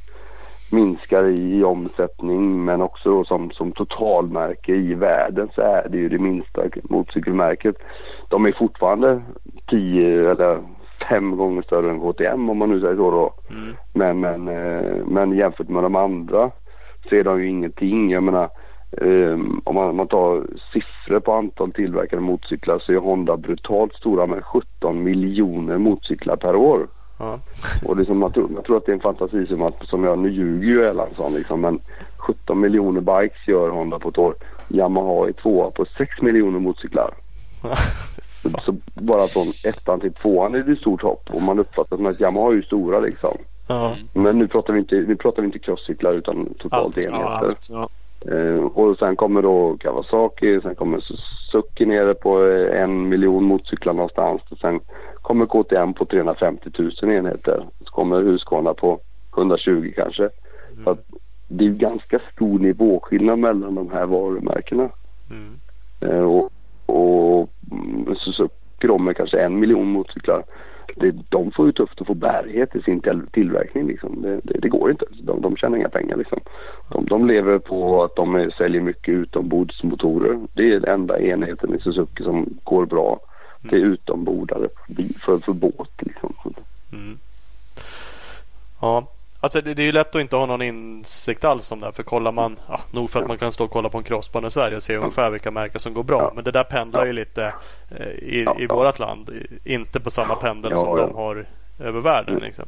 [0.73, 5.99] minskar i, i omsättning men också då som, som totalmärke i världen så är det
[5.99, 7.77] ju det minsta motorcykelmärket.
[8.29, 9.23] De är fortfarande
[9.71, 10.59] 10 eller
[11.09, 13.33] fem gånger större än KTM om man nu säger så då.
[13.51, 13.75] Mm.
[13.93, 16.51] Men, men, eh, men jämfört med de andra
[17.09, 18.11] så är de ju ingenting.
[18.11, 18.49] Jag menar
[18.97, 24.27] ehm, om man, man tar siffror på antal tillverkade motorcyklar så är Honda brutalt stora
[24.27, 26.89] med 17 miljoner motorcyklar per år.
[27.19, 27.39] Ja.
[27.85, 29.89] Och det är som man, tror, man tror att det är en fantasi som att,
[29.89, 31.81] som jag, nu ljuger ju Erlandsson liksom men
[32.17, 34.35] 17 miljoner bikes gör Honda på ett år.
[34.69, 37.15] Yamaha är tvåa på 6 miljoner motorcyklar.
[38.43, 41.97] Så, så bara från ettan till tvåan är det ett stort hopp och man uppfattar
[41.97, 43.39] som att Yamaha är ju stora liksom.
[43.69, 43.97] Ja.
[44.13, 46.99] Men nu pratar vi inte, nu pratar vi inte crosscyklar utan totalt Allt.
[46.99, 47.23] enheter.
[47.23, 47.69] Ja, allt.
[47.71, 47.89] Ja.
[48.27, 53.93] Eh, och sen kommer då Kawasaki, sen kommer Suzuki nere på eh, en miljon motorcyklar
[53.93, 54.43] någonstans.
[54.49, 54.81] Och sen
[55.23, 57.67] kommer KTM på 350 000 enheter.
[57.85, 59.01] Så kommer Husqvarna på
[59.37, 60.29] 120 kanske.
[60.85, 61.05] Så att
[61.49, 64.89] det är ganska stor nivåskillnad mellan de här varumärkena.
[65.31, 65.61] Mm.
[66.01, 66.53] Eh, och,
[66.87, 70.45] och mm, Suzuki de med kanske en miljon motorcyklar.
[70.97, 73.87] Det, de får ju tufft att få bärighet i sin till, tillverkning.
[73.87, 74.23] Liksom.
[74.23, 75.05] Det, det, det, går inte.
[75.23, 76.17] De, de tjänar inga pengar.
[76.17, 76.41] Liksom.
[76.89, 80.39] De, de lever på att de säljer mycket utombordsmotorer.
[80.53, 83.21] Det är den enda enheten i Suzuki som går bra.
[83.63, 84.69] Det är utombordare
[85.21, 85.91] för, för båt.
[85.99, 86.35] Liksom.
[86.93, 87.19] Mm.
[88.81, 89.07] Ja,
[89.41, 91.93] Alltså det, det, är ju lätt att inte ha någon insikt alls om det.
[91.93, 94.47] För kollar man, ja, nog för att man kan stå och kolla på en crossbana
[94.47, 96.33] i Sverige och se ungefär vilka märken som går bra.
[96.35, 97.55] Men det där pendlar ju lite
[97.91, 98.75] eh, i, i ja.
[98.75, 99.31] vårat land.
[99.65, 101.47] Inte på samma pendel som de har
[101.79, 102.35] över världen.
[102.35, 102.45] Mm.
[102.45, 102.65] Liksom.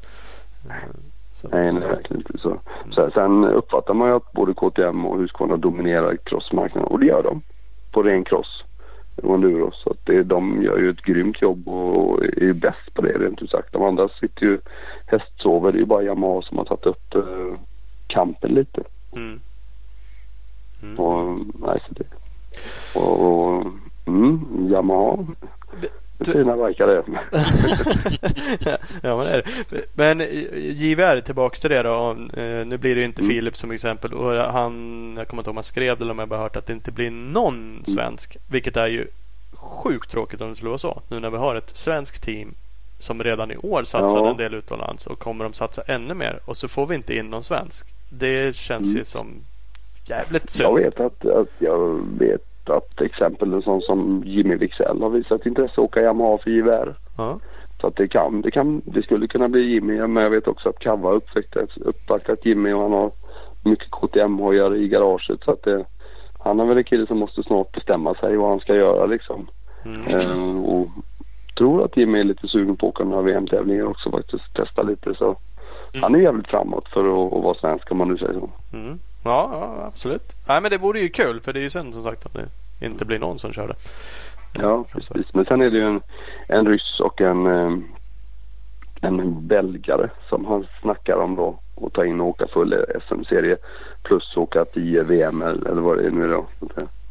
[1.33, 1.49] Så.
[1.49, 2.61] Nej, nej, verkligen inte så.
[2.91, 3.11] så.
[3.11, 7.43] Sen uppfattar man ju att både KTM och Husqvarna dominerar crossmarknaden och det gör de.
[7.93, 8.65] På ren cross
[9.23, 9.71] och enduro.
[9.73, 13.43] Så att det, de gör ju ett grymt jobb och är bäst på det rent
[13.43, 13.73] ut sagt.
[13.73, 14.59] De andra sitter ju
[15.07, 15.73] hästsover.
[15.73, 17.61] Det är ju bara Yamaha som har tagit upp eh,
[18.07, 18.83] kampen lite.
[19.13, 19.41] Mm.
[20.83, 20.99] Mm.
[20.99, 22.07] Och, nej, så det.
[22.95, 23.67] Och, och
[24.07, 25.27] mm, Yamaha.
[26.25, 27.03] Fina verkar det.
[29.03, 29.85] ja men det är det.
[29.95, 30.21] Men
[30.53, 32.11] JVR tillbaks till det då.
[32.11, 33.35] Eh, nu blir det inte mm.
[33.35, 34.15] Filip som exempel.
[34.15, 36.57] Och han, jag kommer inte ihåg om han skrev det eller om jag bara hört
[36.57, 37.85] att det inte blir någon mm.
[37.85, 38.37] svensk.
[38.51, 39.07] Vilket är ju
[39.53, 41.03] sjukt tråkigt om det skulle vara så.
[41.09, 42.55] Nu när vi har ett svenskt team
[42.99, 44.31] som redan i år satsade ja.
[44.31, 47.31] en del utomlands och kommer de satsa ännu mer och så får vi inte in
[47.31, 47.87] någon svensk.
[48.11, 48.97] Det känns mm.
[48.97, 49.27] ju som
[50.07, 50.69] jävligt synd.
[50.69, 55.47] Jag vet att, att jag vet att exempel en sån som Jimmy Wicksell har visat
[55.47, 56.95] intresse att åka Yamaha för.
[57.17, 57.39] Ja.
[57.81, 60.69] Så att det kan, det kan, det skulle kunna bli Jimmy men jag vet också
[60.69, 61.23] att Kava har
[61.81, 63.11] uppvaktat Jimmy och han har
[63.65, 65.85] mycket KTM-hojar i garaget så att det,
[66.39, 69.47] han är väl en kille som måste snart bestämma sig vad han ska göra liksom.
[69.85, 69.97] Mm.
[69.99, 70.89] Ehm, och
[71.61, 74.55] tror att Jimmy är lite sugen på att åka några VM-tävlingar också faktiskt.
[74.55, 75.37] Testa lite så.
[75.93, 76.03] Mm.
[76.03, 78.51] Han är jävligt framåt för att, att vara svensk om man nu säger så.
[78.73, 78.99] Mm.
[79.23, 80.33] Ja, ja, absolut.
[80.49, 82.49] Nej, men det vore ju kul för det är ju synd som sagt att det
[82.87, 83.75] inte blir någon som kör det.
[84.53, 85.35] Ja, precis.
[85.35, 86.01] Men sen är det ju en,
[86.49, 87.79] en ryss och en, eh,
[89.01, 91.59] en belgare som han snackar om då.
[91.87, 93.57] Att ta in och åka full SM-serie
[94.03, 96.47] plus åka 10 VM eller vad det är nu då.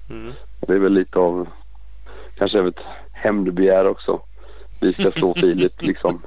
[0.10, 0.32] Mm.
[0.60, 1.48] Det är väl lite av
[2.38, 2.80] kanske ett
[3.12, 4.22] hämndbegär också.
[4.82, 6.22] Vi ska slå Filip liksom.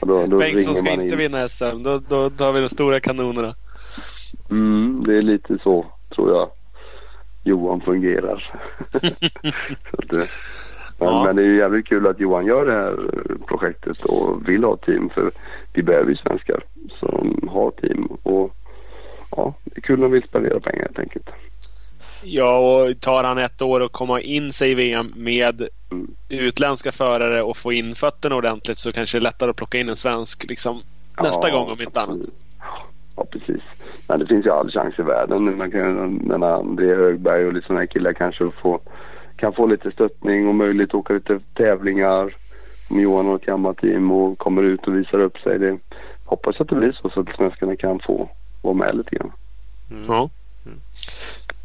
[0.00, 1.82] då, då Bengtsson ska inte vinna SM.
[1.82, 3.54] Då, då tar vi de stora kanonerna.
[4.50, 6.50] Mm, det är lite så tror jag
[7.44, 8.52] Johan fungerar.
[10.08, 10.28] det,
[10.98, 11.24] men, ja.
[11.24, 12.96] men, det är ju jävligt kul att Johan gör det här
[13.46, 15.30] projektet och vill ha team för
[15.72, 16.60] vi behöver ju svenskar
[17.00, 18.56] som har team och
[19.30, 21.28] ja, det är kul när de vill spendera pengar helt enkelt.
[22.22, 26.14] Ja, och tar han ett år att komma in sig i VM med mm.
[26.28, 29.88] utländska förare och få in fötterna ordentligt så kanske det är lättare att plocka in
[29.88, 30.82] en svensk liksom,
[31.16, 32.20] ja, nästa gång om inte annat.
[33.16, 33.62] Ja, precis.
[34.10, 35.56] Men det finns ju all chans i världen nu.
[35.56, 38.80] Man kan, när André Högberg och lite sådana här killar kanske få,
[39.36, 42.34] kan få lite stöttning och möjlighet att åka lite tävlingar.
[42.90, 45.58] Om Johan har ett gammalt team och kommer ut och visar upp sig.
[45.58, 45.78] Det,
[46.24, 48.28] hoppas att det blir så så att svenskarna kan få
[48.62, 49.32] vara med lite grann.
[49.90, 50.02] Mm.
[50.08, 50.30] Ja.
[50.66, 50.80] Mm.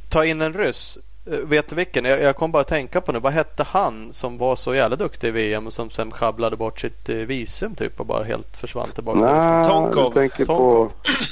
[0.09, 0.97] Ta in en ryss.
[1.31, 2.05] Eh, vet du vilken?
[2.05, 3.19] Jag, jag kom bara att tänka på nu.
[3.19, 6.79] Vad hette han som var så jävla duktig i VM och som sen sjabblade bort
[6.79, 9.19] sitt eh, visum typ och bara helt försvann tillbaka?
[9.19, 10.13] Nej, Tonkov.
[10.13, 10.87] Tänker Tonkov.
[10.87, 10.91] På,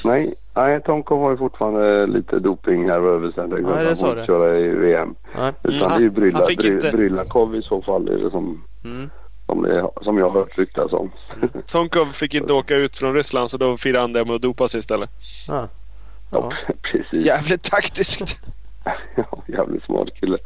[0.10, 3.48] nej, nej, Tonkov har ju fortfarande lite doping här över.
[3.48, 4.26] Det nej, det sa det.
[4.26, 5.16] köra i VM.
[5.38, 5.54] Nej.
[5.64, 6.92] Utan mm, det är ju Brylla, Bry, inte...
[6.92, 8.08] Brylakov i så fall.
[8.08, 9.10] Är det som, mm.
[9.46, 11.12] som, det, som jag har hört ryktas om.
[11.36, 11.50] Mm.
[11.68, 14.68] Tonkov fick inte åka ut från Ryssland så då firade han det med att dopa
[14.68, 15.10] sig istället.
[15.50, 15.54] Ah.
[15.56, 15.68] Ja.
[16.32, 16.52] ja,
[16.82, 17.26] precis.
[17.26, 18.46] Jävligt taktiskt
[19.16, 20.38] ja, jävligt smart kille.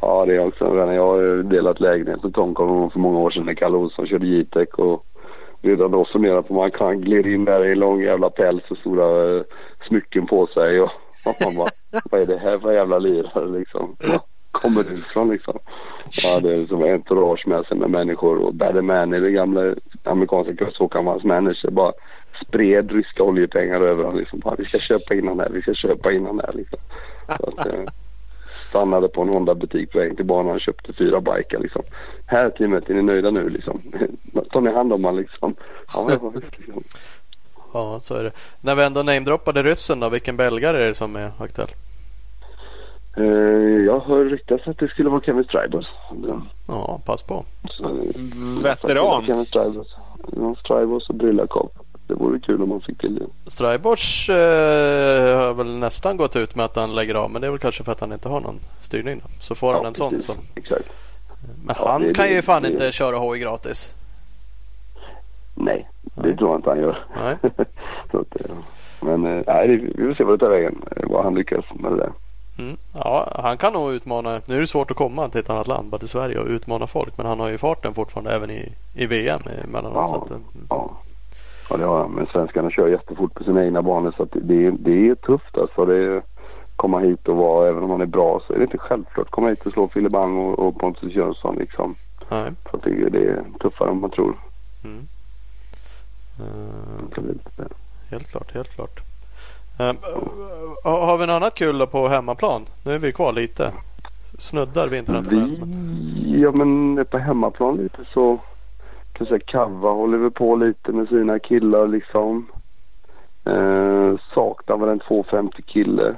[0.00, 0.94] Ja, det är också en vän.
[0.94, 2.54] Jag har delat lägenhet med Tom
[2.92, 4.68] för många år sedan när Kalle Olsson körde Jitec.
[4.68, 5.06] och
[5.62, 8.78] redan då funderade på om man kan glida in där i lång jävla päls och
[8.78, 9.42] stora eh,
[9.88, 10.90] smycken på sig och,
[11.44, 11.68] man bara,
[12.10, 13.96] vad är det här för jävla lirare liksom?
[13.98, 14.20] Var
[14.50, 15.58] kommer du ifrån liksom?
[16.22, 19.74] Ja, det är som entourage med sig med människor och Baddy Manny, det gamla
[20.04, 21.92] amerikanska kuståkaren, hans manager bara
[22.46, 24.18] spred ryska oljepengar över honom.
[24.18, 24.42] Liksom.
[24.58, 26.52] vi ska köpa in honom här, vi ska köpa in honom här.
[26.52, 26.78] Liksom.
[27.36, 27.84] Så att, eh,
[28.68, 31.58] stannade på en Honda-butik på vägen till banan och köpte fyra bikar.
[31.58, 31.82] Liksom.
[32.26, 33.48] Här teamet, är ni nöjda nu?
[33.48, 33.80] Liksom.
[34.50, 35.54] Tar ni hand om honom liksom?
[35.94, 36.82] Ja, ja, liksom.
[37.72, 38.32] ja, så är det.
[38.60, 41.68] När vi ändå namedroppade ryssen då, vilken belgare är det som är aktuell?
[43.18, 45.86] Uh, jag har ryktats att det skulle vara Kevin Stribers.
[46.66, 47.44] Ja, pass på.
[47.70, 47.90] Så,
[48.62, 49.26] Veteran.
[49.26, 49.86] Kevin Stribers.
[50.58, 51.70] Stribers och Brillakov.
[52.10, 53.50] Det vore kul om man fick till det.
[53.50, 57.30] Strybors eh, har väl nästan gått ut med att han lägger av.
[57.30, 59.18] Men det är väl kanske för att han inte har någon styrning.
[59.24, 59.28] Då.
[59.40, 60.24] Så får han en precis.
[60.24, 60.36] sån.
[60.36, 60.42] Så.
[60.54, 60.84] Exakt.
[61.64, 63.94] Men ja, han kan det, ju fan det, inte köra hoj gratis.
[65.54, 66.36] Nej, det Nej.
[66.36, 66.98] tror jag inte han gör.
[68.10, 68.56] Så att, eh,
[69.00, 70.82] men eh, nej, vi får se vad det tar vägen.
[70.96, 72.12] eh, Vad han lyckas med det där.
[72.58, 72.76] Mm.
[72.94, 74.40] Ja, han kan nog utmana.
[74.46, 76.86] Nu är det svårt att komma till ett annat land, bara till Sverige och utmana
[76.86, 77.16] folk.
[77.16, 79.92] Men han har ju farten fortfarande även i, i VM emellanåt.
[79.94, 80.08] Ja.
[80.28, 80.40] Så att.
[81.70, 81.76] Ja.
[81.76, 82.10] det har han.
[82.10, 85.84] Men svenskarna kör jättefort på sina egna banor så det, är- det är tufft alltså.
[85.84, 86.22] Det är,
[86.76, 89.32] komma hit och vara, även om man är bra så är det inte självklart att
[89.32, 91.94] komma hit och slå Fillebang och, och Pontus Jönsson liksom.
[92.28, 92.50] Nej.
[92.70, 94.34] Så att det, det är tuffare än man tror.
[94.84, 95.06] Mm.
[97.56, 97.64] Det,
[98.10, 99.00] helt klart, helt klart.
[99.78, 99.92] Eh,
[100.84, 102.62] har vi något annat kul då på hemmaplan?
[102.84, 103.72] Nu är vi kvar lite.
[104.38, 105.58] Snuddar vi internationellt.
[105.62, 108.38] Vi, ja men på hemmaplan lite så
[109.20, 112.46] lite så här, Kava håller väl på lite med sina killar liksom.
[113.44, 116.14] Eh, saknar väl en 250 kille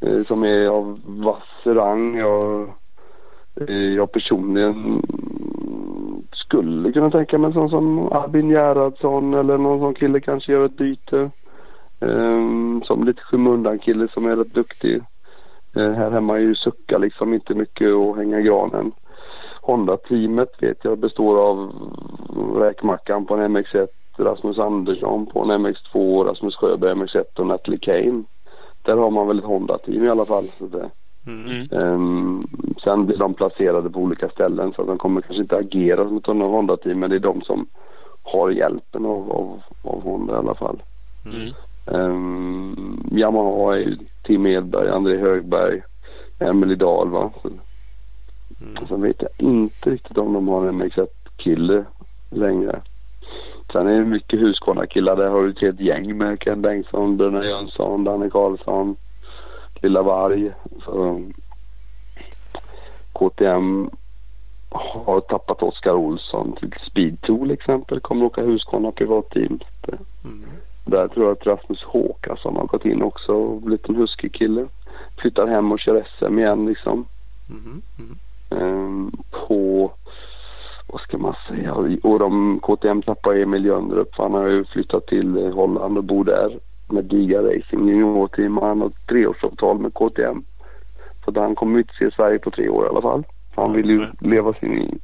[0.00, 2.16] eh, som är av vass rang.
[2.16, 2.68] Jag,
[3.56, 5.02] eh, jag personligen
[6.32, 10.76] skulle kunna tänka mig sån som Albin Gerhardsson eller någon sån kille kanske gör ett
[10.76, 11.30] byte.
[12.00, 12.40] Eh,
[12.84, 15.00] som lite skymundan kille som är rätt duktig.
[15.76, 18.92] Eh, här hemma är ju Sucka liksom inte mycket att hänga i granen.
[19.62, 21.72] Honda-teamet vet jag består av
[22.56, 28.22] Räkmackan på en MX1, Rasmus Andersson på en MX2, Rasmus Sjöberg MX1 och Natalie Kane.
[28.82, 30.44] Där har man väl ett Honda-team i alla fall.
[30.44, 30.90] Så det,
[31.26, 31.68] Mm.
[31.72, 32.40] Ehm,
[32.84, 36.16] sen blir de placerade på olika ställen så att de kommer kanske inte agera som
[36.16, 37.66] ett Honda-team men det är de som
[38.22, 40.82] har hjälpen av, av, av Honda i alla fall.
[41.26, 41.52] Mm.
[41.86, 45.82] Um, Yamaha är Tim Edberg, André Högberg,
[46.38, 47.30] Emelie Dahl va.
[47.42, 47.48] Så,
[48.62, 48.86] Mm.
[48.88, 51.84] Sen vet jag inte riktigt om de har en MX1-kille
[52.30, 52.80] längre.
[53.72, 55.16] Sen är det mycket Husqvarna-killar.
[55.16, 58.96] Där har du ett helt gäng med Ken Bengtsson, Bröderna Jönsson, Danne Karlsson,
[59.82, 60.52] Lilla Varg.
[60.84, 61.22] Så,
[63.12, 63.90] KTM
[64.70, 68.00] har tappat Oskar Olsson till Speedtool exempel.
[68.00, 69.60] Kommer åka Husqvarna privatteam.
[70.24, 70.44] Mm.
[70.84, 73.54] där tror jag att Rasmus Håkansson har gått in också.
[73.58, 74.66] Blivit en husky-kille.
[75.16, 77.06] Flyttar hem och kör SM igen liksom.
[77.50, 77.82] Mm.
[77.98, 78.18] Mm.
[78.50, 79.92] Ehm, på,
[80.86, 85.52] vad ska man säga, och de, KTM tappar Emil Jöndrup han har ju flyttat till
[85.52, 86.58] Holland och bor där
[86.88, 90.42] med Diga Racing juniorteam och han har ett treårsavtal med KTM.
[91.24, 93.24] Så han kommer inte se Sverige på tre år i alla fall.
[93.56, 94.98] Han vill ju leva sin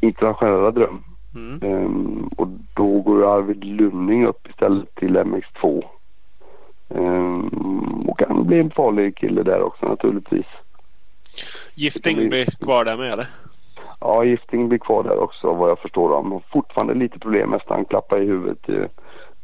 [0.00, 1.04] internationella dröm.
[1.34, 1.60] Mm.
[1.62, 5.84] Ehm, och då går Arvid Lunning upp istället till MX2.
[6.88, 10.46] Ehm, och kan bli en farlig kille där också naturligtvis.
[11.74, 13.26] Gifting blir kvar där med eller?
[14.00, 16.14] Ja, Gifting blir kvar där också vad jag förstår.
[16.14, 18.84] Han har fortfarande lite problem med att han klappar i huvudet eh,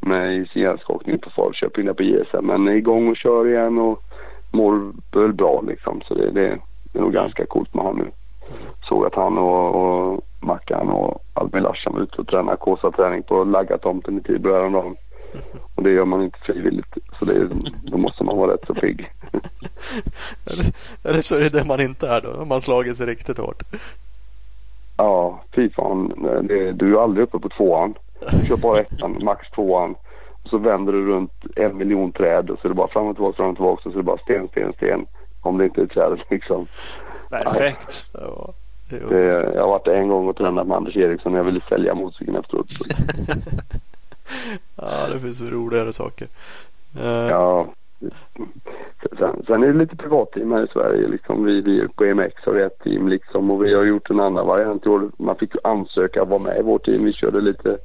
[0.00, 2.46] med sin hjärnskakning på Falköping där på JSM.
[2.46, 4.02] Men är igång och kör igen och
[4.50, 6.00] mår väl bra liksom.
[6.08, 6.58] Så det, det,
[6.92, 8.10] det är nog ganska coolt med honom nu.
[8.88, 13.44] Såg att han och, och Mackan och Albin Larsson var ute och tränade Kåsa-träning på
[13.44, 14.96] Laggatomten i Tibro häromdagen.
[15.74, 16.94] Och det gör man inte frivilligt.
[17.18, 17.48] Så det,
[17.82, 19.12] då måste man vara rätt så pigg.
[20.44, 20.66] Eller,
[21.04, 22.32] eller så är det det man inte är då.
[22.32, 23.62] Om man slagit sig riktigt hårt.
[24.96, 26.28] Ja, fy fan.
[26.42, 27.94] Det, du är aldrig uppe på tvåan.
[28.40, 29.94] Du kör bara ettan, max tvåan.
[30.42, 33.16] Och så vänder du runt en miljon träd och så är det bara fram och
[33.16, 33.88] tillbaka, fram och tillbaka.
[33.88, 35.06] Och så är det bara sten, sten, sten.
[35.40, 36.66] Om det inte är träd liksom.
[37.30, 38.06] Perfekt.
[38.14, 38.52] Ja.
[38.88, 42.36] Det, jag har varit en gång och tränat med Anders Eriksson jag ville sälja motorcykeln
[42.36, 42.66] efteråt.
[44.76, 46.28] Ja, det finns väl roligare saker.
[46.98, 47.66] Eh, ja.
[49.18, 51.08] Sen, sen är det lite privatteam här i Sverige.
[51.08, 54.20] Liksom vi, vi på EMX har vi ett team liksom och vi har gjort en
[54.20, 55.10] annan variant i år.
[55.18, 57.04] Man fick ju ansöka vara med i vårt team.
[57.04, 57.78] Vi körde lite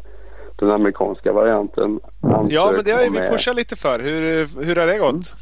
[0.56, 2.00] den amerikanska varianten.
[2.22, 4.00] Ja, Ansök, men det har ju vi pushat lite för.
[4.00, 5.34] Hur, hur har det gått?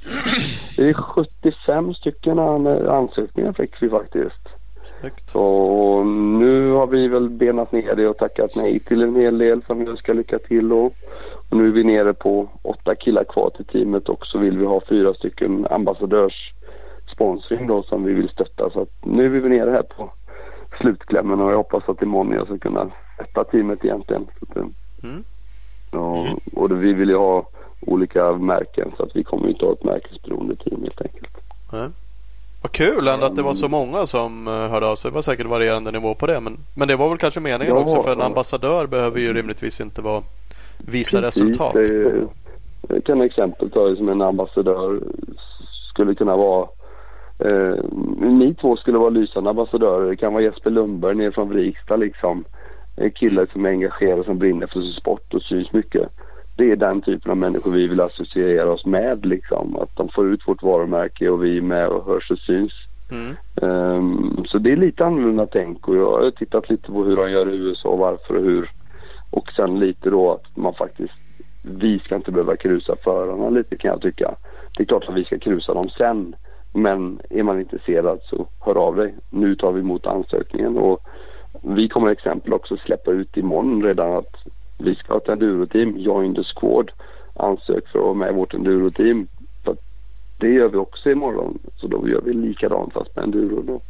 [0.77, 4.47] Det är 75 stycken an- ansökningar fick vi faktiskt.
[5.03, 5.30] Snyggt.
[5.30, 6.03] Så
[6.39, 9.80] nu har vi väl benat ner det och tackat nej till en hel del som
[9.80, 10.85] vi önskar lycka till och,
[11.49, 14.65] och nu är vi nere på åtta killar kvar till teamet och så vill vi
[14.65, 19.71] ha fyra stycken ambassadörssponsring då som vi vill stötta så att nu är vi nere
[19.71, 20.11] här på
[20.81, 24.27] slutklämmen och jag hoppas att imorgon jag ska kunna sätta teamet egentligen.
[24.55, 24.63] Eh,
[25.03, 25.23] Mm.
[26.55, 27.47] och det, vi vill ju ha
[27.81, 31.38] olika märken så att vi kommer inte ha ett märkesberoende team helt enkelt.
[31.71, 31.89] Nej.
[32.64, 35.11] Vad kul ändå att det var så många som eh, hörde av sig.
[35.11, 36.40] Det var säkert varierande nivå på det.
[36.40, 38.03] Men, men det var väl kanske meningen Ja, också.
[38.03, 40.23] För en ambassadör behöver ju rimligtvis inte vara
[40.77, 41.73] visa Precis, resultat.
[41.73, 42.27] Det,
[42.81, 44.99] det kan exempel ta som en ambassadör
[45.94, 46.68] skulle kunna vara
[47.40, 47.76] eh,
[48.19, 50.10] ni två skulle vara lysande ambassadörer.
[50.10, 52.44] Det kan vara Jesper Lundberg ner från Vrigstad liksom.
[52.95, 56.10] En kille som är engagerad som brinner för sin sport och syns mycket.
[56.55, 59.75] Det är den typen av människor vi vill associera oss med liksom.
[59.75, 62.73] Att de får ut vårt varumärke och vi är med och hörs och syns.
[63.11, 63.35] Mm.
[63.61, 67.31] Ehm, så det är lite annorlunda tänk och jag har tittat lite på hur de
[67.31, 68.71] gör i USA och varför och hur.
[69.30, 71.13] Och sen lite då att man faktiskt
[71.63, 74.35] vi ska inte behöva krusa förarna lite kan jag tycka.
[74.77, 76.35] Det är klart att vi ska krusa dem sen.
[76.73, 79.15] Men är man intresserad så hör av dig.
[79.30, 80.99] Nu tar vi emot ansökningen och
[81.61, 84.35] vi kommer exempel också släppa ut imorgon redan att
[84.78, 86.91] vi ska ha ett enduro-team, Join the Squad.
[87.36, 89.28] Ansök för att vara med i vårt enduro-team.
[90.38, 91.60] Det gör vi också imorgon.
[91.76, 93.82] Så då gör vi likadant fast med enduro då.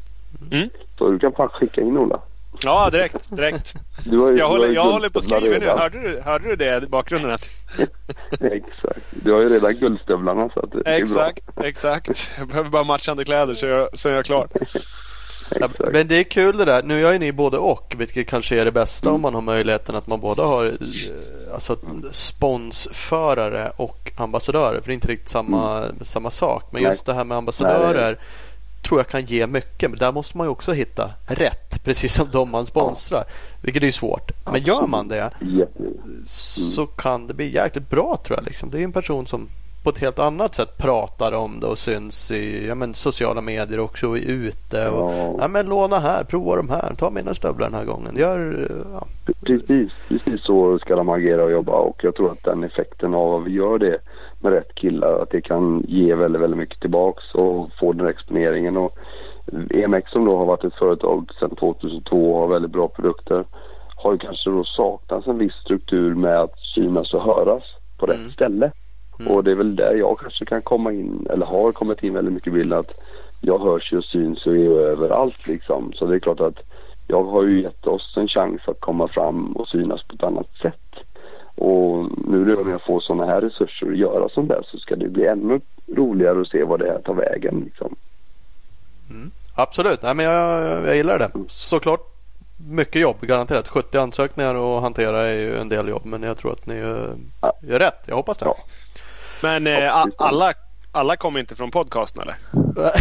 [0.51, 0.69] Mm.
[0.97, 2.21] Så du kan bara skicka in Ola.
[2.63, 3.35] Ja, direkt.
[3.35, 3.73] direkt.
[4.11, 5.65] Ju, Jag håller, jag håller på och skriver nu.
[5.65, 7.31] Hörde du, hörde du det i bakgrunden?
[7.31, 7.49] Att,
[8.41, 9.05] Exakt.
[9.23, 10.93] Du har ju redan guldstövlarna så att det är bra.
[10.93, 12.33] exakt, exakt.
[12.37, 14.47] Jag behöver bara matchande kläder så jag, så är jag klar.
[15.59, 16.83] Ja, men det är kul det där.
[16.83, 20.07] Nu är ni både och, vilket kanske är det bästa om man har möjligheten att
[20.07, 21.77] man både har eh, alltså,
[22.11, 24.81] sponsförare och ambassadörer.
[24.81, 26.63] För det är inte riktigt samma, samma sak.
[26.71, 26.91] Men Nej.
[26.91, 28.17] just det här med ambassadörer
[28.83, 29.89] tror jag kan ge mycket.
[29.89, 33.23] Men där måste man ju också hitta rätt, precis som de man sponsrar.
[33.61, 34.31] Vilket är ju svårt.
[34.45, 35.83] Men gör man det Jätte...
[36.25, 38.45] så kan det bli jäkligt bra tror jag.
[38.45, 38.69] Liksom.
[38.69, 39.47] Det är en person som
[39.83, 43.79] på ett helt annat sätt pratar om det och syns i ja, men, sociala medier
[43.79, 44.89] också och ute.
[44.89, 45.35] Och, Ja.
[45.39, 48.17] ja, men låna här, prova de här, ta mina stövlar den här gången.
[48.17, 49.05] Gör, ja.
[49.45, 53.35] Precis, precis så ska de agera och jobba och jag tror att den effekten av
[53.35, 53.97] att vi gör det
[54.41, 58.77] med rätt killar att det kan ge väldigt, väldigt mycket tillbaks och få den exponeringen
[58.77, 58.97] och
[59.73, 63.43] EMX som då har varit ett företag sedan 2002 och har väldigt bra produkter
[63.95, 67.63] har ju kanske då saknats en viss struktur med att synas och höras
[67.99, 68.31] på rätt Mm.
[68.31, 68.71] ställe.
[69.25, 69.31] Mm.
[69.35, 72.33] Och det är väl där jag kanske kan komma in eller har kommit in väldigt
[72.33, 72.91] mycket i bilden att
[73.41, 75.93] jag hörs ju och syns och är överallt liksom.
[75.95, 76.59] Så det är klart att
[77.07, 80.47] jag har ju gett oss en chans att komma fram och synas på ett annat
[80.61, 80.79] sätt.
[81.55, 85.07] Och nu när jag får sådana här resurser att göra sånt där så ska det
[85.09, 85.59] bli ännu
[85.95, 87.61] roligare att se vad det här tar vägen.
[87.65, 87.95] Liksom.
[89.55, 91.31] Absolut, Nej, men jag, jag gillar det.
[91.47, 92.01] Såklart
[92.69, 93.67] mycket jobb garanterat.
[93.67, 96.05] 70 ansökningar att hantera är ju en del jobb.
[96.05, 97.53] Men jag tror att ni gör, Ja.
[97.61, 98.03] gör rätt.
[98.07, 98.45] Jag hoppas det.
[98.45, 98.55] Ja.
[99.43, 100.53] Men eh, alla,
[100.91, 102.35] alla kommer inte från podcasten eller?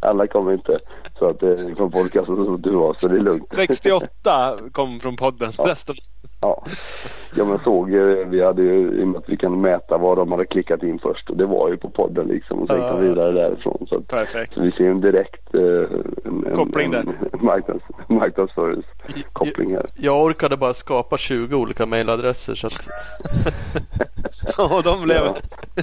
[0.00, 0.78] Alla kommer inte
[1.18, 3.50] så att är från podcasten som du har så det är lugnt.
[3.50, 5.52] 68 kom från podden.
[5.58, 5.96] Resten.
[6.40, 6.64] Ja.
[7.34, 10.16] ja men såg, eh, vi hade ju, i och med att vi kan mäta vad
[10.18, 12.90] de hade klickat in först och det var ju på podden liksom och sen Ja.
[12.90, 13.86] kom vidare därifrån.
[13.88, 15.62] Så, att, så vi ser en direkt eh,
[16.24, 17.00] en, Koppling där.
[17.00, 19.86] en marknads, marknadsföringskoppling här.
[19.96, 22.54] Jag orkade bara skapa 20 olika mejladresser.
[22.54, 22.72] Så att,
[24.58, 25.16] Och de blev...
[25.16, 25.34] Ja,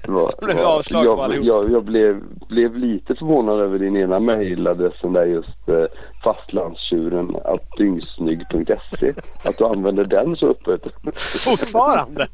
[0.08, 1.46] var, Det blev var- avslag på jag, allihop.
[1.46, 5.86] jag, jag blev, blev lite förvånad över din ena mejladressen där just eh,
[6.24, 9.14] fastlandstjuren att dyngsnygg.se.
[9.44, 10.82] Att du använder den så öppet.
[11.44, 12.28] Fortfarande.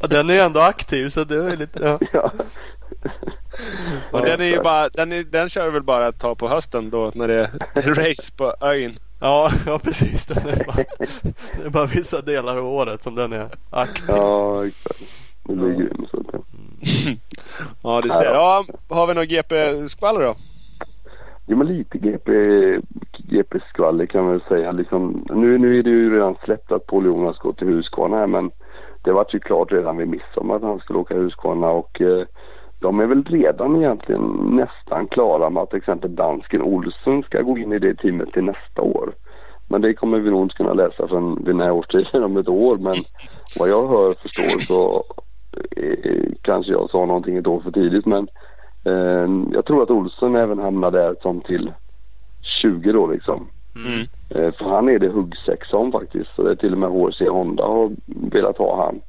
[0.00, 1.78] ja, den är ju ändå aktiv så det är lite...
[1.84, 1.98] Ja.
[2.12, 2.30] ja.
[4.10, 6.90] Och den, är ju bara, den, är, den kör väl bara ett tag på hösten
[6.90, 7.34] då när det
[7.74, 8.94] är race på ön.
[9.20, 10.26] Ja, ja precis.
[10.26, 10.76] Den är bara,
[11.52, 14.04] det är bara vissa delar av året som den är aktiv.
[14.08, 15.02] ja, exakt.
[15.44, 16.06] Det blir grym.
[16.10, 16.38] Så att, ja.
[17.82, 18.24] Ja, du ser.
[18.24, 20.34] Ja, har vi något GP-skvaller då?
[21.46, 22.32] Jo men lite GP,
[23.18, 24.72] GP-skvaller kan man väl säga.
[24.72, 28.26] Liksom, nu, nu är det ju redan släppt att Paul Jonas går till Husqvarna här
[28.26, 28.50] men
[29.04, 32.26] det var ju klart redan vid midsommar att han skulle åka Husqvarna och eh,
[32.80, 37.58] de är väl redan egentligen nästan klara med att till exempel dansken Olsson ska gå
[37.58, 39.12] in i det teamet till nästa år.
[39.68, 42.76] Men det kommer vi nog inte kunna läsa vid den här årstiden om ett år
[42.84, 42.96] men
[43.58, 45.04] vad jag hör och förstår så
[46.42, 48.28] kanske jag sa någonting ett år för tidigt men
[48.84, 51.72] Eh, jag tror att Olsson även hamnar där som till
[52.40, 53.48] 20 då liksom.
[53.76, 54.06] Mm.
[54.28, 56.30] Eh, för han är det huggsex som faktiskt.
[56.36, 59.00] Så det är till och med HRC Honda har velat ha han.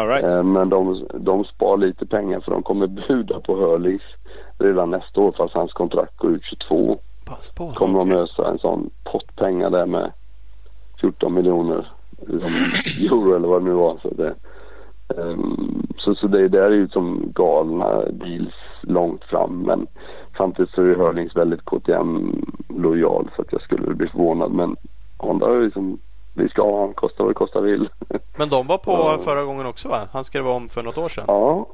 [0.00, 0.24] All right.
[0.24, 4.02] Eh, men de, de spar lite pengar för de kommer buda på Hurlings
[4.58, 6.96] redan nästa år fast hans kontrakt går ut 22.
[7.24, 7.72] Pass på.
[7.72, 10.12] Kommer de ösa en sån pott pengar där med
[11.00, 11.86] 14 miljoner
[12.26, 12.50] liksom,
[13.02, 13.98] euro eller vad det nu var.
[14.02, 14.34] Så det,
[15.96, 19.86] så, så det där är ju som galna deals långt fram men
[20.36, 22.32] samtidigt så är ju Hurlings väldigt KTM
[22.68, 24.76] lojal så att jag skulle bli förvånad men
[25.18, 25.98] Honda är ju liksom
[26.34, 27.88] vi ska ha han, kosta vad det kostar vill.
[28.38, 29.18] Men de var på Ja.
[29.24, 30.00] förra gången också va?
[30.12, 31.24] Han skrev om för något år sedan.
[31.28, 31.66] ja.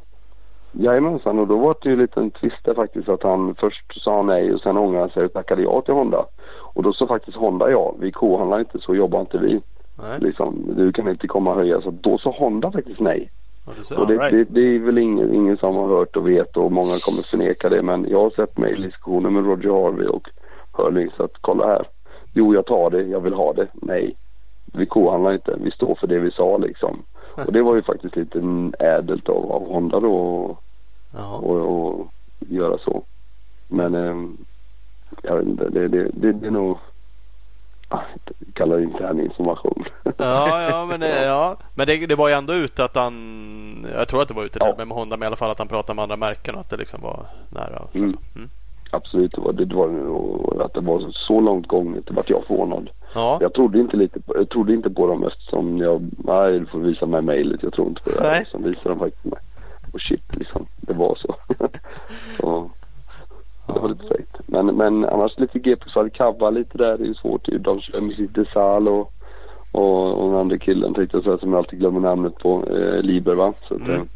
[0.73, 4.23] Jajamensan och då var det ju en liten twist där faktiskt att han först sa
[4.23, 6.25] nej och sen ångrade han sig och tackade ja till Honda.
[6.75, 9.61] Och då sa faktiskt Honda ja, vi kohandlar inte så jobbar inte vi.
[10.03, 11.81] Nej, Liksom, du kan inte komma och höja.
[11.81, 13.31] Så då sa Honda faktiskt nej.
[13.97, 14.33] Och det, right.
[14.33, 17.69] det, det är väl ingen, ingen som har hört och vet och många kommer förneka
[17.69, 17.83] det.
[17.83, 20.29] Men jag har sett mejldiskussioner med Roger Harvey och
[20.73, 21.87] Hurling så att kolla här.
[22.33, 23.67] Jo jag tar det, jag vill ha det.
[23.73, 24.15] Nej.
[24.73, 27.03] Vi kohandlar inte, vi står för det vi sa liksom.
[27.47, 30.59] Och det var ju faktiskt lite ädelt av, av Honda då att
[31.13, 31.37] Ja.
[31.37, 32.07] och, och
[32.39, 33.03] göra så.
[33.69, 34.17] Men eh,
[35.23, 36.79] jag vet inte, det, det, det, det är nog
[37.91, 38.01] Jag
[38.53, 39.68] kallar det intern information.
[40.29, 41.57] Ja, ja men, det, ja.
[41.75, 44.59] men det, det var ju ändå ute att han Jag tror att det var ute
[44.61, 44.75] Ja.
[44.79, 46.77] med Honda men i alla fall att han pratade med andra märken och att det
[46.77, 47.83] liksom var nära.
[47.95, 48.17] Mm.
[48.37, 48.51] Mm.
[48.91, 49.75] Absolut, det var det.
[49.75, 52.91] Var, att det var så långt gånget, det vart jag förvånad.
[53.15, 56.67] Ja, Jag trodde inte, lite på, jag trodde inte på dem eftersom jag, nej du
[56.67, 58.47] får visa mig mejlet, jag tror inte på det Nej.
[58.53, 59.39] Sen visade de faktiskt mig.
[59.93, 61.35] Och shit liksom, det var så.
[62.41, 62.71] så
[63.67, 64.37] det var lite fegt.
[64.47, 67.49] Men, men annars lite GP så hade Kava lite där, det är ju svårt.
[67.61, 69.13] De kör med sitt Desal och,
[69.73, 73.03] och, och den andra killen tänkte jag säga som jag alltid glömmer namnet på, eh,
[73.03, 73.53] Liber va.
[73.69, 74.09] Så att, Mm.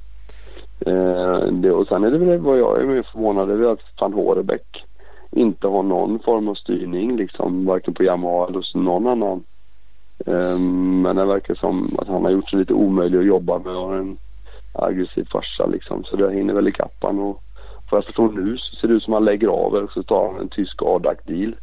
[0.86, 4.12] eh, det, och sen är det väl vad jag är mer förvånad över att van
[4.12, 4.84] Horebäck
[5.30, 9.44] inte har någon form av styrning liksom varken på Yamaha eller hos någon annan.
[10.26, 13.76] Ehm, men det verkar som att han har gjort sig lite omöjlig att jobba med
[13.76, 14.18] och en
[14.72, 16.04] aggressiv farsa liksom.
[16.04, 17.42] Så det hinner väl ikapp och
[17.90, 20.02] vad jag förstår nu så ser det ut som att han lägger av och så
[20.02, 21.54] tar han en tysk ADAC deal.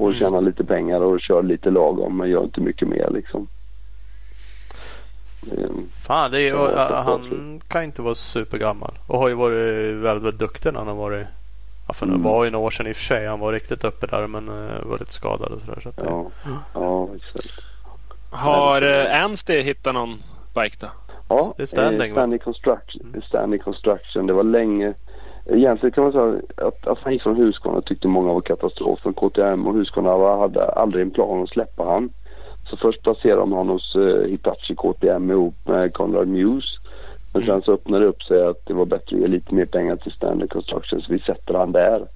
[0.00, 0.18] Och Mm.
[0.18, 3.48] tjänar lite pengar och kör lite lagom men gör inte mycket mer liksom.
[5.58, 9.56] Ehm, fan det är, Ja, och, han kan inte vara supergammal och har ju varit
[9.94, 11.26] väldigt, väldigt duktig när han har varit
[11.88, 12.22] Ja, för det Mm.
[12.24, 13.26] var ju några år sedan i och för sig.
[13.26, 15.80] Han var riktigt uppe där men uh, var lite skadad och sådär.
[15.82, 16.30] Så det, ja,
[16.74, 17.60] ja exakt.
[18.30, 20.18] Har eh, Anstey hittat någon
[20.54, 20.86] bike då?
[21.28, 22.14] Ja, Det är Standing, eh?
[22.14, 23.22] Standing Construction.
[23.28, 24.26] Standing Construction.
[24.26, 24.94] Det var länge.
[25.52, 29.00] Egentligen kan man säga att, att han gick från Husqvarna tyckte många var katastrof.
[29.00, 32.10] Från KTM och Husqvarna hade aldrig en plan att släppa han.
[32.70, 36.78] Så först placerade de honom hos eh, Hitachi KTM ihop med Conrad Muse.
[37.32, 39.66] Men sen så öppnade det upp sig att det var bättre att ge lite mer
[39.66, 42.06] pengar till Standing Construction så vi sätter han där.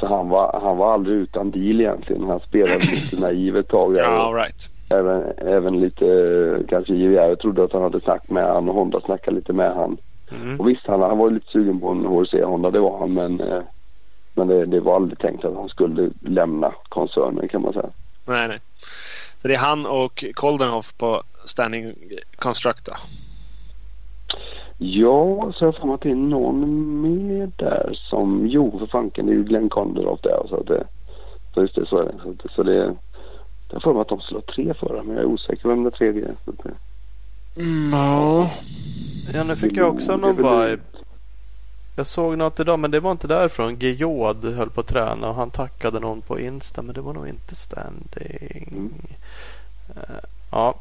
[0.00, 2.24] Så han var, han var aldrig utan deal egentligen.
[2.24, 3.96] Han spelade lite naiv ett tag.
[3.96, 4.70] Ja, all right.
[4.90, 7.34] Även, även lite eh, kanske JVR.
[7.34, 9.96] Trodde att han hade snack med han och Honda snackade lite med han.
[10.42, 10.60] Mm.
[10.60, 13.12] Och visst, han, han var ju lite sugen på en HRC Honda, det var han.
[13.14, 13.62] Men, eh,
[14.34, 17.90] men det, det var aldrig tänkt att han skulle lämna koncernen kan man säga.
[18.24, 18.60] Nej, nej.
[19.42, 21.94] Så det är han och Koldenhoff på Standing
[22.36, 22.92] Construct då.
[24.78, 28.46] Ja, så jag mig att det är någon mer där som...
[28.48, 30.46] Jo, för fanken, det är ju Glenn Konderoff där.
[30.48, 30.84] Så, att det,
[31.54, 32.14] så just det, så är det.
[32.22, 32.94] Så, att- så det
[33.70, 36.24] jag för mig att de ha tre förare, men jag är osäker vem den tredje
[36.24, 36.34] är.
[36.44, 36.70] Så att det,
[37.92, 38.50] Ja.
[39.32, 40.82] Ja nu fick jag också någon vibe.
[41.96, 43.76] Jag såg något idag men det var inte därifrån.
[43.78, 47.28] Geod höll på att träna och han tackade någon på Insta men det var nog
[47.28, 48.68] inte standing.
[48.72, 48.92] Mm.
[49.96, 50.74] Eh, ja,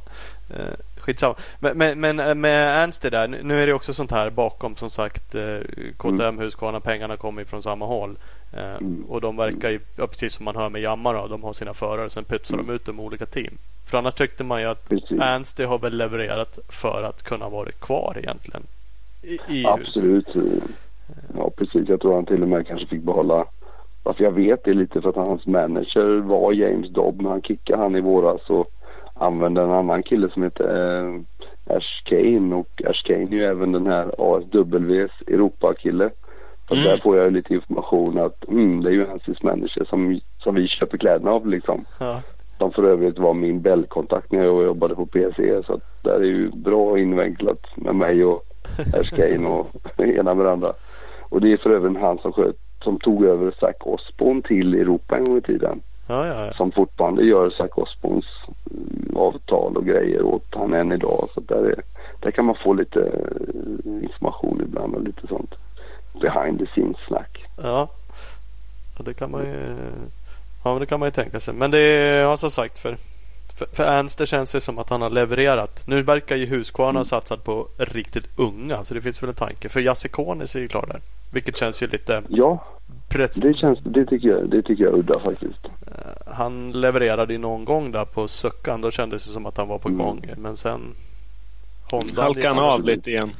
[0.51, 0.57] uh,
[1.03, 1.35] skitsamma.
[1.59, 3.27] Men, men, men eh, med Ernst där.
[3.27, 5.35] nu- är det också sånt här bakom som sagt.
[5.35, 5.59] Uh,
[5.97, 8.17] KTM Husqvarna pengarna kommer ju från samma håll.
[8.53, 9.05] Eh, Mm.
[9.09, 11.73] Och de verkar ju, ja, precis som man hör med Yamaha då, de har sina
[11.73, 13.57] förare sen pytsar de ut dem i olika team.
[13.85, 14.91] För annars tyckte man ju att.
[15.19, 18.63] Ernst har väl levererat för att kunna vara kvar egentligen.
[19.21, 20.27] I, i Absolut.
[21.37, 21.89] Ja, precis.
[21.89, 23.45] Jag tror han till och med kanske fick behålla...
[24.03, 27.41] Varför jag vet det är lite för att hans manager var James Dobb, men han
[27.41, 28.67] kickade han i våras och
[29.23, 31.19] använde en annan kille som heter eh,
[31.77, 36.09] Ash Kane och Ash Kane är ju även den här ASWs Europa-kille.
[36.67, 36.85] Så Mm.
[36.85, 40.67] där får jag lite information att mm, det är ju hans manager som, som vi
[40.67, 41.85] köper kläderna av liksom.
[41.99, 42.21] Ja.
[42.57, 45.63] Som för övrigt var min Bell-kontakt när jag jobbade på PC.
[45.65, 48.43] Så att där är ju bra invecklat med mig och
[48.99, 49.67] Ash Kane och
[49.97, 50.73] ena med andra.
[51.29, 55.17] Och det är för övrigt han som, sköt, som tog över Zac Osborne till Europa
[55.17, 55.81] en gång i tiden.
[56.07, 56.53] Ja, ja.
[56.53, 58.55] Som fortfarande gör Zac Osborns mm,
[59.15, 61.29] avtal och grejer åt han än idag.
[61.33, 61.81] Så där, är,
[62.19, 65.53] där kan man få lite eh, information ibland och lite sånt
[66.21, 67.45] behind the scenes snack.
[67.57, 67.89] ja.
[68.97, 69.75] ja det kan man ju
[70.65, 71.53] Ja, det kan man ju tänka sig.
[71.53, 72.97] Men det är, ja, som sagt för
[73.57, 75.87] för, för Ernst det känns det som att han har levererat.
[75.87, 77.05] Nu verkar ju Husqvarna Mm.
[77.05, 78.83] satsat på riktigt unga.
[78.83, 79.69] Så det finns väl en tanke.
[79.69, 81.01] För Jasse Konis är ju klar där.
[81.33, 82.63] Vilket känns ju lite Ja,
[83.41, 85.59] det, känns, det, tycker jag, det tycker jag är udda faktiskt.
[86.25, 88.81] Han levererade ju någon gång där på Suckan.
[88.81, 90.05] Då kändes det som att han var på Mm.
[90.05, 90.25] gång.
[90.37, 90.81] Men sen
[91.91, 92.21] Honda.
[92.21, 93.31] Halkade han av lite igen.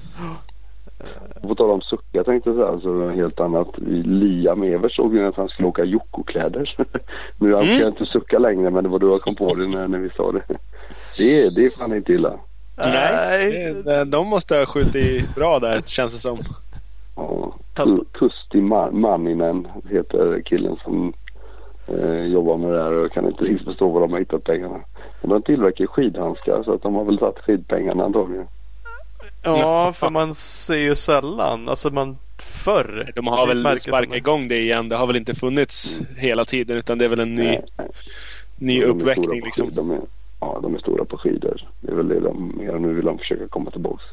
[1.42, 3.68] På tal om sucka jag tänkte så här, så helt annat.
[4.06, 6.76] Liam Evers såg ju att han skulle åka Jocko-kläder.
[7.38, 7.66] nu Mm.
[7.66, 10.00] ska jag inte sucka längre men det var då jag kom på det när, när
[10.00, 10.44] vi sa det.
[11.18, 12.34] Det det är fan inte illa.
[12.78, 13.74] Nej.
[13.86, 16.40] Det- De måste ha skjutit bra där känns det som.
[17.16, 21.14] Ja, Ku- Kusti Ma- Manninen heter killen som
[21.88, 24.44] eh, jobbar med det här och jag kan inte riktigt förstå var de har hittat
[24.44, 24.82] pengarna.
[25.22, 28.48] Men de tillverkar skidhandskar så att de har väl tagit skidpengarna antagligen.
[29.44, 31.70] Ja, för man ser ju sällan.
[31.70, 33.12] Alltså man förr.
[33.16, 34.90] De har väl sparkat igång det igen.
[34.90, 37.88] Det har väl inte funnits hela tiden utan det är väl en ny, Nej, nej.
[38.58, 39.70] ny De uppväckning liksom.
[39.74, 40.00] De är,
[40.40, 41.62] ja, de är stora på skidor.
[41.82, 44.04] Det är väl det de mer nu vill de försöka komma tillbaks.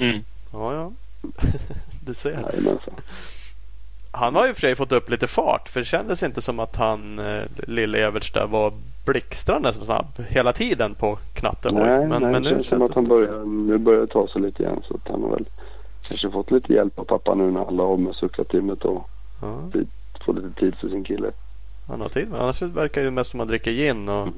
[0.00, 0.18] Mm.
[0.52, 0.92] Ja, ja.
[2.06, 2.30] du ser.
[2.30, 2.94] Jajamensan.
[4.10, 6.76] Han har ju för sig fått upp lite fart för det kändes inte som att
[6.76, 8.72] han eh, lille Everts där var
[9.04, 11.74] blixtrande snabb hela tiden på knatten.
[11.74, 14.28] Nej, men, nej men det nu känns som att det han börjar, nu börjar ta
[14.28, 14.82] sig lite igen.
[14.88, 15.44] Så att han har väl
[16.08, 19.08] kanske fått lite hjälp av pappa nu när han la av med suckarteamet och
[19.40, 19.70] ja,
[20.24, 21.30] får lite tid för sin kille.
[21.88, 22.28] han har tid.
[22.30, 24.28] Men annars verkar det ju mest som att man dricker gin och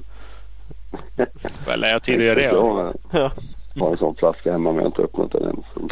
[1.67, 2.43] Väl är jag tid att göra det.
[2.43, 2.83] Jag va?
[2.83, 3.31] har, ja.
[3.81, 5.63] Har en sån flaska hemma men jag har inte öppnat den än.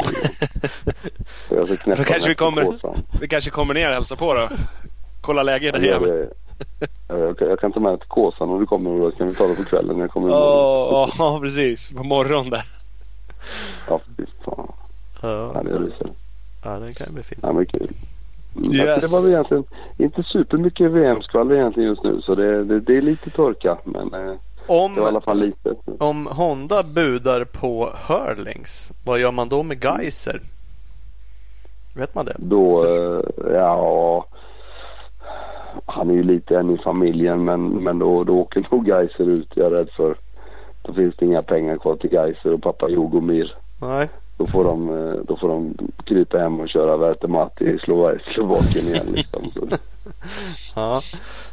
[1.49, 2.77] Så, jag ska knäppa Då kanske den vi kommer-.
[3.21, 4.49] Vi kanske kommer ner och hälsar på då.
[5.21, 6.07] Kolla läget där hemma.
[7.07, 9.55] jag, jag, kan- ta med till Kåsan om du kommer då kan vi ta det
[9.55, 10.35] på kvällen jag kommer Ja,
[10.89, 11.09] imorgon.
[11.17, 11.89] ja, precis.
[11.91, 12.63] På morgonen där.
[13.89, 13.99] Ja,
[14.45, 14.67] fan.
[15.21, 16.07] Ja, Ja, det är rusel.
[16.63, 17.39] ja, det kan bli fint.
[17.43, 17.87] Ja, men kul.
[18.73, 19.01] Yes.
[19.01, 19.63] Det var egentligen
[19.97, 24.13] inte supermycket VM-skvaller egentligen just nu så det, det, det är lite torka men
[24.67, 25.75] det var i alla Om, fall lite.
[25.99, 30.41] om Honda budar på Hurlings, vad gör man då med Geiser?
[31.95, 32.35] Vet man det?
[32.37, 33.23] Då, eh,
[33.53, 34.25] ja.
[35.85, 39.47] Han är ju lite en i familjen men, men då, då åker nog Geiser ut
[39.55, 40.15] jag är rädd för.
[40.81, 43.55] Då finns det inga pengar kvar till Geiser och pappa Jogomir.
[43.81, 44.09] Nej.
[44.37, 48.87] Då får de, eh, då får de krypa hem och köra Vertemati i Slova- Slovakien
[48.87, 49.41] igen liksom.
[50.75, 51.01] Ja.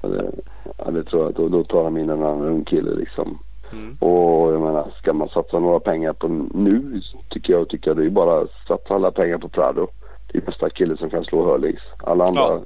[0.02, 0.30] det,
[0.78, 1.34] ja, det tror jag.
[1.34, 3.38] Då, då tar de in en annan ung kille liksom.
[3.72, 3.96] Mm.
[4.00, 8.04] Och jag menar, ska man satsa några pengar på nu tycker jag, tycker jag det
[8.04, 9.88] är bara att satsa alla pengar på Prado.
[10.32, 11.80] Det är bästa killen som kan slå Hurlings.
[11.98, 12.60] Alla andra,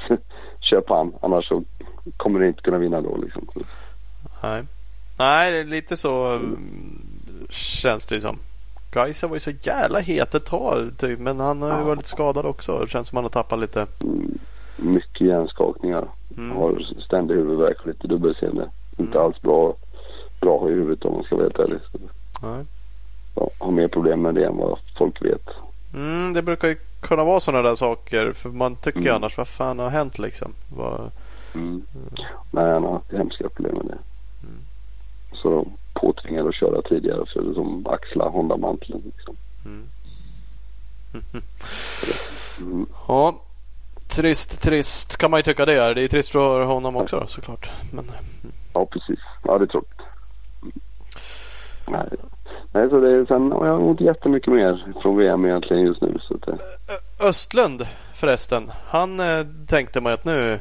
[0.60, 1.12] köp han.
[1.20, 1.62] Annars så
[2.16, 3.48] kommer ni inte kunna vinna då liksom.
[4.42, 4.62] Nej.
[5.18, 6.58] Nej, lite så mm,
[7.50, 8.38] känns det som.
[8.96, 12.08] Geiser var ju så jävla het ett tag typ, men han har ju varit lite
[12.08, 12.78] skadad också.
[12.78, 13.86] Det känns som han har tappat lite.
[14.00, 14.38] Mm,
[14.76, 16.08] Mycket hjärnskakningar.
[16.36, 16.56] Mm.
[16.56, 18.70] Har ständig huvudvärk och lite dubbelseende.
[18.98, 19.24] Inte Mm.
[19.26, 19.74] alls bra,
[20.40, 21.78] bra i huvudet om man ska vara helt ärlig.
[22.42, 22.64] Nej.
[23.36, 25.48] ja, har mer problem med det än vad folk vet.
[25.94, 28.32] Mm, det brukar ju kunna vara sådana där saker.
[28.32, 29.14] För man tycker Mm.
[29.14, 30.52] annars, vad fan har hänt liksom?
[30.76, 31.10] Vad...
[31.54, 31.82] Mm.
[32.50, 33.98] Nej, han har haft hemska problem med det.
[34.46, 34.60] Mm.
[35.32, 35.66] Så
[35.96, 39.02] de påtvingade att köra tidigare för de axlar Honda-manteln.
[39.04, 39.36] Liksom.
[39.64, 39.84] Mm.
[42.60, 42.86] Mm.
[43.08, 43.40] Ja,
[44.08, 45.94] trist, trist kan man ju tycka det är.
[45.94, 47.70] Det är trist för honom också då, såklart.
[47.92, 48.10] Men,
[48.72, 49.18] Ja, precis.
[49.44, 50.00] Ja, det är tråkigt.
[51.88, 52.08] Nej.
[52.72, 56.18] Nej, så det är, sen har jag inte jättemycket mer från VM egentligen just nu.
[56.20, 56.58] Så det,
[57.20, 58.70] Östlund förresten.
[58.86, 60.58] Han eh, tänkte man att nu,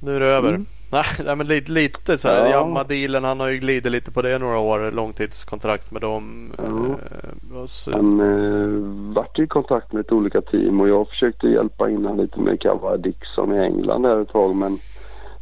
[0.00, 0.48] nu är det över.
[0.48, 0.66] Mm.
[0.92, 2.44] Nej, men lite, lite så här.
[2.44, 2.50] Ja.
[2.50, 3.24] Jamma-dealen.
[3.24, 4.90] Han har ju glidit lite på det några år.
[4.90, 6.52] Långtidskontrakt med dem.
[6.58, 6.64] Ja.
[6.64, 11.90] Eh, så, han eh, vart i kontakt med ett olika team och jag försökte hjälpa
[11.90, 14.78] in honom lite med Cava Dixon i England där ett tag men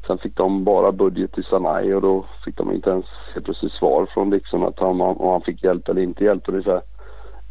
[0.06, 3.72] sen fick de bara budget till Sanai och då fick de inte ens helt plötsligt
[3.72, 6.48] svar från Dixon att han, om han fick hjälp eller inte hjälp.
[6.48, 6.82] Och det så här.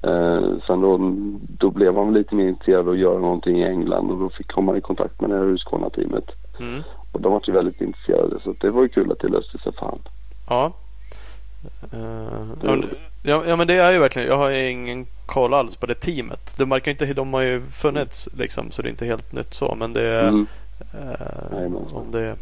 [0.01, 0.97] Eh, sen då,
[1.59, 4.51] då blev han lite mer intresserad av att göra någonting i England och då fick
[4.51, 6.31] komma i kontakt med det här Husqvarna-teamet.
[6.59, 6.83] mm,
[7.17, 9.73] Och de var ju väldigt intresserade så det var ju kul att det löste sig
[9.73, 9.99] för han.
[10.49, 10.73] ja.
[11.91, 11.99] Eh,
[12.63, 12.85] ja, men-
[13.47, 14.27] ja, men det är ju verkligen.
[14.27, 16.53] Jag har ju ingen koll alls på det teamet.
[16.57, 19.75] De, verkar inte, de har ju funnits liksom så det är inte helt nytt så.
[19.75, 20.45] Men det är Mm.
[21.51, 21.83] Jajamän.
[21.93, 22.35] om det är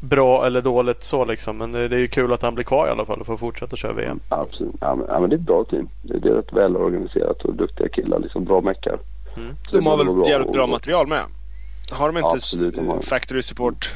[0.00, 1.56] bra eller dåligt så liksom.
[1.58, 3.36] Men det det är ju kul att han blir kvar i alla fall och får
[3.36, 4.20] fortsätta köra VM.
[4.28, 4.74] Absolut.
[4.80, 5.88] Ja men, ja men det är ett bra team.
[6.02, 8.18] Det, det är rätt välorganiserat och duktiga killar.
[8.18, 8.98] Liksom bra meckar.
[9.36, 9.54] Mm.
[9.70, 11.22] Så De har väl jävligt bra material med?
[11.92, 13.00] Har de inte Absolut, de har.
[13.00, 13.94] factory support?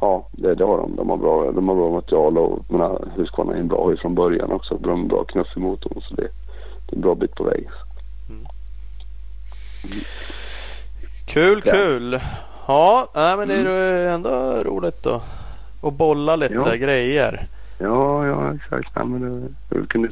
[0.00, 0.96] Ja, det, det har de.
[0.96, 4.52] De har bra, de har bra material och mina Husqvarna är bra ju från början
[4.52, 4.74] också.
[4.78, 6.22] De har bra knuff i motorn så det,
[6.86, 7.68] det är en bra bit på väg.
[11.26, 11.72] Kul, Ja.
[11.72, 12.20] kul.
[12.66, 15.22] Ja, nej, men det är ju ändå roligt att,
[15.82, 16.74] att bolla lite Ja.
[16.74, 17.46] grejer.
[17.78, 18.88] Ja, ja exakt.
[18.94, 19.20] Ja, men
[19.70, 20.08] det, vi kunde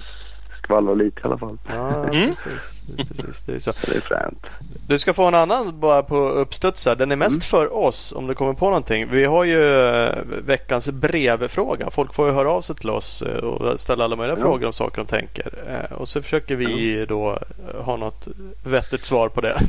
[0.65, 1.59] skvallra lite i alla fall.
[1.69, 2.29] Ja, Mm.
[2.35, 2.83] precis.
[3.17, 3.73] precis det är så.
[3.87, 4.47] Det är fränt.
[4.89, 6.85] Du ska få en annan bara på uppstuds.
[6.85, 9.09] Den är mest för oss om du kommer på någonting.
[9.11, 11.91] Vi har ju eh, veckans brevfråga.
[11.91, 14.43] Folk får ju höra av sig till oss eh, och ställa alla möjliga Ja.
[14.43, 15.53] frågor om saker de tänker.
[15.91, 18.29] Eh, Och så försöker vi då eh, ha något
[18.65, 19.61] vettigt svar på det.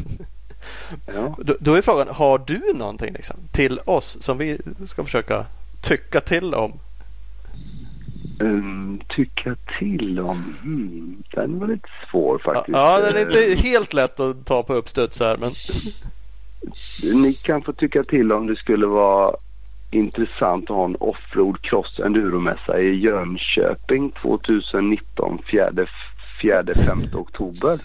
[1.16, 1.36] Ja.
[1.44, 4.58] Då, då är frågan, har du någonting liksom, till oss som vi
[4.88, 5.46] ska försöka
[5.82, 6.74] tycka till om?
[8.40, 10.56] Um, tycka till om?
[10.62, 12.78] Hmm, den var lite svår faktiskt.
[12.78, 15.52] ja, den är inte helt lätt att ta på uppstuds här men
[17.22, 19.36] Ni kan få tycka till om det skulle vara
[19.92, 25.40] intressant att ha en offroad cross enduromässa i Jönköping 2019
[26.42, 27.80] 4 5 oktober.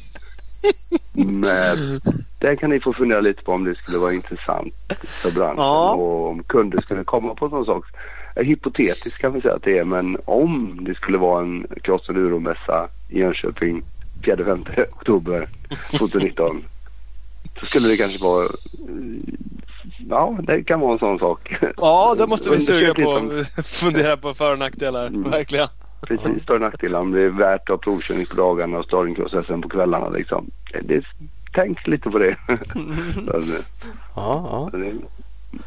[1.14, 2.00] Men
[2.38, 5.92] där kan ni få fundera lite på om det skulle vara intressant för branschen Ja.
[5.94, 7.84] och om kunder skulle komma på sån sak.
[8.44, 12.88] Hypotetiskt kan vi säga att det är men om det skulle vara en cross enduromässa
[13.08, 13.82] i Jönköping
[14.24, 15.46] 4 5 oktober
[15.98, 16.64] 2019
[17.60, 18.48] så skulle det kanske vara...
[20.08, 21.56] Ja, det kan vara en sån sak.
[21.76, 23.00] Ja, det måste vi suga på.
[23.00, 25.06] lite om- Fundera på för och nackdelar.
[25.06, 25.30] Mm.
[25.30, 25.68] Verkligen.
[26.06, 27.00] Precis, för och nackdelar.
[27.00, 30.50] Om det är värt att ha provkörning på dagarna och startingprocessen på kvällarna liksom.
[30.72, 31.04] Det, det,
[31.54, 32.36] tänk lite på det.
[33.34, 33.42] Eh,
[34.16, 34.78] Ja, ja.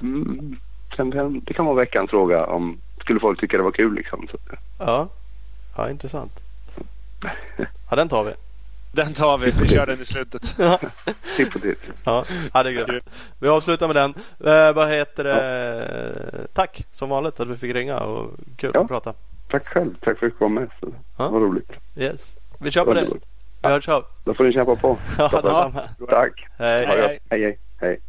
[0.02, 0.56] mm,
[0.96, 4.28] kan, det kan vara veckans fråga om skulle folk tycka det var kul liksom.
[4.32, 4.38] Så,
[4.80, 5.08] Ja,
[5.78, 6.32] ja intressant.
[7.90, 8.32] Ja, den tar vi.
[8.94, 9.52] Den tar vi.
[9.52, 10.42] Vi kör den i slutet.
[11.38, 11.80] tipp och titt.
[12.04, 13.10] Ja, ja det är grymt.
[13.40, 14.14] Vi avslutar med den.
[14.54, 16.48] Eh, vad heter det?
[16.54, 18.82] Tack som vanligt att vi fick ringa och kul Ja.
[18.82, 19.14] att prata.
[19.50, 19.96] Tack själv.
[20.02, 20.70] Tack för att du kom med.
[20.80, 20.88] Så,
[21.18, 21.30] Ja.
[21.30, 21.72] Var roligt.
[21.96, 22.38] Yes.
[22.60, 23.06] Vi kör på det.
[23.64, 24.06] Vi hörs av.
[24.24, 24.98] Då får ni kämpa på.
[25.18, 25.82] Ja, detsamma.
[26.10, 26.48] Tack.
[26.58, 26.86] Hej.
[26.86, 27.20] Hej.
[27.30, 27.58] Hej, hej.
[27.80, 28.00] hej.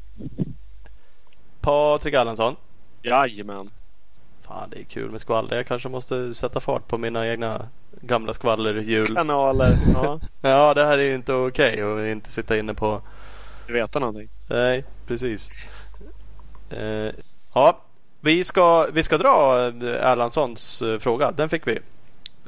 [1.60, 2.56] Patrik Allensson.
[3.02, 3.70] Jajamän.
[4.46, 5.56] Fan, det är kul med skvaller.
[5.56, 7.68] Jag kanske måste sätta fart på mina egna
[8.00, 9.14] gamla skvallerhjul.
[9.14, 9.76] Kanaler.
[9.94, 13.02] Ja, Ja, det här är ju inte okej att inte sitta inne på.
[13.68, 14.28] veta någonting.
[14.48, 15.50] Nej, precis.
[16.70, 17.10] Eh,
[17.54, 17.78] ja,
[18.20, 21.30] vi ska, vi ska dra eh, Erlandssons eh, fråga.
[21.30, 21.78] Den fick vi.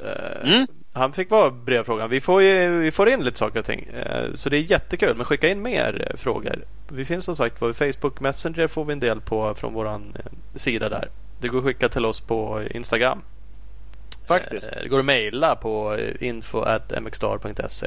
[0.05, 0.67] Eh, Mm.
[0.93, 2.11] Han fick vara brevfrågan.
[2.11, 3.85] Vi får, ju, vi får in lite saker och ting.
[3.85, 5.17] Eh, så det är jättekul.
[5.17, 6.65] Men skicka in mer eh, frågor.
[6.89, 10.25] Vi finns som sagt på Facebook Messenger får vi en del på från våran eh,
[10.59, 11.09] sida där.
[11.41, 13.23] Det går att skicka till oss på Instagram.
[14.27, 14.69] Faktiskt.
[14.77, 17.87] Eh, Det går att mejla på eh, info.mxstar.se.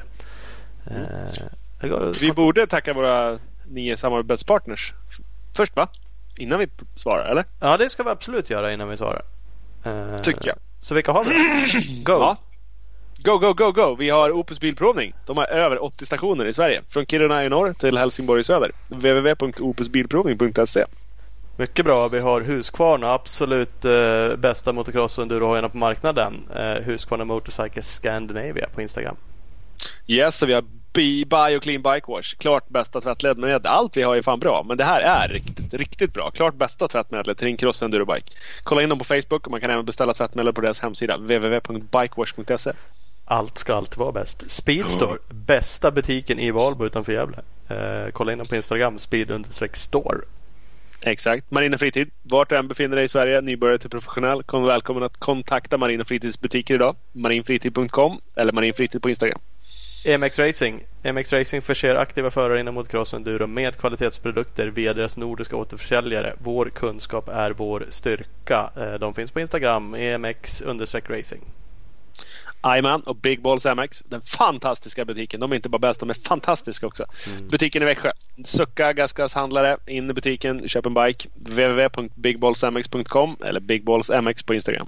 [1.82, 4.94] Att- Vi borde tacka våra nio samarbetspartners
[5.56, 5.88] först va?
[6.38, 7.45] Innan vi svarar eller?
[7.60, 9.22] Ja, det ska vi absolut göra innan vi svarar.
[10.22, 10.57] Tycker jag.
[10.80, 12.03] Så vilka har vi?
[12.03, 12.11] Go!
[12.14, 12.38] Ja.
[13.23, 13.95] Go, go, go, go!
[13.95, 15.14] Vi har Opus Bilprovning.
[15.26, 16.81] De har över 80 stationer i Sverige.
[16.89, 18.72] Från Kiruna i norr till Helsingborg i söder.
[18.88, 20.85] www.opusbilprovning.se
[21.57, 22.07] Mycket bra.
[22.07, 26.34] Vi har Husqvarna, absolut eh, bästa motocross endurohojarna på marknaden.
[26.56, 29.15] Eh, Husqvarna Motorcycle Scandinavia på Instagram.
[30.07, 30.61] Yes, och vi har
[30.94, 32.35] B- Bio Clean Bike Wash.
[32.38, 33.65] Klart bästa tvättmedlet.
[33.65, 34.64] Allt vi har är fan bra.
[34.68, 36.31] Men det här är riktigt, riktigt bra.
[36.31, 38.31] Klart bästa tvättmedlet till din cross endurobike.
[38.64, 41.18] Kolla in dem på Facebook och man kan även beställa tvättmedel på deras hemsida.
[41.18, 42.72] www.bikewash.se
[43.29, 44.51] Allt ska alltid vara bäst.
[44.51, 47.37] Speedstore, bästa butiken i Valbo utanför Gävle.
[47.69, 50.17] Eh, kolla in dem på Instagram, speed-store.
[51.01, 51.51] Exakt.
[51.51, 52.09] Marina Fritid.
[52.23, 56.05] Vart du än befinner dig i Sverige, nybörjare till professionell, kom välkommen att kontakta Marina
[56.05, 56.95] Fritids butiker idag.
[57.11, 59.39] Marinfritid.com eller Marinfritid på Instagram.
[60.19, 60.83] MX Racing.
[61.13, 66.33] MX Racing förser aktiva förare inom motocross och enduro med kvalitetsprodukter via deras nordiska återförsäljare.
[66.39, 68.69] Vår kunskap är vår styrka.
[68.77, 71.41] Eh, De finns på Instagram, emx-racing.
[72.77, 74.03] Iman och Big Balls MX.
[74.05, 75.39] Den fantastiska butiken.
[75.39, 77.05] De är inte bara bäst, de är fantastiska också.
[77.49, 78.11] Butiken i Växjö.
[78.45, 79.77] Sucka gasgashandlare.
[79.88, 81.29] In i butiken, köp en bike.
[81.35, 84.88] www.bigballsmx.com eller bigballsmx på Instagram.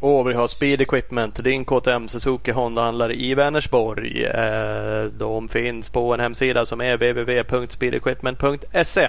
[0.00, 4.24] Och vi har Speed Equipment, din KTM Suzuki Honda-handlare i Vänersborg.
[4.24, 9.08] Eh, De finns på en hemsida som är www.speedequipment.se.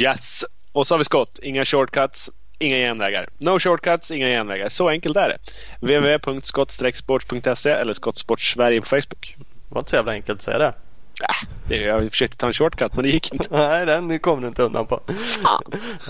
[0.00, 0.44] Yes!
[0.72, 1.38] Och så har vi skott.
[1.42, 2.30] Inga shortcuts,
[2.62, 3.28] inga genvägar.
[3.38, 4.68] No shortcuts, inga genvägar.
[4.68, 5.38] Så enkelt är det.
[5.80, 9.36] www.skott-sport.se eller Skottsport Sverige på Facebook.
[9.38, 10.74] Det var inte så jävla enkelt att säga det.
[11.22, 13.46] Äh, det, jag försökte ta en shortcut men det gick inte.
[13.50, 15.00] Nej, den kom du inte undan på.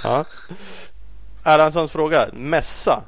[0.05, 0.25] Ja.
[1.45, 2.29] Erlandssons fråga.
[2.33, 3.03] Mässa.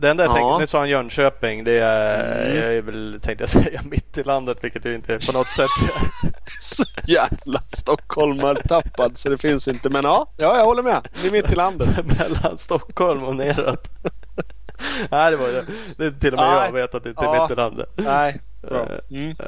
[0.00, 0.34] Det enda jag Ja.
[0.36, 1.64] tänkte, nu sa han Jönköping.
[1.64, 2.56] Det är, Mm.
[2.56, 4.58] jag är väl, tänkte jag säga, mitt i landet.
[4.60, 6.30] Vilket det inte på något sätt är.
[6.60, 9.90] Så jävla stockholmartappad så det finns inte.
[9.90, 11.08] Men ja, ja jag håller med.
[11.22, 11.88] Det är mitt i landet.
[12.18, 13.88] Mellan Stockholm och neråt.
[15.10, 15.64] Nej, det var det.
[15.98, 16.64] det är till och med Nej.
[16.66, 17.42] jag vet att det inte är Ja.
[17.42, 17.88] mitt i landet.
[17.96, 18.40] Nej.
[18.70, 18.80] Eh,
[19.10, 19.30] Mm.
[19.30, 19.44] eh,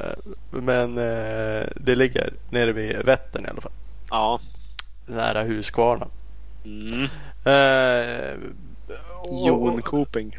[0.50, 3.72] Men eh, det ligger nere vid Vättern i alla fall.
[4.10, 4.40] Ja.
[5.06, 6.06] Nära Huskvarna.
[6.64, 7.08] Mm.
[9.26, 10.38] Eh, och- Jonkoping.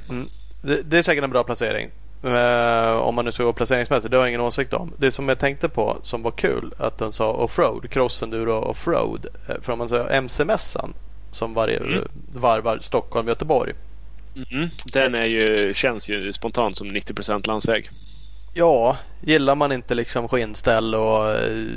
[0.62, 1.90] Det, det är säkert en bra placering.
[2.24, 4.12] Eh, om man nu ska gå placeringsmässigt.
[4.12, 4.91] Det har jag ingen åsikt om.
[4.98, 6.74] Det som jag tänkte på som var kul.
[6.78, 7.90] Att den sa offroad.
[7.90, 9.26] Crossenduro offroad.
[9.49, 10.94] Eh, för om man säger MC-mässan.
[11.32, 11.99] Som varje, Mm.
[12.36, 13.74] varvar Stockholm, Göteborg.
[14.52, 14.70] Mm.
[14.94, 17.90] Den är ju, känns ju spontant som 90% landsväg.
[18.53, 21.68] Ja, gillar man inte liksom skinnställ och eh,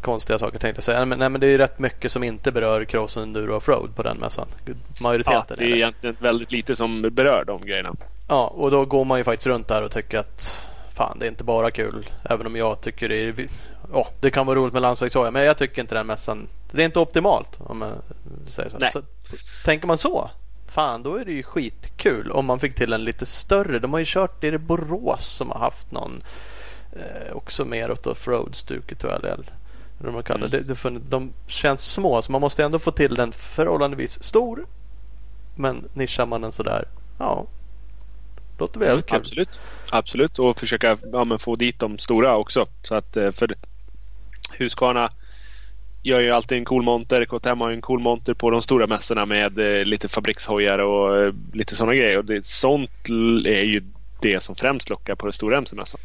[0.00, 1.04] konstiga saker tänkte jag säga.
[1.04, 4.02] Men, nej, men det är ju rätt mycket som inte berör cross enduro offroad på
[4.02, 4.46] den mässan.
[4.64, 5.76] Ja, Majoriteten det är är det.
[5.76, 7.94] egentligen väldigt lite som berör de grejerna.
[8.28, 11.28] Ja, och då går man ju faktiskt runt där och tycker att fan, det är
[11.28, 12.10] inte bara kul.
[12.30, 13.34] Även om jag tycker det är...
[13.92, 16.48] Ja, det kan vara roligt med landsvägshojar, men jag tycker inte den mässan...
[16.70, 17.92] Det är inte optimalt om man
[18.46, 18.76] säger så.
[18.78, 18.90] Nej.
[18.92, 19.02] så.
[19.64, 20.30] Tänker man så,
[20.68, 23.78] fan då är det ju skitkul om man fick till en lite större.
[23.78, 26.22] De har ju kört det i Borås som har haft någon
[26.92, 29.44] eh, också mer åt offroad-stuket tror jag.
[30.00, 30.56] Eller man kallar det.
[30.56, 30.66] Mm.
[30.66, 30.90] det.
[30.90, 31.00] det.
[31.08, 34.66] De känns små, så man måste ändå få till den förhållandevis stor.
[35.54, 36.84] Men nischar man den sådär,
[37.18, 37.46] ja.
[38.58, 39.18] Låter väl kul.
[39.18, 39.60] Absolut.
[39.90, 40.38] Absolut.
[40.38, 42.66] Och försöka ja, få dit de stora också.
[42.82, 43.54] Så att, eh, för
[44.58, 45.10] Husqvarna
[46.02, 47.24] gör ju alltid en cool monter.
[47.24, 51.16] KTM har ju en cool monter på de stora mässorna med eh, lite fabrikshojar och
[51.16, 52.18] eh, lite sådana grejer.
[52.18, 52.90] Och det, sånt
[53.46, 53.82] är ju
[54.20, 56.00] det som främst lockar på den stora MC-mässan.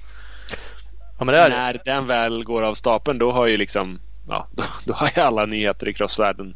[1.19, 1.49] Ja, men det.
[1.49, 5.21] När den väl går av stapeln då har ju liksom ja, då, då har ju
[5.21, 6.55] alla nyheter i crossvärlden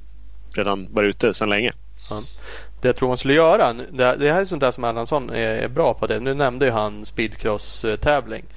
[0.52, 1.72] redan varit ute sedan länge.
[2.81, 3.73] Det jag tror man skulle göra.
[3.73, 6.07] Det, det här är sånt där som Erlandsson är, är bra på.
[6.07, 6.19] det.
[6.19, 8.44] Nu nämnde ju han speedcross-tävling.
[8.44, 8.49] Eh,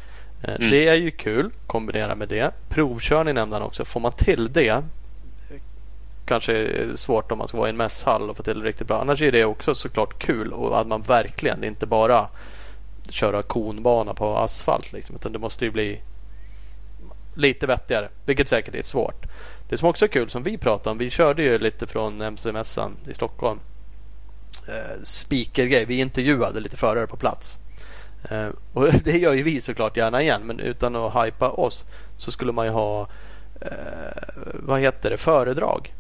[0.49, 0.71] Mm.
[0.71, 1.51] Det är ju kul.
[1.67, 2.51] Kombinera med det.
[2.69, 3.85] Provkörning nämnde han också.
[3.85, 4.83] Får man till det.
[6.27, 8.87] Kanske är svårt om man ska vara i en mässhall och få till det riktigt
[8.87, 9.01] bra.
[9.01, 10.53] Annars är det också såklart kul.
[10.53, 12.29] Och att man verkligen inte bara
[13.11, 14.93] köra konbana på asfalt.
[14.93, 16.01] Liksom, utan det måste ju bli
[17.35, 18.09] lite vettigare.
[18.25, 19.27] Vilket säkert är svårt.
[19.69, 20.99] Det som också är kul som vi pratade om.
[20.99, 23.61] Vi körde ju lite från MC-mässan i Stockholm.
[24.69, 25.85] Eh, speakergrej.
[25.85, 27.59] Vi intervjuade lite förare på plats.
[28.31, 30.43] Eh, och det gör ju vi såklart gärna igen.
[30.45, 31.85] Men utan att hypa oss
[32.17, 33.09] så skulle man ju ha
[33.61, 33.69] eh,
[34.55, 35.17] vad heter det?
[35.17, 35.93] Föredrag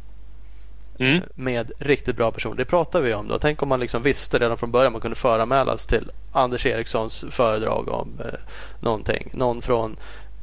[0.98, 1.22] Mm.
[1.34, 2.56] med riktigt bra personer.
[2.56, 3.38] Det pratar vi om då.
[3.38, 7.88] Tänk om man liksom visste redan från början man kunde föranmälas till Anders Erikssons föredrag
[7.88, 8.38] om eh,
[8.80, 9.30] någonting.
[9.32, 9.96] Någon från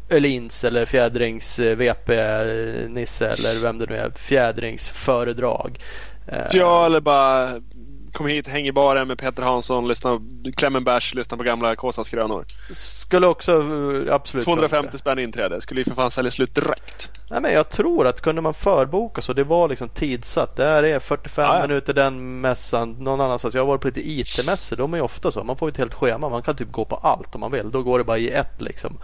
[0.09, 2.13] Öhlins eller Fjädrings eh, VP
[2.87, 4.09] Nisse eller vem det nu är.
[4.09, 5.79] Fjädrings föredrag.
[6.27, 7.49] Eh, Ja, eller bara
[8.13, 10.19] kom hit, häng i baren med Peter Hansson, lyssna,
[10.55, 12.45] kläm en bärs, lyssna på gamla Kåsaskrönor.
[12.75, 13.51] Skulle också
[14.07, 14.97] eh, absolut 250 funka.
[14.97, 15.61] spänn inträde.
[15.61, 17.09] Skulle ju för fan sälja slut direkt.
[17.29, 20.55] Nej, men jag tror att kunde man förboka så det var liksom tidsatt.
[20.55, 21.67] Det här är 45 Ja, ja.
[21.67, 23.53] minuter den mässan någon annanstans.
[23.55, 24.75] Jag har varit på lite IT-mässor.
[24.77, 25.43] De är ju ofta så.
[25.43, 26.29] Man får ett helt schema.
[26.29, 27.71] Man kan typ gå på allt om man vill.
[27.71, 28.97] Då går det bara i ett liksom.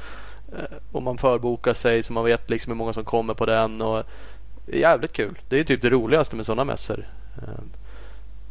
[0.57, 3.81] Eh, Och man förbokar sig så man vet liksom hur många som kommer på den.
[3.81, 3.97] Och
[4.67, 5.39] är jävligt kul.
[5.49, 7.05] Det är typ det roligaste med sådana mässor.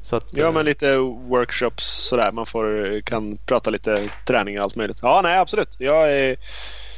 [0.08, 0.96] Eh, Så att, Ja, eh, men lite
[1.28, 2.32] workshops sådär.
[2.32, 4.98] Man får, kan prata lite träning och allt möjligt.
[5.02, 5.68] Ja, nej absolut.
[5.78, 6.36] Jag är...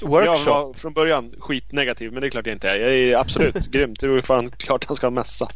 [0.03, 0.39] workshop.
[0.47, 2.77] Jag var från början skitnegativ, men det är klart jag inte är.
[2.77, 4.01] Jag är absolut grymt.
[4.01, 5.49] Det är fan klart han ska ha mässa.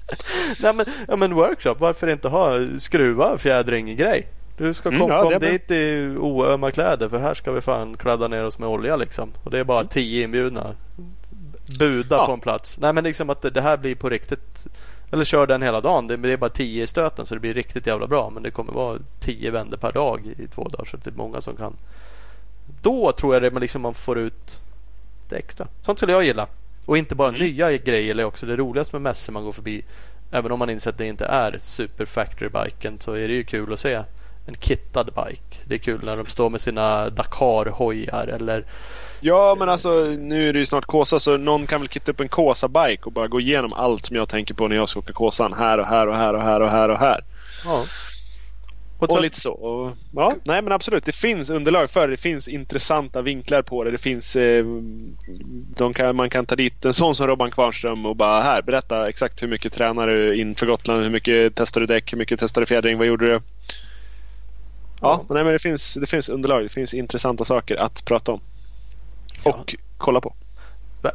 [0.61, 1.75] Nej, men, ja, men workshop.
[1.79, 4.27] Varför inte ha skruva fjädring grej?
[4.57, 5.39] Du ska Mm, kom, ja, bra.
[5.39, 9.33] dit i oömma kläder för här ska vi fan kladda ner oss med olja liksom.
[9.45, 10.75] Och det är bara tio inbjudna.
[11.79, 12.27] Buda Ja.
[12.27, 12.79] på en plats.
[12.79, 14.67] Nej men liksom att det, det här blir på riktigt.
[15.15, 16.07] Eller kör den hela dagen.
[16.07, 18.31] Det, är bara tio i stöten så det blir riktigt jävla bra.
[18.31, 20.85] Men det kommer vara tio vändor per dag i två dagar.
[20.91, 21.77] Så det är många som kan.
[22.83, 24.61] Då tror jag det man liksom man får ut
[25.29, 25.67] det extra.
[25.83, 26.47] Sånt skulle jag gilla.
[26.87, 27.41] Och inte bara Mm.
[27.41, 29.85] nya grejer eller också det roligaste med mässor man går förbi.
[30.31, 33.45] Även om man inser att det inte är super factory biken så är det ju
[33.45, 33.95] kul att se
[34.47, 35.59] en kittad bike.
[35.65, 38.65] Det är kul när de står med sina Dakar-hojar eller
[39.27, 42.21] Ja, men alltså nu är det ju snart Kåsa så någon kan väl kitta upp
[42.21, 45.13] en Kåsa-bike och bara gå igenom allt som jag tänker på när jag ska åka
[45.13, 45.53] Kåsan.
[45.53, 47.25] Här och här och här och här och här och här.
[47.65, 47.85] ja.
[48.99, 49.53] Och, så- lite så.
[49.53, 51.05] Och, ja, nej men absolut.
[51.05, 52.13] Det finns underlag för det.
[52.13, 53.91] Det finns intressanta vinklar på det.
[53.91, 54.37] Det finns...
[54.37, 54.65] Eh,
[55.77, 59.09] de kan, man kan ta dit en sån som Robban Kvarnström och bara här berätta
[59.09, 61.03] exakt hur mycket tränar du inför Gotland?
[61.03, 62.13] Hur mycket testar du däck?
[62.13, 62.99] Hur mycket testar du fjädring?
[62.99, 63.33] Vad gjorde du?
[63.33, 63.41] Ja,
[65.01, 65.25] Ja.
[65.29, 66.63] men nej, men det finns, det finns underlag.
[66.63, 68.41] Det finns intressanta saker att prata om.
[69.45, 70.35] Och kolla på.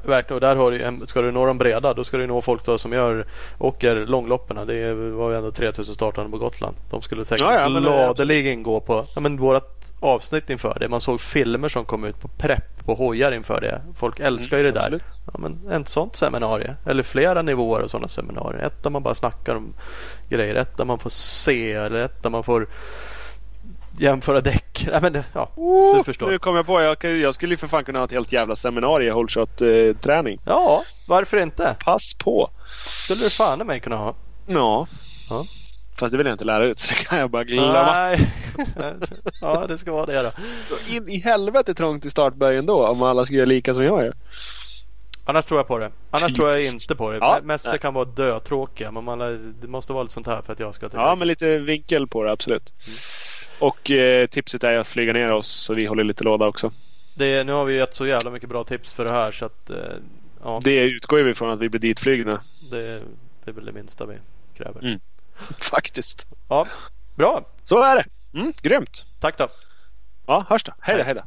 [0.03, 0.35] Verkligen.
[0.35, 2.65] Och där har du, en- ska du nå de breda då ska du nå folk
[2.65, 3.25] då som gör,
[3.57, 4.67] åker långloppen.
[4.67, 6.75] Det var ju ändå 3000 startande på Gotland.
[6.89, 10.89] De skulle säkert Ja, ja, gladeligen gå på ja, men vårat avsnitt inför det.
[10.89, 13.81] Man såg filmer som kom ut på prepp på hojar inför det.
[13.95, 14.87] Folk älskar ju det där.
[14.87, 15.19] Mm, absolut.
[15.33, 15.39] Ja,
[15.69, 16.73] men ett sånt seminarium.
[16.85, 18.63] Eller flera nivåer av sådana seminarier.
[18.65, 19.73] Ett där man bara snackar om
[20.29, 20.55] grejer.
[20.55, 21.73] Ett där man får se.
[21.73, 22.67] Eller ett där man får
[23.99, 24.87] jämföra däck.
[24.91, 25.51] Nej, men det, ja,
[25.97, 26.31] du förstår.
[26.31, 26.81] Nu kom jag på.
[26.81, 30.39] Jag, jag skulle ju för fan kunna ha ett helt jävla seminarium hållshot-träning.
[30.45, 31.75] Ja, varför inte?
[31.79, 32.49] Pass på!
[33.03, 34.15] Skulle du fan i mig kunna ha.
[34.47, 34.87] Ja.
[35.29, 35.45] Ja.
[35.99, 37.83] Fast det vill jag inte lära ut så det kan jag bara glömma.
[37.91, 38.31] Nej.
[39.41, 40.31] ja, det ska vara det då.
[40.89, 44.13] In i helvete trångt i startböjen då om alla ska göra lika som jag gör.
[45.25, 45.85] Annars tror jag på det.
[45.85, 46.35] Annars Typiskt.
[46.35, 47.17] tror jag inte på det.
[47.17, 48.91] Ja, Mässor kan vara dötråkiga.
[48.91, 49.19] Men man,
[49.61, 52.07] det måste vara lite sånt här för att jag ska tycka Ja, men lite vinkel
[52.07, 52.73] på det absolut.
[53.59, 56.71] Och eh, tipset är att flyga ner oss så vi håller lite låda också.
[57.15, 59.69] det, Nu har vi gett så jävla mycket bra tips för det här så att
[59.69, 59.77] eh,
[60.43, 62.41] ja, Det utgår vi från att vi blir ditflygna.
[62.71, 63.01] det,
[63.43, 64.15] det är väl det minsta vi
[64.57, 64.81] kräver.
[64.83, 64.99] Mm.
[65.57, 66.27] Faktiskt.
[66.49, 66.67] Ja,
[67.15, 67.45] bra.
[67.63, 68.05] Så är det.
[68.39, 69.05] Mm, grymt.
[69.19, 69.47] Tack då.
[70.27, 70.73] Ja, hörs då.
[70.79, 71.21] Hej då, hej då.